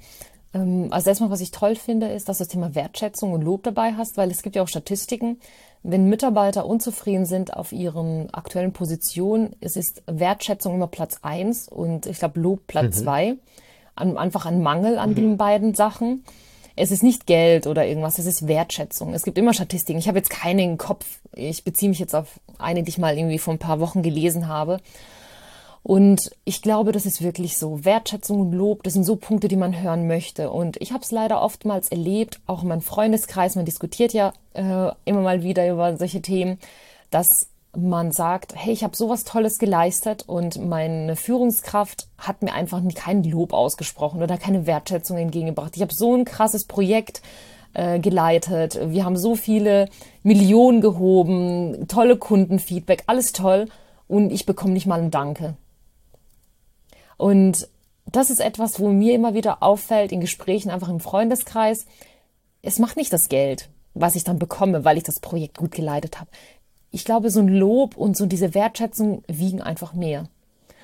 Ähm, 0.57 0.87
also 0.91 1.09
erstmal, 1.09 1.29
was 1.29 1.41
ich 1.41 1.51
toll 1.51 1.75
finde, 1.75 2.07
ist, 2.07 2.29
dass 2.29 2.37
du 2.37 2.43
das 2.43 2.49
Thema 2.51 2.75
Wertschätzung 2.75 3.33
und 3.33 3.43
Lob 3.43 3.63
dabei 3.63 3.93
hast, 3.93 4.17
weil 4.17 4.31
es 4.31 4.41
gibt 4.41 4.55
ja 4.55 4.63
auch 4.63 4.67
Statistiken, 4.67 5.39
wenn 5.83 6.09
Mitarbeiter 6.09 6.65
unzufrieden 6.65 7.25
sind 7.25 7.53
auf 7.53 7.71
ihren 7.71 8.33
aktuellen 8.33 8.73
Positionen, 8.73 9.55
es 9.61 9.75
ist 9.75 10.03
Wertschätzung 10.07 10.75
immer 10.75 10.87
Platz 10.87 11.19
eins 11.21 11.67
und 11.69 12.05
ich 12.07 12.19
glaube 12.19 12.39
Lob 12.39 12.67
Platz 12.67 12.97
mhm. 12.97 13.03
zwei 13.03 13.35
an, 13.95 14.17
einfach 14.17 14.45
an 14.45 14.61
Mangel 14.61 14.97
an 14.97 15.11
mhm. 15.11 15.15
den 15.15 15.37
beiden 15.37 15.75
Sachen. 15.75 16.23
Es 16.75 16.91
ist 16.91 17.01
nicht 17.03 17.25
Geld 17.25 17.65
oder 17.65 17.87
irgendwas, 17.87 18.19
es 18.19 18.27
ist 18.27 18.47
Wertschätzung. 18.47 19.13
Es 19.13 19.23
gibt 19.23 19.37
immer 19.37 19.53
Statistiken. 19.53 19.97
Ich 19.97 20.07
habe 20.07 20.19
jetzt 20.19 20.29
keine 20.29 20.63
im 20.63 20.77
Kopf. 20.77 21.05
Ich 21.33 21.63
beziehe 21.63 21.89
mich 21.89 21.97
jetzt 21.97 22.13
auf 22.13 22.39
eine, 22.59 22.83
die 22.83 22.89
ich 22.89 22.99
mal 22.99 23.17
irgendwie 23.17 23.39
vor 23.39 23.53
ein 23.53 23.59
paar 23.59 23.79
Wochen 23.79 24.03
gelesen 24.03 24.47
habe. 24.47 24.79
Und 25.87 26.31
ich 26.43 26.61
glaube, 26.61 26.91
das 26.91 27.05
ist 27.05 27.21
wirklich 27.21 27.57
so. 27.57 27.85
Wertschätzung 27.85 28.41
und 28.41 28.51
Lob, 28.51 28.83
das 28.83 28.91
sind 28.91 29.05
so 29.05 29.15
Punkte, 29.15 29.47
die 29.47 29.55
man 29.55 29.81
hören 29.81 30.05
möchte. 30.05 30.51
Und 30.51 30.75
ich 30.81 30.91
habe 30.91 31.01
es 31.01 31.11
leider 31.11 31.41
oftmals 31.41 31.87
erlebt, 31.87 32.41
auch 32.45 32.61
in 32.61 32.67
meinem 32.67 32.81
Freundeskreis, 32.81 33.55
man 33.55 33.63
diskutiert 33.63 34.11
ja 34.11 34.33
äh, 34.53 34.91
immer 35.05 35.21
mal 35.21 35.43
wieder 35.43 35.65
über 35.71 35.95
solche 35.95 36.21
Themen, 36.21 36.59
dass 37.09 37.47
man 37.73 38.11
sagt, 38.11 38.53
hey, 38.53 38.73
ich 38.73 38.83
habe 38.83 38.97
sowas 38.97 39.23
Tolles 39.23 39.59
geleistet 39.59 40.25
und 40.27 40.61
meine 40.61 41.15
Führungskraft 41.15 42.09
hat 42.17 42.41
mir 42.41 42.51
einfach 42.53 42.81
kein 42.93 43.23
Lob 43.23 43.53
ausgesprochen 43.53 44.21
oder 44.21 44.37
keine 44.37 44.67
Wertschätzung 44.67 45.15
entgegengebracht. 45.15 45.77
Ich 45.77 45.81
habe 45.81 45.95
so 45.95 46.13
ein 46.13 46.25
krasses 46.25 46.65
Projekt 46.65 47.21
äh, 47.73 47.99
geleitet, 47.99 48.77
wir 48.83 49.05
haben 49.05 49.15
so 49.15 49.37
viele 49.37 49.87
Millionen 50.21 50.81
gehoben, 50.81 51.87
tolle 51.87 52.17
Kundenfeedback, 52.17 53.05
alles 53.07 53.31
toll 53.31 53.69
und 54.09 54.33
ich 54.33 54.45
bekomme 54.45 54.73
nicht 54.73 54.85
mal 54.85 54.99
ein 54.99 55.11
Danke. 55.11 55.55
Und 57.17 57.67
das 58.05 58.29
ist 58.29 58.39
etwas, 58.39 58.79
wo 58.79 58.89
mir 58.89 59.15
immer 59.15 59.33
wieder 59.33 59.61
auffällt 59.61 60.11
in 60.11 60.21
Gesprächen, 60.21 60.69
einfach 60.69 60.89
im 60.89 60.99
Freundeskreis. 60.99 61.85
Es 62.61 62.79
macht 62.79 62.95
nicht 62.95 63.11
das 63.11 63.27
Geld, 63.27 63.69
was 63.93 64.15
ich 64.15 64.23
dann 64.23 64.39
bekomme, 64.39 64.85
weil 64.85 64.97
ich 64.97 65.03
das 65.03 65.19
Projekt 65.19 65.57
gut 65.57 65.71
geleitet 65.71 66.19
habe 66.19 66.29
ich 66.91 67.05
glaube, 67.05 67.29
so 67.29 67.39
ein 67.39 67.47
Lob 67.47 67.97
und 67.97 68.17
so 68.17 68.25
diese 68.25 68.53
Wertschätzung 68.53 69.23
wiegen 69.27 69.61
einfach 69.61 69.93
mehr. 69.93 70.29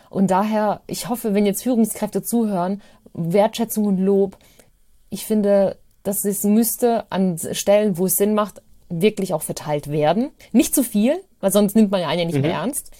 Und 0.09 0.29
daher, 0.29 0.81
ich 0.87 1.09
hoffe, 1.09 1.33
wenn 1.33 1.45
jetzt 1.45 1.63
Führungskräfte 1.63 2.21
zuhören, 2.21 2.81
Wertschätzung 3.13 3.85
und 3.85 3.97
Lob, 3.97 4.37
ich 5.09 5.25
finde, 5.25 5.77
dass 6.03 6.25
es 6.25 6.43
müsste 6.43 7.11
an 7.11 7.39
Stellen, 7.53 7.97
wo 7.97 8.05
es 8.05 8.15
Sinn 8.15 8.33
macht, 8.33 8.61
wirklich 8.89 9.33
auch 9.33 9.41
verteilt 9.41 9.89
werden. 9.89 10.29
Nicht 10.51 10.75
zu 10.75 10.83
viel, 10.83 11.19
weil 11.39 11.51
sonst 11.51 11.75
nimmt 11.75 11.89
man 11.89 12.01
ja 12.01 12.09
einen 12.09 12.19
ja 12.19 12.25
nicht 12.25 12.35
mhm. 12.35 12.41
mehr 12.41 12.53
ernst. 12.53 12.91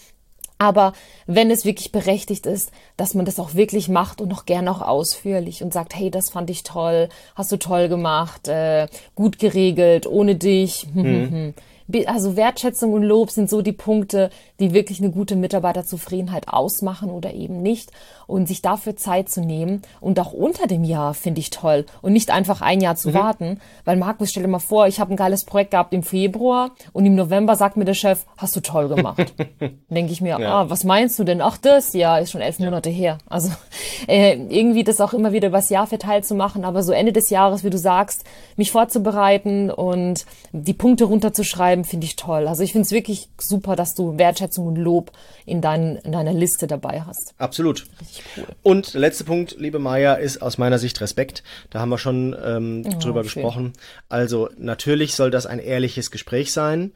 Aber 0.64 0.94
wenn 1.28 1.52
es 1.52 1.66
wirklich 1.66 1.92
berechtigt 1.92 2.46
ist, 2.46 2.72
dass 2.96 3.16
man 3.16 3.26
das 3.26 3.38
auch 3.38 3.54
wirklich 3.54 3.90
macht 3.90 4.22
und 4.22 4.30
noch 4.30 4.46
gern 4.46 4.70
auch 4.70 4.82
ausführlich 4.82 5.62
und 5.62 5.74
sagt, 5.74 5.94
hey, 5.94 6.10
das 6.10 6.30
fand 6.30 6.50
ich 6.50 6.64
toll, 6.64 7.10
hast 7.36 7.52
du 7.52 7.58
toll 7.58 7.90
gemacht, 7.90 8.48
äh, 8.48 8.88
gut 9.14 9.40
geregelt, 9.40 10.08
ohne 10.08 10.36
dich. 10.36 10.88
Mhm 10.94 11.54
also 12.06 12.36
Wertschätzung 12.36 12.94
und 12.94 13.04
Lob 13.04 13.32
sind 13.32 13.50
so 13.50 13.62
die 13.62 13.72
Punkte, 13.72 14.30
die 14.60 14.74
wirklich 14.74 15.00
eine 15.00 15.12
gute 15.12 15.36
Mitarbeiterzufriedenheit 15.36 16.48
ausmachen 16.48 17.10
oder 17.10 17.34
eben 17.34 17.62
nicht. 17.62 17.92
Und 18.26 18.48
sich 18.48 18.62
dafür 18.62 18.96
Zeit 18.96 19.30
zu 19.30 19.42
nehmen 19.42 19.82
und 20.00 20.18
auch 20.20 20.32
unter 20.32 20.66
dem 20.66 20.86
Jahr 20.86 21.14
finde 21.14 21.42
ich 21.42 21.50
toll 21.50 21.86
und 22.02 22.14
nicht 22.14 22.32
einfach 22.32 22.62
ein 22.62 22.80
Jahr 22.80 22.96
zu 22.96 23.10
mhm. 23.10 23.14
warten. 23.14 23.60
Weil 23.84 23.98
Markus, 23.98 24.30
stell 24.30 24.44
dir 24.44 24.50
mal 24.50 24.60
vor, 24.60 24.88
ich 24.88 25.00
habe 25.02 25.14
ein 25.14 25.18
geiles 25.18 25.44
Projekt 25.44 25.72
gehabt 25.72 25.94
im 25.94 26.04
Februar 26.04 26.72
und 26.94 27.06
im 27.06 27.16
November 27.16 27.58
sagt 27.58 27.76
mir 27.76 27.86
der 27.86 27.94
Chef, 27.94 28.26
hast 28.38 28.56
du 28.56 28.62
toll 28.62 28.88
gemacht. 28.88 29.34
denke 29.90 30.14
ich 30.14 30.22
mir, 30.22 30.40
ja. 30.40 30.62
ah, 30.62 30.70
was 30.70 30.86
meinst 30.86 31.20
du 31.20 31.26
denn? 31.26 31.42
Ach, 31.42 31.58
das, 31.58 31.94
ja, 31.94 32.18
ist 32.18 32.32
schon 32.32 32.42
elf 32.42 32.60
ja. 32.60 32.66
Monate 32.66 32.90
her. 32.90 33.18
Also 33.28 33.52
äh, 34.08 34.36
irgendwie 34.36 34.84
das 34.84 35.02
auch 35.02 35.14
immer 35.14 35.34
wieder 35.34 35.50
übers 35.50 35.70
Jahr 35.70 35.88
verteilt 35.88 36.26
zu 36.26 36.36
machen, 36.36 36.64
aber 36.64 36.82
so 36.84 36.94
Ende 36.94 37.12
des 37.12 37.30
Jahres, 37.30 37.64
wie 37.64 37.70
du 37.70 37.78
sagst, 37.78 38.24
mich 38.56 38.72
vorzubereiten 38.72 39.70
und 39.70 40.26
die 40.52 40.74
Punkte 40.74 41.06
runterzuschreiben, 41.06 41.73
finde 41.82 42.06
ich 42.06 42.16
toll. 42.16 42.48
Also 42.48 42.64
ich 42.64 42.72
finde 42.72 42.86
es 42.86 42.92
wirklich 42.92 43.30
super, 43.40 43.76
dass 43.76 43.96
du 43.96 44.18
Wertschätzung 44.18 44.68
und 44.68 44.76
Lob 44.76 45.12
in, 45.46 45.62
dein, 45.62 45.98
in 45.98 46.12
deiner 46.12 46.34
Liste 46.34 46.68
dabei 46.68 47.02
hast. 47.02 47.34
Absolut. 47.38 47.86
Richtig 48.00 48.24
cool. 48.38 48.46
Und 48.62 48.94
letzter 48.94 49.26
Punkt, 49.26 49.56
liebe 49.60 49.80
Maya, 49.80 50.14
ist 50.14 50.42
aus 50.42 50.58
meiner 50.58 50.78
Sicht 50.78 51.02
Respekt. 51.02 51.44
Da 51.70 51.80
haben 51.80 51.90
wir 51.90 51.98
schon 51.98 52.36
ähm, 52.44 52.84
oh, 52.86 53.00
drüber 53.00 53.24
schön. 53.24 53.42
gesprochen. 53.42 53.74
Also 54.10 54.50
natürlich 54.58 55.16
soll 55.16 55.32
das 55.32 55.46
ein 55.46 55.60
ehrliches 55.60 56.12
Gespräch 56.12 56.54
sein. 56.54 56.94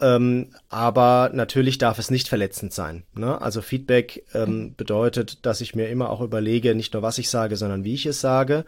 Ähm, 0.00 0.48
aber 0.70 1.30
natürlich 1.32 1.78
darf 1.78 1.98
es 1.98 2.10
nicht 2.10 2.28
verletzend 2.28 2.72
sein. 2.72 3.04
Ne? 3.14 3.40
Also 3.40 3.62
Feedback 3.62 4.24
ähm, 4.34 4.74
bedeutet, 4.76 5.46
dass 5.46 5.60
ich 5.60 5.74
mir 5.74 5.88
immer 5.88 6.10
auch 6.10 6.20
überlege, 6.20 6.74
nicht 6.74 6.94
nur 6.94 7.02
was 7.02 7.18
ich 7.18 7.30
sage, 7.30 7.56
sondern 7.56 7.84
wie 7.84 7.94
ich 7.94 8.06
es 8.06 8.20
sage. 8.20 8.64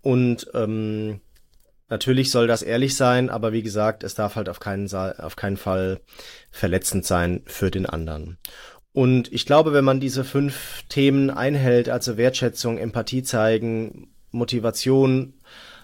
Und 0.00 0.48
ähm, 0.54 1.20
Natürlich 1.92 2.30
soll 2.30 2.46
das 2.46 2.62
ehrlich 2.62 2.96
sein, 2.96 3.28
aber 3.28 3.52
wie 3.52 3.62
gesagt, 3.62 4.02
es 4.02 4.14
darf 4.14 4.36
halt 4.36 4.48
auf 4.48 4.60
keinen, 4.60 4.90
auf 4.94 5.36
keinen 5.36 5.58
Fall 5.58 6.00
verletzend 6.50 7.04
sein 7.04 7.42
für 7.44 7.70
den 7.70 7.84
anderen. 7.84 8.38
Und 8.94 9.30
ich 9.30 9.44
glaube, 9.44 9.74
wenn 9.74 9.84
man 9.84 10.00
diese 10.00 10.24
fünf 10.24 10.84
Themen 10.88 11.28
einhält, 11.28 11.90
also 11.90 12.16
Wertschätzung, 12.16 12.78
Empathie 12.78 13.22
zeigen, 13.22 14.08
Motivation, 14.30 15.34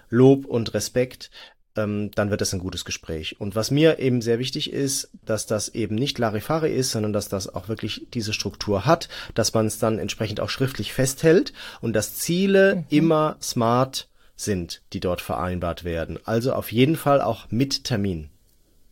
Lob 0.09 0.45
und 0.45 0.73
Respekt, 0.73 1.29
ähm, 1.75 2.09
dann 2.15 2.31
wird 2.31 2.41
es 2.41 2.55
ein 2.55 2.59
gutes 2.59 2.85
Gespräch. 2.85 3.39
Und 3.39 3.55
was 3.55 3.69
mir 3.69 3.99
eben 3.99 4.23
sehr 4.23 4.39
wichtig 4.39 4.73
ist, 4.73 5.11
dass 5.23 5.45
das 5.45 5.69
eben 5.69 5.93
nicht 5.93 6.17
Larifari 6.17 6.73
ist, 6.73 6.89
sondern 6.89 7.13
dass 7.13 7.29
das 7.29 7.53
auch 7.53 7.67
wirklich 7.67 8.07
diese 8.15 8.33
Struktur 8.33 8.87
hat, 8.87 9.09
dass 9.35 9.53
man 9.53 9.67
es 9.67 9.77
dann 9.77 9.99
entsprechend 9.99 10.39
auch 10.39 10.49
schriftlich 10.49 10.91
festhält 10.91 11.53
und 11.81 11.93
dass 11.93 12.15
Ziele 12.15 12.77
mhm. 12.77 12.85
immer 12.89 13.37
smart 13.43 14.09
sind, 14.39 14.81
die 14.93 14.99
dort 14.99 15.21
vereinbart 15.21 15.83
werden. 15.83 16.17
Also 16.25 16.53
auf 16.53 16.71
jeden 16.71 16.95
Fall 16.95 17.21
auch 17.21 17.47
mit 17.49 17.83
Termin. 17.83 18.29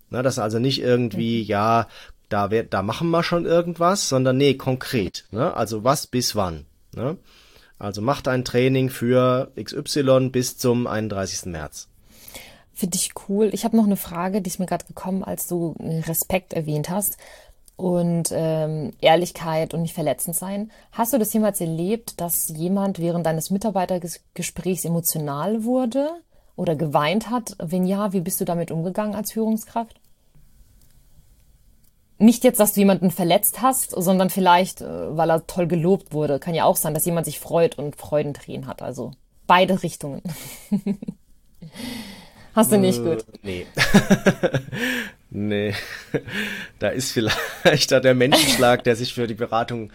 Na, 0.10 0.22
das 0.22 0.36
ist 0.36 0.40
also 0.40 0.60
nicht 0.60 0.82
irgendwie, 0.82 1.42
mhm. 1.42 1.48
ja, 1.48 1.88
da, 2.30 2.52
wird, 2.52 2.74
da 2.74 2.82
machen 2.82 3.10
wir 3.10 3.24
schon 3.24 3.46
irgendwas, 3.46 4.10
sondern 4.10 4.38
nee, 4.38 4.56
konkret. 4.56 5.26
Ne? 5.32 5.54
Also 5.54 5.84
was 5.84 6.08
bis 6.08 6.36
wann. 6.36 6.66
Ne? 6.94 7.18
Also 7.80 8.02
macht 8.02 8.28
ein 8.28 8.44
Training 8.44 8.90
für 8.90 9.52
XY 9.62 10.30
bis 10.32 10.58
zum 10.58 10.88
31. 10.88 11.46
März. 11.46 11.88
Finde 12.74 12.98
ich 12.98 13.12
cool. 13.28 13.50
Ich 13.54 13.64
habe 13.64 13.76
noch 13.76 13.86
eine 13.86 13.98
Frage, 13.98 14.42
die 14.42 14.50
ist 14.50 14.60
mir 14.60 14.66
gerade 14.66 14.86
gekommen, 14.86 15.24
als 15.24 15.48
du 15.48 15.76
Respekt 15.80 16.54
erwähnt 16.54 16.90
hast 16.90 17.18
und 17.78 18.30
ähm, 18.32 18.92
Ehrlichkeit 19.02 19.74
und 19.74 19.84
nicht 19.84 19.94
verletzend 19.94 20.36
sein. 20.36 20.72
Hast 20.92 21.14
du 21.14 21.20
das 21.20 21.32
jemals 21.32 21.62
erlebt, 21.62 22.20
dass 22.20 22.50
jemand 22.50 23.00
während 23.00 23.26
deines 23.26 23.52
Mitarbeitergesprächs 23.52 24.84
emotional 24.84 25.64
wurde 25.64 26.10
oder 26.56 26.76
geweint 26.76 27.30
hat? 27.30 27.56
Wenn 27.60 27.86
ja, 27.86 28.12
wie 28.14 28.22
bist 28.22 28.42
du 28.42 28.46
damit 28.46 28.72
umgegangen 28.72 29.16
als 29.16 29.32
Führungskraft? 29.32 30.02
Nicht 32.18 32.44
jetzt, 32.44 32.60
dass 32.60 32.74
du 32.74 32.80
jemanden 32.80 33.12
verletzt 33.12 33.62
hast, 33.62 33.92
sondern 33.92 34.32
vielleicht, 34.32 34.82
äh, 34.82 35.16
weil 35.16 35.30
er 35.30 35.46
toll 35.46 35.68
gelobt 35.68 36.14
wurde. 36.14 36.40
Kann 36.40 36.56
ja 36.56 36.66
auch 36.66 36.76
sein, 36.76 36.96
dass 36.96 37.06
jemand 37.06 37.28
sich 37.28 37.40
freut 37.40 37.78
und 37.78 37.96
Freudentränen 37.96 38.66
hat. 38.66 38.82
Also 38.82 39.12
beide 39.46 39.84
Richtungen. 39.84 40.24
Hast 42.56 42.72
du 42.72 42.80
nicht 42.80 43.04
gut? 43.04 43.20
Äh, 43.20 43.38
nee. 43.44 43.66
Nee, 45.30 45.74
da 46.80 46.88
ist 46.88 47.12
vielleicht 47.12 47.92
da 47.92 48.00
der 48.00 48.16
Menschenschlag, 48.16 48.86
der 48.86 48.96
sich 48.96 49.14
für 49.14 49.28
die 49.28 49.34
Beratung 49.34 49.92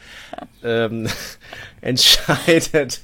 ähm, 0.63 1.09
entscheidet, 1.81 3.01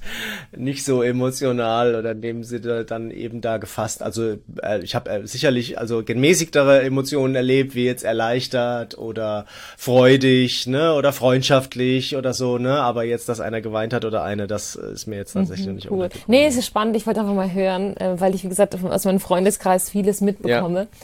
nicht 0.54 0.84
so 0.84 1.02
emotional 1.02 1.94
oder 1.94 2.12
in 2.12 2.20
dem 2.20 2.44
Sinne 2.44 2.84
dann 2.84 3.10
eben 3.10 3.40
da 3.40 3.56
gefasst. 3.56 4.02
Also 4.02 4.36
äh, 4.62 4.82
ich 4.82 4.94
habe 4.94 5.08
äh, 5.08 5.26
sicherlich 5.26 5.78
also 5.78 6.04
gemäßigtere 6.04 6.82
Emotionen 6.82 7.34
erlebt, 7.34 7.74
wie 7.74 7.86
jetzt 7.86 8.04
erleichtert 8.04 8.98
oder 8.98 9.46
freudig, 9.78 10.66
ne, 10.66 10.92
oder 10.92 11.14
freundschaftlich 11.14 12.14
oder 12.14 12.34
so, 12.34 12.58
ne. 12.58 12.78
Aber 12.80 13.04
jetzt, 13.04 13.30
dass 13.30 13.40
einer 13.40 13.62
geweint 13.62 13.94
hat 13.94 14.04
oder 14.04 14.22
eine, 14.22 14.46
das 14.46 14.76
ist 14.76 15.06
mir 15.06 15.16
jetzt 15.16 15.32
tatsächlich 15.32 15.68
mhm, 15.68 15.74
nicht 15.76 15.90
cool. 15.90 16.10
Nee, 16.26 16.46
es 16.46 16.58
ist 16.58 16.66
spannend. 16.66 16.94
Ich 16.94 17.06
wollte 17.06 17.20
einfach 17.20 17.34
mal 17.34 17.54
hören, 17.54 17.96
äh, 17.96 18.20
weil 18.20 18.34
ich 18.34 18.44
wie 18.44 18.50
gesagt 18.50 18.76
aus 18.84 19.06
meinem 19.06 19.20
Freundeskreis 19.20 19.88
vieles 19.88 20.20
mitbekomme. 20.20 20.80
Ja. 20.80 20.98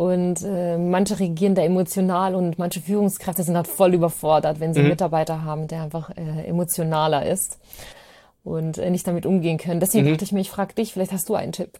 Und 0.00 0.42
äh, 0.44 0.78
manche 0.78 1.20
reagieren 1.20 1.54
da 1.54 1.62
emotional 1.62 2.34
und 2.34 2.58
manche 2.58 2.80
Führungskräfte 2.80 3.42
sind 3.42 3.54
halt 3.54 3.66
voll 3.66 3.92
überfordert, 3.92 4.58
wenn 4.58 4.72
sie 4.72 4.80
mhm. 4.80 4.86
einen 4.86 4.92
Mitarbeiter 4.92 5.44
haben, 5.44 5.68
der 5.68 5.82
einfach 5.82 6.08
äh, 6.16 6.46
emotionaler 6.46 7.26
ist 7.26 7.58
und 8.42 8.78
äh, 8.78 8.88
nicht 8.88 9.06
damit 9.06 9.26
umgehen 9.26 9.58
können. 9.58 9.78
Deswegen 9.78 10.06
mhm. 10.06 10.12
dachte 10.12 10.24
ich 10.24 10.32
mir, 10.32 10.40
ich 10.40 10.48
frage 10.48 10.72
dich, 10.74 10.94
vielleicht 10.94 11.12
hast 11.12 11.28
du 11.28 11.34
einen 11.34 11.52
Tipp 11.52 11.78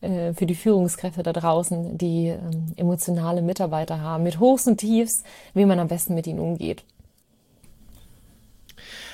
äh, 0.00 0.32
für 0.32 0.46
die 0.46 0.56
Führungskräfte 0.56 1.22
da 1.22 1.32
draußen, 1.32 1.96
die 1.96 2.30
ähm, 2.30 2.72
emotionale 2.74 3.40
Mitarbeiter 3.40 4.00
haben, 4.00 4.24
mit 4.24 4.40
Hochs 4.40 4.66
und 4.66 4.78
Tiefs, 4.78 5.22
wie 5.54 5.64
man 5.64 5.78
am 5.78 5.86
besten 5.86 6.16
mit 6.16 6.26
ihnen 6.26 6.40
umgeht. 6.40 6.82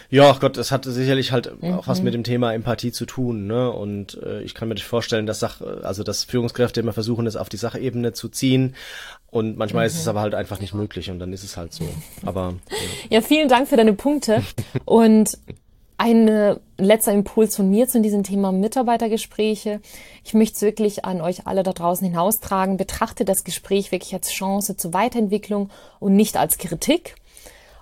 Ja, 0.09 0.33
Gott, 0.33 0.57
das 0.57 0.71
hat 0.71 0.85
sicherlich 0.85 1.33
halt 1.33 1.63
mhm. 1.63 1.75
auch 1.75 1.89
was 1.89 2.03
mit 2.03 2.15
dem 2.15 2.25
Thema 2.25 2.53
Empathie 2.53 2.93
zu 2.93 3.07
tun, 3.07 3.47
ne? 3.47 3.71
Und 3.71 4.21
äh, 4.23 4.43
ich 4.43 4.55
kann 4.55 4.69
mir 4.69 4.77
vorstellen, 4.77 5.27
dass 5.27 5.41
Sach, 5.41 5.61
also 5.61 6.03
dass 6.03 6.25
Führungskräfte 6.25 6.81
immer 6.81 6.93
versuchen, 6.93 7.27
es 7.27 7.37
auf 7.37 7.49
die 7.49 7.57
Sachebene 7.57 8.13
zu 8.13 8.29
ziehen. 8.29 8.75
Und 9.31 9.57
manchmal 9.57 9.85
mhm. 9.85 9.89
ist 9.89 9.99
es 9.99 10.05
mhm. 10.05 10.11
aber 10.11 10.21
halt 10.21 10.35
einfach 10.35 10.61
nicht 10.61 10.75
möglich 10.75 11.11
und 11.11 11.19
dann 11.19 11.33
ist 11.33 11.45
es 11.45 11.57
halt 11.57 11.73
so. 11.73 11.85
Aber 12.25 12.55
ja, 12.71 13.17
ja 13.17 13.21
vielen 13.21 13.49
Dank 13.49 13.69
für 13.69 13.77
deine 13.77 13.93
Punkte. 13.93 14.43
und 14.85 15.39
ein 15.99 16.59
letzter 16.77 17.13
Impuls 17.13 17.57
von 17.57 17.71
mir 17.71 17.89
zu 17.89 18.01
diesem 18.01 18.23
Thema 18.23 18.53
Mitarbeitergespräche. 18.53 19.81
Ich 20.25 20.35
möchte 20.35 20.57
es 20.57 20.63
wirklich 20.63 21.05
an 21.05 21.21
euch 21.21 21.47
alle 21.47 21.63
da 21.63 21.73
draußen 21.73 22.07
hinaustragen. 22.07 22.77
Betrachtet 22.77 23.29
das 23.29 23.45
Gespräch 23.45 23.93
wirklich 23.93 24.13
als 24.13 24.31
Chance 24.31 24.77
zur 24.77 24.93
Weiterentwicklung 24.93 25.71
und 25.99 26.15
nicht 26.15 26.37
als 26.37 26.59
Kritik. 26.59 27.15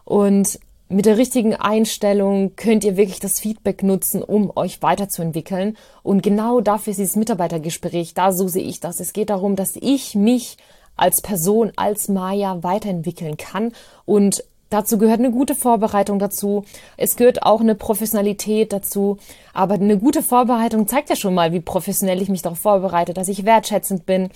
Und 0.05 0.61
mit 0.89 1.07
der 1.07 1.17
richtigen 1.17 1.55
Einstellung 1.55 2.57
könnt 2.57 2.85
ihr 2.85 2.97
wirklich 2.97 3.21
das 3.21 3.41
Feedback 3.41 3.83
nutzen, 3.83 4.23
um 4.23 4.53
euch 4.55 4.83
weiterzuentwickeln. 4.83 5.77
Und 6.03 6.23
genau 6.23 6.61
dafür 6.61 6.91
ist 6.91 6.99
dieses 6.99 7.17
Mitarbeitergespräch. 7.17 8.15
Da 8.15 8.33
so 8.33 8.49
sehe 8.49 8.65
ich 8.65 8.81
das. 8.81 9.01
Es 9.01 9.13
geht 9.13 9.31
darum, 9.31 9.57
dass 9.57 9.77
ich 9.77 10.15
mich 10.15 10.59
als 10.97 11.21
Person, 11.21 11.73
als 11.77 12.09
Maya 12.09 12.63
weiterentwickeln 12.63 13.37
kann 13.37 13.73
und 14.05 14.45
Dazu 14.75 14.99
gehört 14.99 15.21
eine 15.21 15.31
gute 15.31 15.55
Vorbereitung 15.55 16.19
dazu. 16.19 16.65
Es 16.97 17.15
gehört 17.15 17.45
auch 17.45 17.61
eine 17.61 17.77
Professionalität 17.77 18.73
dazu. 18.73 19.19
Aber 19.53 19.75
eine 19.75 19.99
gute 19.99 20.21
Vorbereitung 20.21 20.89
zeigt 20.89 21.11
ja 21.11 21.15
schon 21.15 21.33
mal, 21.33 21.53
wie 21.53 21.61
professionell 21.61 22.21
ich 22.21 22.29
mich 22.29 22.43
darauf 22.43 22.59
vorbereite, 22.59 23.15
dass 23.15 23.29
ich 23.29 23.45
wertschätzend 23.45 24.05
bin 24.05 24.31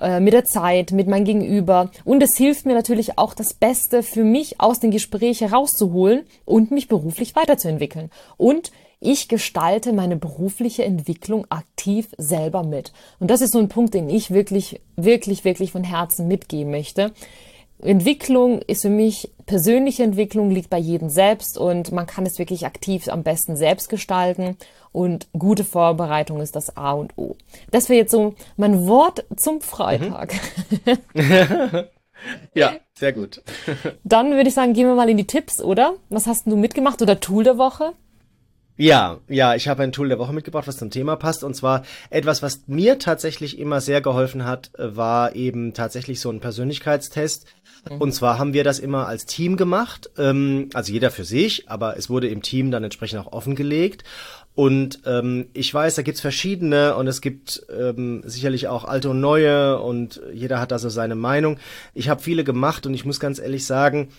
äh, 0.00 0.18
mit 0.18 0.32
der 0.32 0.46
Zeit, 0.46 0.90
mit 0.90 1.06
meinem 1.06 1.24
Gegenüber. 1.24 1.92
Und 2.04 2.24
es 2.24 2.36
hilft 2.36 2.66
mir 2.66 2.74
natürlich 2.74 3.18
auch, 3.18 3.34
das 3.34 3.54
Beste 3.54 4.02
für 4.02 4.24
mich 4.24 4.60
aus 4.60 4.80
den 4.80 4.90
Gesprächen 4.90 5.48
rauszuholen 5.48 6.24
und 6.44 6.72
mich 6.72 6.88
beruflich 6.88 7.36
weiterzuentwickeln. 7.36 8.10
Und 8.36 8.72
ich 8.98 9.28
gestalte 9.28 9.92
meine 9.92 10.16
berufliche 10.16 10.82
Entwicklung 10.82 11.46
aktiv 11.50 12.08
selber 12.18 12.64
mit. 12.64 12.92
Und 13.20 13.30
das 13.30 13.42
ist 13.42 13.52
so 13.52 13.58
ein 13.58 13.68
Punkt, 13.68 13.94
den 13.94 14.08
ich 14.08 14.32
wirklich, 14.32 14.80
wirklich, 14.96 15.44
wirklich 15.44 15.70
von 15.72 15.84
Herzen 15.84 16.26
mitgeben 16.26 16.72
möchte. 16.72 17.12
Entwicklung 17.84 18.62
ist 18.62 18.82
für 18.82 18.90
mich, 18.90 19.30
persönliche 19.46 20.02
Entwicklung 20.02 20.50
liegt 20.50 20.70
bei 20.70 20.78
jedem 20.78 21.10
selbst 21.10 21.58
und 21.58 21.92
man 21.92 22.06
kann 22.06 22.24
es 22.24 22.38
wirklich 22.38 22.64
aktiv 22.64 23.08
am 23.08 23.22
besten 23.22 23.56
selbst 23.56 23.88
gestalten 23.88 24.56
und 24.90 25.28
gute 25.32 25.64
Vorbereitung 25.64 26.40
ist 26.40 26.56
das 26.56 26.76
A 26.76 26.92
und 26.92 27.12
O. 27.16 27.36
Das 27.70 27.88
wäre 27.88 27.98
jetzt 27.98 28.12
so 28.12 28.34
mein 28.56 28.86
Wort 28.86 29.24
zum 29.36 29.60
Freitag. 29.60 30.34
Mhm. 31.14 31.84
ja, 32.54 32.72
sehr 32.94 33.12
gut. 33.12 33.42
Dann 34.04 34.32
würde 34.32 34.48
ich 34.48 34.54
sagen, 34.54 34.72
gehen 34.72 34.86
wir 34.86 34.94
mal 34.94 35.10
in 35.10 35.16
die 35.16 35.26
Tipps, 35.26 35.60
oder? 35.60 35.94
Was 36.08 36.26
hast 36.26 36.46
du 36.46 36.56
mitgemacht 36.56 37.02
oder 37.02 37.20
Tool 37.20 37.44
der 37.44 37.58
Woche? 37.58 37.92
Ja, 38.76 39.20
ja, 39.28 39.54
ich 39.54 39.68
habe 39.68 39.84
ein 39.84 39.92
Tool 39.92 40.08
der 40.08 40.18
Woche 40.18 40.32
mitgebracht, 40.32 40.66
was 40.66 40.78
zum 40.78 40.90
Thema 40.90 41.14
passt. 41.14 41.44
Und 41.44 41.54
zwar 41.54 41.84
etwas, 42.10 42.42
was 42.42 42.64
mir 42.66 42.98
tatsächlich 42.98 43.58
immer 43.58 43.80
sehr 43.80 44.00
geholfen 44.00 44.44
hat, 44.44 44.72
war 44.76 45.36
eben 45.36 45.74
tatsächlich 45.74 46.20
so 46.20 46.30
ein 46.30 46.40
Persönlichkeitstest. 46.40 47.46
Mhm. 47.88 48.00
Und 48.00 48.12
zwar 48.12 48.38
haben 48.38 48.52
wir 48.52 48.64
das 48.64 48.80
immer 48.80 49.06
als 49.06 49.26
Team 49.26 49.56
gemacht, 49.56 50.10
ähm, 50.18 50.70
also 50.74 50.92
jeder 50.92 51.10
für 51.10 51.24
sich, 51.24 51.68
aber 51.68 51.96
es 51.96 52.10
wurde 52.10 52.28
im 52.28 52.42
Team 52.42 52.70
dann 52.70 52.82
entsprechend 52.82 53.20
auch 53.20 53.32
offengelegt. 53.32 54.02
Und 54.56 55.00
ähm, 55.04 55.48
ich 55.52 55.72
weiß, 55.74 55.96
da 55.96 56.02
gibt's 56.02 56.20
verschiedene 56.20 56.94
und 56.94 57.08
es 57.08 57.20
gibt 57.20 57.66
ähm, 57.76 58.22
sicherlich 58.24 58.68
auch 58.68 58.84
alte 58.84 59.10
und 59.10 59.20
neue 59.20 59.80
und 59.80 60.20
jeder 60.32 60.60
hat 60.60 60.70
da 60.70 60.78
so 60.78 60.88
seine 60.88 61.16
Meinung. 61.16 61.58
Ich 61.92 62.08
habe 62.08 62.22
viele 62.22 62.44
gemacht 62.44 62.86
und 62.86 62.94
ich 62.94 63.04
muss 63.04 63.18
ganz 63.18 63.40
ehrlich 63.40 63.66
sagen, 63.66 64.10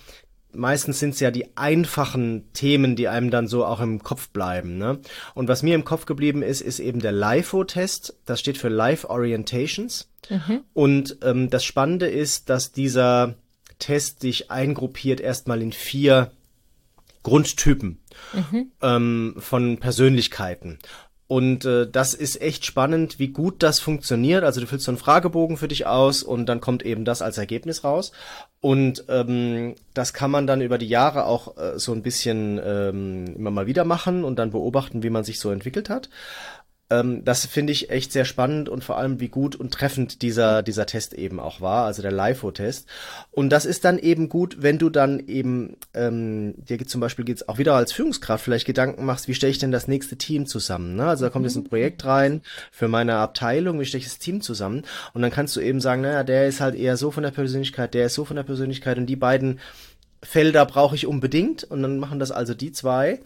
meistens 0.56 1.00
sind 1.00 1.12
es 1.12 1.20
ja 1.20 1.32
die 1.32 1.58
einfachen 1.58 2.52
Themen, 2.54 2.96
die 2.96 3.08
einem 3.08 3.32
dann 3.32 3.48
so 3.48 3.66
auch 3.66 3.80
im 3.80 4.02
Kopf 4.02 4.30
bleiben. 4.30 4.78
Ne? 4.78 5.00
Und 5.34 5.48
was 5.48 5.64
mir 5.64 5.76
im 5.76 5.86
Kopf 5.86 6.06
geblieben 6.06 6.42
ist, 6.42 6.62
ist 6.62 6.80
eben 6.80 7.00
der 7.00 7.12
LIFO-Test. 7.12 8.18
Das 8.26 8.40
steht 8.40 8.58
für 8.58 8.70
Life 8.70 9.10
Orientations. 9.10 10.10
Mhm. 10.30 10.62
Und 10.74 11.18
ähm, 11.22 11.50
das 11.50 11.64
Spannende 11.64 12.08
ist, 12.08 12.50
dass 12.50 12.72
dieser 12.72 13.36
Test 13.80 14.24
dich 14.24 14.52
eingruppiert 14.52 15.20
erstmal 15.20 15.62
in 15.62 15.72
vier 15.72 16.32
Grundtypen 17.24 18.00
mhm. 18.34 18.72
ähm, 18.82 19.36
von 19.40 19.78
Persönlichkeiten. 19.78 20.80
Und 21.28 21.66
äh, 21.66 21.90
das 21.90 22.14
ist 22.14 22.40
echt 22.40 22.66
spannend, 22.66 23.18
wie 23.18 23.30
gut 23.30 23.64
das 23.64 23.80
funktioniert. 23.80 24.44
Also 24.44 24.62
du 24.62 24.68
füllst 24.68 24.86
so 24.86 24.92
einen 24.92 25.00
Fragebogen 25.00 25.58
für 25.58 25.68
dich 25.68 25.88
aus 25.88 26.22
und 26.22 26.46
dann 26.46 26.62
kommt 26.62 26.84
eben 26.84 27.04
das 27.04 27.24
als 27.24 27.40
Ergebnis 27.40 27.84
raus. 27.84 28.12
Und 28.62 29.06
ähm, 29.10 29.74
das 29.96 30.14
kann 30.14 30.30
man 30.30 30.46
dann 30.46 30.62
über 30.62 30.78
die 30.78 30.88
Jahre 30.88 31.26
auch 31.26 31.58
äh, 31.58 31.80
so 31.80 31.94
ein 31.94 32.04
bisschen 32.04 32.62
ähm, 32.64 33.36
immer 33.36 33.52
mal 33.52 33.66
wieder 33.66 33.86
machen 33.86 34.24
und 34.24 34.38
dann 34.38 34.52
beobachten, 34.52 35.02
wie 35.02 35.10
man 35.10 35.24
sich 35.24 35.40
so 35.40 35.50
entwickelt 35.50 35.90
hat. 35.90 36.10
Ähm, 36.90 37.26
das 37.26 37.46
finde 37.48 37.74
ich 37.74 37.90
echt 37.90 38.12
sehr 38.12 38.26
spannend 38.26 38.70
und 38.70 38.84
vor 38.84 38.98
allem, 38.98 39.20
wie 39.20 39.28
gut 39.28 39.56
und 39.56 39.74
treffend 39.74 40.22
dieser, 40.22 40.62
dieser 40.62 40.86
Test 40.86 41.14
eben 41.14 41.40
auch 41.40 41.60
war, 41.60 41.86
also 41.86 42.04
der 42.04 42.12
LIFO-Test. 42.12 42.88
Und 43.32 43.50
das 43.50 43.66
ist 43.66 43.86
dann 43.86 43.98
eben 43.98 44.30
gut, 44.30 44.58
wenn 44.60 44.78
du 44.78 44.92
dann 44.92 45.20
eben, 45.28 45.78
ähm, 45.96 46.54
dir 46.58 46.86
zum 46.86 47.02
Beispiel 47.02 47.26
geht's 47.26 47.48
auch 47.50 47.58
wieder 47.58 47.74
als 47.74 47.92
Führungskraft 47.92 48.44
vielleicht 48.44 48.68
Gedanken 48.68 49.04
machst, 49.06 49.28
wie 49.28 49.34
stelle 49.34 49.52
ich 49.52 49.58
denn 49.58 49.72
das 49.72 49.88
nächste 49.88 50.16
Team 50.16 50.46
zusammen? 50.46 50.96
Ne? 50.96 51.08
Also 51.08 51.26
da 51.26 51.32
kommt 51.32 51.46
jetzt 51.46 51.56
ein 51.56 51.64
mhm. 51.64 51.70
Projekt 51.70 52.06
rein 52.06 52.42
für 52.72 52.88
meine 52.88 53.16
Abteilung, 53.16 53.80
wie 53.80 53.86
stelle 53.86 54.02
ich 54.02 54.08
das 54.08 54.20
Team 54.20 54.42
zusammen? 54.42 54.84
Und 55.14 55.24
dann 55.24 55.32
kannst 55.32 55.56
du 55.56 55.62
eben 55.62 55.82
sagen, 55.82 56.04
naja, 56.04 56.24
der 56.24 56.48
ist 56.48 56.62
halt 56.62 56.76
eher 56.76 56.98
so 56.98 57.10
von 57.10 57.24
der 57.24 57.32
Persönlichkeit, 57.32 57.96
der 57.96 58.06
ist 58.06 58.14
so 58.14 58.26
von 58.26 58.36
der 58.36 58.44
Persönlichkeit 58.44 58.98
und 59.00 59.08
die 59.08 59.16
beiden 59.16 59.60
Felder 60.22 60.66
brauche 60.66 60.96
ich 60.96 61.08
unbedingt 61.08 61.64
und 61.64 61.82
dann 61.82 62.00
machen 62.00 62.20
das 62.20 62.32
also 62.32 62.54
die 62.54 62.72
zwei 62.72 63.20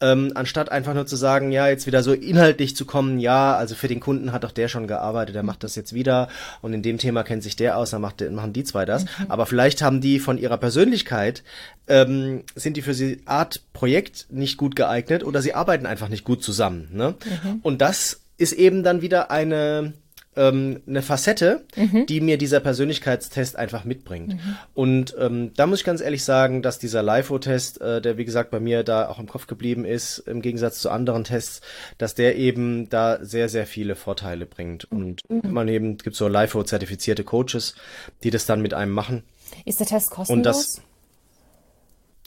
ähm, 0.00 0.32
anstatt 0.34 0.72
einfach 0.72 0.94
nur 0.94 1.06
zu 1.06 1.16
sagen, 1.16 1.52
ja, 1.52 1.68
jetzt 1.68 1.86
wieder 1.86 2.02
so 2.02 2.12
inhaltlich 2.12 2.74
zu 2.74 2.84
kommen, 2.84 3.18
ja, 3.18 3.54
also 3.56 3.74
für 3.74 3.88
den 3.88 4.00
Kunden 4.00 4.32
hat 4.32 4.44
doch 4.44 4.52
der 4.52 4.68
schon 4.68 4.86
gearbeitet, 4.86 5.34
der 5.34 5.42
macht 5.42 5.62
das 5.62 5.74
jetzt 5.76 5.92
wieder 5.92 6.28
und 6.62 6.72
in 6.72 6.82
dem 6.82 6.98
Thema 6.98 7.22
kennt 7.22 7.42
sich 7.42 7.56
der 7.56 7.76
aus, 7.76 7.90
dann 7.90 8.00
macht, 8.00 8.20
machen 8.30 8.52
die 8.52 8.64
zwei 8.64 8.84
das. 8.84 9.04
Mhm. 9.04 9.26
Aber 9.28 9.46
vielleicht 9.46 9.82
haben 9.82 10.00
die 10.00 10.18
von 10.18 10.38
ihrer 10.38 10.56
Persönlichkeit, 10.56 11.42
ähm, 11.88 12.44
sind 12.54 12.76
die 12.76 12.82
für 12.82 12.94
die 12.94 13.20
Art 13.26 13.62
Projekt 13.72 14.26
nicht 14.30 14.56
gut 14.56 14.76
geeignet 14.76 15.24
oder 15.24 15.42
sie 15.42 15.54
arbeiten 15.54 15.86
einfach 15.86 16.08
nicht 16.08 16.24
gut 16.24 16.42
zusammen. 16.42 16.88
Ne? 16.92 17.14
Mhm. 17.24 17.60
Und 17.62 17.80
das 17.82 18.20
ist 18.38 18.52
eben 18.52 18.82
dann 18.82 19.02
wieder 19.02 19.30
eine 19.30 19.92
ähm, 20.36 20.82
eine 20.86 21.02
Facette, 21.02 21.64
mhm. 21.74 22.06
die 22.06 22.20
mir 22.20 22.38
dieser 22.38 22.60
Persönlichkeitstest 22.60 23.56
einfach 23.56 23.84
mitbringt. 23.84 24.34
Mhm. 24.34 24.56
Und 24.74 25.16
ähm, 25.18 25.52
da 25.54 25.66
muss 25.66 25.80
ich 25.80 25.84
ganz 25.84 26.00
ehrlich 26.00 26.24
sagen, 26.24 26.62
dass 26.62 26.78
dieser 26.78 27.02
LIFO-Test, 27.02 27.80
äh, 27.80 28.00
der 28.00 28.16
wie 28.16 28.24
gesagt 28.24 28.50
bei 28.50 28.60
mir 28.60 28.84
da 28.84 29.08
auch 29.08 29.18
im 29.18 29.26
Kopf 29.26 29.46
geblieben 29.46 29.84
ist, 29.84 30.18
im 30.18 30.40
Gegensatz 30.40 30.80
zu 30.80 30.90
anderen 30.90 31.24
Tests, 31.24 31.62
dass 31.98 32.14
der 32.14 32.36
eben 32.36 32.88
da 32.88 33.24
sehr, 33.24 33.48
sehr 33.48 33.66
viele 33.66 33.96
Vorteile 33.96 34.46
bringt. 34.46 34.84
Und 34.84 35.28
mhm. 35.28 35.52
man 35.52 35.66
eben 35.68 35.98
gibt 35.98 36.14
so 36.14 36.28
LIFO-zertifizierte 36.28 37.24
Coaches, 37.24 37.74
die 38.22 38.30
das 38.30 38.46
dann 38.46 38.62
mit 38.62 38.72
einem 38.72 38.92
machen. 38.92 39.24
Ist 39.64 39.80
der 39.80 39.88
Test 39.88 40.10
kostenlos? 40.10 40.36
Und 40.36 40.42
das, 40.44 40.82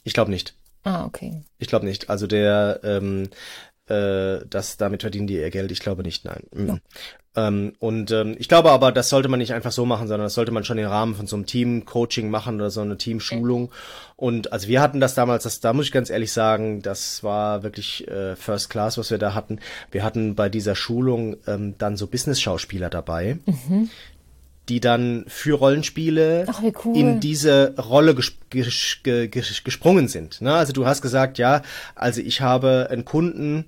ich 0.02 0.12
glaube 0.12 0.30
nicht. 0.30 0.54
Ah, 0.82 1.06
okay. 1.06 1.42
Ich 1.58 1.68
glaube 1.68 1.86
nicht. 1.86 2.10
Also 2.10 2.26
der, 2.26 2.80
ähm, 2.84 3.30
äh, 3.86 4.44
das 4.46 4.76
damit 4.76 5.00
verdienen 5.00 5.26
die 5.26 5.36
ihr 5.36 5.50
Geld. 5.50 5.72
Ich 5.72 5.80
glaube 5.80 6.02
nicht, 6.02 6.26
nein. 6.26 6.42
Mhm. 6.52 6.68
Ja. 6.68 6.78
Ähm, 7.36 7.72
und 7.80 8.10
ähm, 8.12 8.36
ich 8.38 8.48
glaube 8.48 8.70
aber, 8.70 8.92
das 8.92 9.08
sollte 9.08 9.28
man 9.28 9.38
nicht 9.38 9.52
einfach 9.52 9.72
so 9.72 9.84
machen, 9.86 10.06
sondern 10.06 10.26
das 10.26 10.34
sollte 10.34 10.52
man 10.52 10.64
schon 10.64 10.78
im 10.78 10.86
Rahmen 10.86 11.14
von 11.14 11.26
so 11.26 11.36
einem 11.36 11.46
Team-Coaching 11.46 12.30
machen 12.30 12.56
oder 12.56 12.70
so 12.70 12.80
eine 12.80 12.96
Teamschulung. 12.96 13.70
Und 14.16 14.52
also 14.52 14.68
wir 14.68 14.80
hatten 14.80 15.00
das 15.00 15.14
damals, 15.14 15.42
das, 15.42 15.60
da 15.60 15.72
muss 15.72 15.86
ich 15.86 15.92
ganz 15.92 16.10
ehrlich 16.10 16.32
sagen, 16.32 16.82
das 16.82 17.24
war 17.24 17.62
wirklich 17.62 18.06
äh, 18.08 18.36
First 18.36 18.70
Class, 18.70 18.98
was 18.98 19.10
wir 19.10 19.18
da 19.18 19.34
hatten. 19.34 19.58
Wir 19.90 20.04
hatten 20.04 20.34
bei 20.34 20.48
dieser 20.48 20.76
Schulung 20.76 21.36
ähm, 21.46 21.74
dann 21.78 21.96
so 21.96 22.06
Business-Schauspieler 22.06 22.90
dabei. 22.90 23.38
Mhm 23.46 23.90
die 24.68 24.80
dann 24.80 25.24
für 25.28 25.58
Rollenspiele 25.58 26.46
Ach, 26.48 26.62
cool. 26.84 26.96
in 26.96 27.20
diese 27.20 27.74
Rolle 27.76 28.14
ges 28.14 28.32
ges 28.48 29.00
ges 29.02 29.62
gesprungen 29.62 30.08
sind. 30.08 30.40
Ne? 30.40 30.54
Also 30.54 30.72
du 30.72 30.86
hast 30.86 31.02
gesagt, 31.02 31.38
ja, 31.38 31.62
also 31.94 32.20
ich 32.22 32.40
habe 32.40 32.88
einen 32.90 33.04
Kunden, 33.04 33.66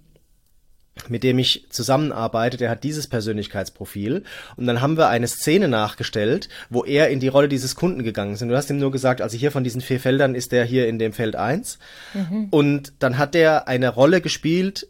mit 1.09 1.22
dem 1.22 1.38
ich 1.38 1.66
zusammenarbeite, 1.70 2.57
der 2.57 2.70
hat 2.70 2.84
dieses 2.84 3.07
Persönlichkeitsprofil. 3.07 4.24
Und 4.57 4.66
dann 4.66 4.80
haben 4.80 4.97
wir 4.97 5.09
eine 5.09 5.28
Szene 5.28 5.68
nachgestellt, 5.68 6.49
wo 6.70 6.84
er 6.84 7.09
in 7.11 7.20
die 7.20 7.28
Rolle 7.28 7.49
dieses 7.49 7.74
Kunden 7.74 8.03
gegangen 8.03 8.34
ist. 8.34 8.42
Und 8.42 8.49
du 8.49 8.57
hast 8.57 8.70
ihm 8.70 8.78
nur 8.78 8.90
gesagt, 8.90 9.20
also 9.20 9.36
hier 9.36 9.53
von 9.53 9.64
diesen 9.64 9.80
vier 9.80 10.01
Feldern 10.01 10.34
ist 10.34 10.53
der 10.53 10.64
hier 10.64 10.88
in 10.88 10.99
dem 10.99 11.12
Feld 11.12 11.36
eins. 11.36 11.78
Mhm. 12.14 12.49
Und 12.51 12.92
dann 12.99 13.18
hat 13.18 13.34
der 13.34 13.68
eine 13.68 13.88
Rolle 13.88 14.20
gespielt, 14.20 14.88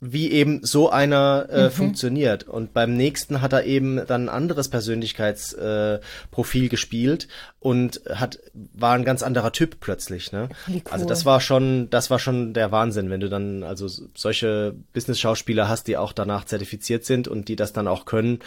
wie 0.00 0.30
eben 0.30 0.64
so 0.64 0.88
einer 0.88 1.46
äh, 1.50 1.64
mhm. 1.64 1.70
funktioniert. 1.70 2.44
Und 2.44 2.72
beim 2.72 2.96
nächsten 2.96 3.42
hat 3.42 3.52
er 3.52 3.64
eben 3.64 4.06
dann 4.06 4.24
ein 4.24 4.28
anderes 4.30 4.68
Persönlichkeitsprofil 4.68 6.64
äh, 6.64 6.68
gespielt 6.68 7.28
und 7.58 8.00
hat 8.08 8.38
war 8.54 8.94
ein 8.94 9.04
ganz 9.04 9.22
anderer 9.22 9.52
Typ 9.52 9.78
plötzlich. 9.80 10.32
Ne? 10.32 10.48
Cool. 10.66 10.80
Also 10.90 11.04
das 11.04 11.26
war 11.26 11.40
schon, 11.40 11.90
das 11.90 12.08
war 12.08 12.18
schon 12.18 12.54
der 12.54 12.72
Wahnsinn, 12.72 13.10
wenn 13.10 13.20
du 13.20 13.28
dann 13.28 13.62
also 13.62 13.88
solche 14.14 14.74
Business-Schauspieler 14.94 15.68
hast, 15.68 15.86
die 15.86 15.98
auch 15.98 16.14
danach 16.14 16.44
zertifiziert 16.44 17.04
sind 17.04 17.28
und 17.28 17.48
die 17.48 17.56
das 17.56 17.74
dann 17.74 17.86
auch 17.86 18.06
können. 18.06 18.38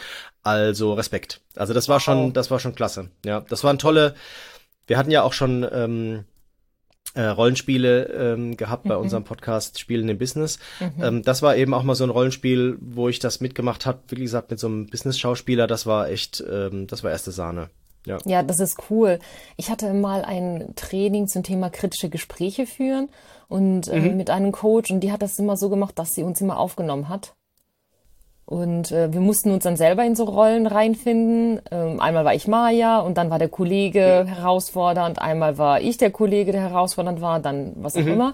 Also 0.41 0.93
Respekt. 0.93 1.41
Also 1.55 1.73
das 1.73 1.87
war 1.87 1.99
schon, 1.99 2.33
das 2.33 2.49
war 2.49 2.59
schon 2.59 2.73
klasse. 2.73 3.09
Ja, 3.23 3.41
das 3.41 3.63
waren 3.63 3.77
tolle. 3.77 4.15
Wir 4.87 4.97
hatten 4.97 5.11
ja 5.11 5.21
auch 5.21 5.33
schon 5.33 5.65
ähm, 5.71 6.25
äh, 7.13 7.23
Rollenspiele 7.23 8.05
ähm, 8.05 8.57
gehabt 8.57 8.83
bei 8.83 8.95
mhm. 8.95 9.01
unserem 9.01 9.23
Podcast 9.23 9.79
Spielen 9.79 10.09
im 10.09 10.17
Business. 10.17 10.59
Mhm. 10.79 11.03
Ähm, 11.03 11.21
das 11.23 11.41
war 11.41 11.55
eben 11.55 11.73
auch 11.73 11.83
mal 11.83 11.95
so 11.95 12.03
ein 12.03 12.09
Rollenspiel, 12.09 12.77
wo 12.81 13.09
ich 13.09 13.19
das 13.19 13.39
mitgemacht 13.39 13.85
habe, 13.85 13.99
wie 14.09 14.21
gesagt, 14.21 14.49
mit 14.51 14.59
so 14.59 14.67
einem 14.67 14.87
Business-Schauspieler. 14.87 15.67
Das 15.67 15.85
war 15.85 16.09
echt, 16.09 16.43
ähm, 16.49 16.87
das 16.87 17.03
war 17.03 17.11
erste 17.11 17.31
Sahne. 17.31 17.69
Ja. 18.05 18.17
ja, 18.25 18.43
das 18.43 18.59
ist 18.59 18.77
cool. 18.89 19.19
Ich 19.55 19.69
hatte 19.69 19.93
mal 19.93 20.25
ein 20.25 20.73
Training 20.75 21.27
zum 21.27 21.43
Thema 21.43 21.69
kritische 21.69 22.09
Gespräche 22.09 22.65
führen 22.65 23.07
und 23.47 23.87
äh, 23.87 23.99
mhm. 23.99 24.17
mit 24.17 24.29
einem 24.29 24.51
Coach 24.51 24.91
und 24.91 24.99
die 24.99 25.11
hat 25.11 25.21
das 25.21 25.39
immer 25.39 25.55
so 25.55 25.69
gemacht, 25.69 25.97
dass 25.97 26.13
sie 26.13 26.23
uns 26.23 26.41
immer 26.41 26.57
aufgenommen 26.57 27.07
hat. 27.07 27.33
Und 28.45 28.91
äh, 28.91 29.13
wir 29.13 29.21
mussten 29.21 29.51
uns 29.51 29.63
dann 29.63 29.77
selber 29.77 30.03
in 30.03 30.15
so 30.15 30.25
Rollen 30.25 30.67
reinfinden. 30.67 31.61
Ähm, 31.71 31.99
einmal 31.99 32.25
war 32.25 32.33
ich 32.33 32.47
Maya 32.47 32.99
und 32.99 33.17
dann 33.17 33.29
war 33.29 33.39
der 33.39 33.49
Kollege 33.49 34.25
herausfordernd. 34.27 35.19
Einmal 35.19 35.57
war 35.57 35.79
ich 35.79 35.97
der 35.97 36.11
Kollege, 36.11 36.51
der 36.51 36.61
herausfordernd 36.61 37.21
war, 37.21 37.39
dann 37.39 37.71
was 37.75 37.95
auch 37.95 38.01
mhm. 38.01 38.07
immer. 38.07 38.33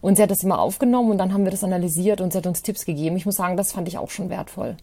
Und 0.00 0.16
sie 0.16 0.22
hat 0.22 0.30
das 0.30 0.42
immer 0.42 0.58
aufgenommen 0.58 1.10
und 1.10 1.18
dann 1.18 1.32
haben 1.32 1.44
wir 1.44 1.50
das 1.50 1.62
analysiert 1.62 2.20
und 2.20 2.32
sie 2.32 2.38
hat 2.38 2.46
uns 2.46 2.62
Tipps 2.62 2.84
gegeben. 2.84 3.16
Ich 3.16 3.26
muss 3.26 3.36
sagen, 3.36 3.56
das 3.56 3.72
fand 3.72 3.86
ich 3.88 3.98
auch 3.98 4.10
schon 4.10 4.30
wertvoll. 4.30 4.76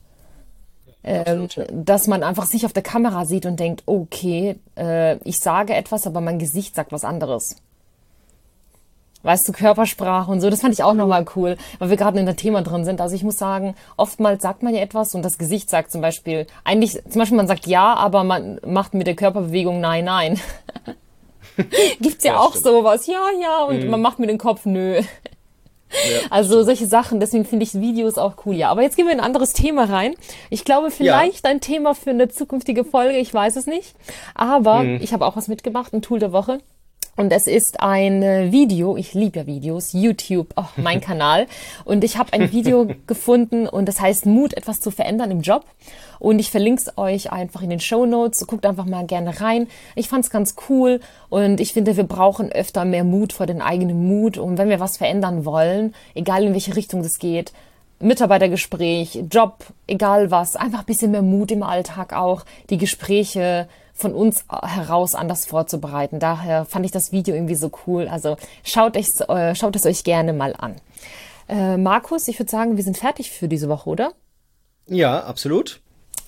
Ähm, 1.03 1.47
dass 1.71 2.07
man 2.07 2.23
einfach 2.23 2.45
sich 2.45 2.65
auf 2.65 2.73
der 2.73 2.83
Kamera 2.83 3.25
sieht 3.25 3.45
und 3.45 3.59
denkt, 3.59 3.83
okay, 3.85 4.59
äh, 4.77 5.17
ich 5.23 5.39
sage 5.39 5.73
etwas, 5.73 6.05
aber 6.05 6.21
mein 6.21 6.39
Gesicht 6.39 6.75
sagt 6.75 6.91
was 6.91 7.05
anderes 7.05 7.55
weißt 9.23 9.47
du, 9.47 9.51
Körpersprache 9.51 10.31
und 10.31 10.41
so, 10.41 10.49
das 10.49 10.61
fand 10.61 10.73
ich 10.73 10.83
auch 10.83 10.93
nochmal 10.93 11.25
cool, 11.35 11.57
weil 11.79 11.89
wir 11.89 11.97
gerade 11.97 12.19
in 12.19 12.25
dem 12.25 12.37
Thema 12.37 12.61
drin 12.61 12.85
sind. 12.85 13.01
Also 13.01 13.15
ich 13.15 13.23
muss 13.23 13.37
sagen, 13.37 13.75
oftmals 13.97 14.41
sagt 14.41 14.63
man 14.63 14.73
ja 14.73 14.81
etwas 14.81 15.13
und 15.15 15.23
das 15.23 15.37
Gesicht 15.37 15.69
sagt 15.69 15.91
zum 15.91 16.01
Beispiel, 16.01 16.47
eigentlich, 16.63 17.01
zum 17.09 17.19
Beispiel 17.19 17.37
man 17.37 17.47
sagt 17.47 17.67
ja, 17.67 17.93
aber 17.95 18.23
man 18.23 18.59
macht 18.65 18.93
mit 18.93 19.07
der 19.07 19.15
Körperbewegung 19.15 19.81
nein, 19.81 20.05
nein. 20.05 20.39
Gibt's 21.99 22.23
ja, 22.23 22.33
ja 22.33 22.39
auch 22.39 22.51
stimmt. 22.51 22.65
sowas, 22.65 23.07
ja, 23.07 23.25
ja, 23.41 23.63
und 23.63 23.83
mhm. 23.83 23.89
man 23.89 24.01
macht 24.01 24.19
mit 24.19 24.29
dem 24.29 24.37
Kopf 24.37 24.65
nö. 24.65 25.01
Ja, 25.91 26.19
also 26.29 26.63
solche 26.63 26.85
Sachen, 26.85 27.19
deswegen 27.19 27.45
finde 27.45 27.63
ich 27.63 27.73
Videos 27.73 28.17
auch 28.17 28.45
cool. 28.45 28.55
Ja, 28.55 28.69
aber 28.69 28.83
jetzt 28.83 28.95
gehen 28.95 29.07
wir 29.07 29.13
in 29.13 29.19
ein 29.19 29.25
anderes 29.25 29.53
Thema 29.53 29.85
rein. 29.85 30.13
Ich 30.49 30.63
glaube, 30.63 30.91
vielleicht 30.91 31.45
ja. 31.45 31.49
ein 31.49 31.61
Thema 31.61 31.95
für 31.95 32.11
eine 32.11 32.29
zukünftige 32.29 32.85
Folge, 32.85 33.17
ich 33.17 33.33
weiß 33.33 33.55
es 33.55 33.65
nicht. 33.65 33.95
Aber 34.35 34.83
mhm. 34.83 34.99
ich 35.01 35.13
habe 35.13 35.25
auch 35.25 35.35
was 35.35 35.47
mitgebracht, 35.47 35.91
ein 35.93 36.01
Tool 36.01 36.19
der 36.19 36.31
Woche. 36.31 36.59
Und 37.15 37.31
es 37.31 37.47
ist 37.47 37.81
ein 37.81 38.21
Video, 38.51 38.95
ich 38.95 39.13
liebe 39.13 39.39
ja 39.39 39.45
Videos, 39.45 39.93
YouTube, 39.93 40.53
oh, 40.55 40.65
mein 40.77 41.01
Kanal. 41.09 41.47
Und 41.83 42.03
ich 42.03 42.17
habe 42.17 42.33
ein 42.33 42.51
Video 42.51 42.87
gefunden 43.07 43.67
und 43.67 43.87
das 43.87 43.99
heißt 43.99 44.25
Mut, 44.25 44.53
etwas 44.53 44.79
zu 44.79 44.91
verändern 44.91 45.31
im 45.31 45.41
Job. 45.41 45.65
Und 46.19 46.39
ich 46.39 46.51
verlinke 46.51 46.81
es 46.81 46.97
euch 46.97 47.31
einfach 47.31 47.61
in 47.61 47.69
den 47.69 47.79
Show 47.79 48.05
Notes. 48.05 48.47
Guckt 48.47 48.65
einfach 48.65 48.85
mal 48.85 49.05
gerne 49.05 49.41
rein. 49.41 49.67
Ich 49.95 50.07
fand 50.09 50.25
es 50.25 50.31
ganz 50.31 50.55
cool 50.69 50.99
und 51.29 51.59
ich 51.59 51.73
finde, 51.73 51.97
wir 51.97 52.03
brauchen 52.05 52.51
öfter 52.51 52.85
mehr 52.85 53.03
Mut 53.03 53.33
vor 53.33 53.45
den 53.45 53.61
eigenen 53.61 54.07
Mut. 54.07 54.37
Und 54.37 54.57
wenn 54.57 54.69
wir 54.69 54.79
was 54.79 54.97
verändern 54.97 55.45
wollen, 55.45 55.93
egal 56.15 56.43
in 56.43 56.53
welche 56.53 56.75
Richtung 56.75 57.03
das 57.03 57.19
geht, 57.19 57.53
Mitarbeitergespräch, 58.01 59.25
Job, 59.29 59.65
egal 59.87 60.31
was, 60.31 60.55
einfach 60.55 60.79
ein 60.79 60.85
bisschen 60.85 61.11
mehr 61.11 61.21
Mut 61.21 61.51
im 61.51 61.63
Alltag 61.63 62.13
auch, 62.13 62.45
die 62.69 62.77
Gespräche 62.77 63.67
von 63.99 64.13
uns 64.13 64.45
heraus 64.49 65.13
anders 65.13 65.45
vorzubereiten. 65.45 66.19
Daher 66.19 66.65
fand 66.65 66.85
ich 66.85 66.91
das 66.91 67.11
Video 67.11 67.35
irgendwie 67.35 67.55
so 67.55 67.71
cool. 67.85 68.07
Also 68.07 68.37
schaut, 68.63 68.95
es, 68.95 69.19
äh, 69.21 69.55
schaut 69.55 69.75
es 69.75 69.85
euch 69.85 70.03
gerne 70.03 70.33
mal 70.33 70.55
an. 70.57 70.75
Äh, 71.49 71.77
Markus, 71.77 72.27
ich 72.27 72.39
würde 72.39 72.49
sagen, 72.49 72.77
wir 72.77 72.83
sind 72.83 72.97
fertig 72.97 73.31
für 73.31 73.47
diese 73.47 73.69
Woche, 73.69 73.89
oder? 73.89 74.13
Ja, 74.87 75.23
absolut. 75.23 75.81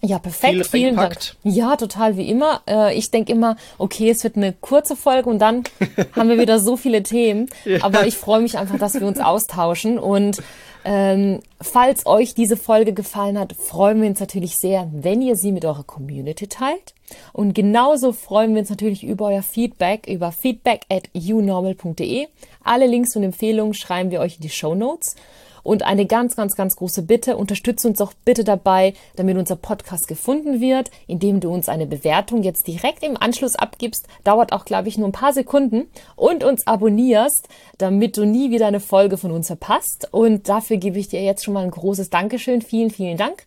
Ja, 0.03 0.17
perfekt. 0.17 0.53
Viel 0.53 0.63
Vielen 0.63 0.95
Dank. 0.95 1.36
Ja, 1.43 1.76
total 1.76 2.17
wie 2.17 2.28
immer. 2.28 2.61
Äh, 2.67 2.97
ich 2.97 3.11
denke 3.11 3.32
immer, 3.32 3.55
okay, 3.78 4.09
es 4.09 4.24
wird 4.24 4.36
eine 4.36 4.51
kurze 4.51 4.95
Folge 4.95 5.30
und 5.30 5.39
dann 5.39 5.63
haben 6.15 6.28
wir 6.28 6.39
wieder 6.39 6.59
so 6.59 6.76
viele 6.76 7.03
Themen. 7.03 7.49
Ja. 7.65 7.84
Aber 7.84 8.07
ich 8.07 8.17
freue 8.17 8.41
mich 8.41 8.57
einfach, 8.57 8.80
dass 8.80 8.95
wir 8.95 9.05
uns 9.05 9.19
austauschen 9.19 9.99
und 9.99 10.41
ähm, 10.84 11.42
falls 11.60 12.06
euch 12.06 12.34
diese 12.34 12.58
Folge 12.58 12.94
gefallen 12.94 13.38
hat, 13.38 13.54
freuen 13.54 14.02
wir 14.02 14.10
uns 14.10 14.20
natürlich 14.20 14.58
sehr, 14.58 14.90
wenn 14.94 15.22
ihr 15.22 15.36
sie 15.36 15.52
mit 15.52 15.66
eurer 15.66 15.84
Community 15.84 16.48
teilt. 16.48 16.96
Und 17.34 17.54
genauso 17.54 18.14
freuen 18.14 18.54
wir 18.54 18.62
uns 18.62 18.70
natürlich 18.70 19.04
über 19.04 19.28
euer 19.28 19.44
Feedback 19.44 20.08
über 20.08 20.32
feedback 20.32 20.86
at 20.90 21.10
unormal.de. 21.14 22.28
Alle 22.64 22.88
Links 22.88 23.16
und 23.16 23.24
Empfehlungen 23.24 23.74
schreiben 23.74 24.12
wir 24.12 24.22
euch 24.22 24.38
in 24.38 24.42
die 24.42 24.50
Show 24.50 24.76
Notes. 24.76 25.16
Und 25.64 25.84
eine 25.84 26.05
ganz, 26.05 26.36
ganz, 26.36 26.55
ganz 26.55 26.76
große 26.76 27.03
Bitte, 27.03 27.38
unterstütze 27.38 27.88
uns 27.88 28.01
auch 28.01 28.14
bitte 28.26 28.43
dabei, 28.43 28.93
damit 29.16 29.38
unser 29.38 29.55
Podcast 29.55 30.07
gefunden 30.07 30.62
wird, 30.62 30.91
indem 31.07 31.39
du 31.39 31.51
uns 31.51 31.70
eine 31.70 31.86
Bewertung 31.86 32.43
jetzt 32.43 32.68
direkt 32.68 33.03
im 33.03 33.18
Anschluss 33.18 33.55
abgibst. 33.55 34.07
Dauert 34.24 34.53
auch, 34.53 34.66
glaube 34.66 34.88
ich, 34.88 34.97
nur 34.97 35.07
ein 35.07 35.14
paar 35.14 35.34
Sekunden. 35.34 35.88
Und 36.16 36.43
uns 36.43 36.66
abonnierst, 36.68 37.47
damit 37.78 38.18
du 38.18 38.26
nie 38.26 38.51
wieder 38.51 38.68
eine 38.68 38.80
Folge 38.80 39.18
von 39.18 39.32
uns 39.32 39.47
verpasst. 39.47 40.07
Und 40.12 40.49
dafür 40.49 40.78
gebe 40.78 40.99
ich 40.99 41.07
dir 41.07 41.22
jetzt 41.22 41.43
schon 41.43 41.53
mal 41.53 41.64
ein 41.64 41.72
großes 41.72 42.09
Dankeschön. 42.09 42.62
Vielen, 42.62 42.89
vielen 42.89 43.18
Dank. 43.18 43.45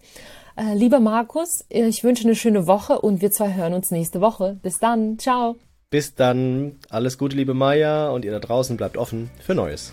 Äh, 0.56 0.74
lieber 0.74 1.00
Markus, 1.00 1.64
ich 1.68 2.04
wünsche 2.04 2.24
eine 2.24 2.36
schöne 2.36 2.66
Woche 2.66 3.00
und 3.00 3.20
wir 3.20 3.30
zwei 3.30 3.54
hören 3.54 3.74
uns 3.74 3.90
nächste 3.90 4.20
Woche. 4.20 4.56
Bis 4.62 4.78
dann. 4.78 5.18
Ciao. 5.18 5.56
Bis 5.90 6.14
dann. 6.14 6.76
Alles 6.90 7.18
Gute, 7.18 7.36
liebe 7.36 7.54
Maya. 7.54 8.10
Und 8.10 8.24
ihr 8.24 8.32
da 8.32 8.38
draußen 8.38 8.76
bleibt 8.76 8.96
offen 8.96 9.30
für 9.40 9.54
Neues. 9.54 9.92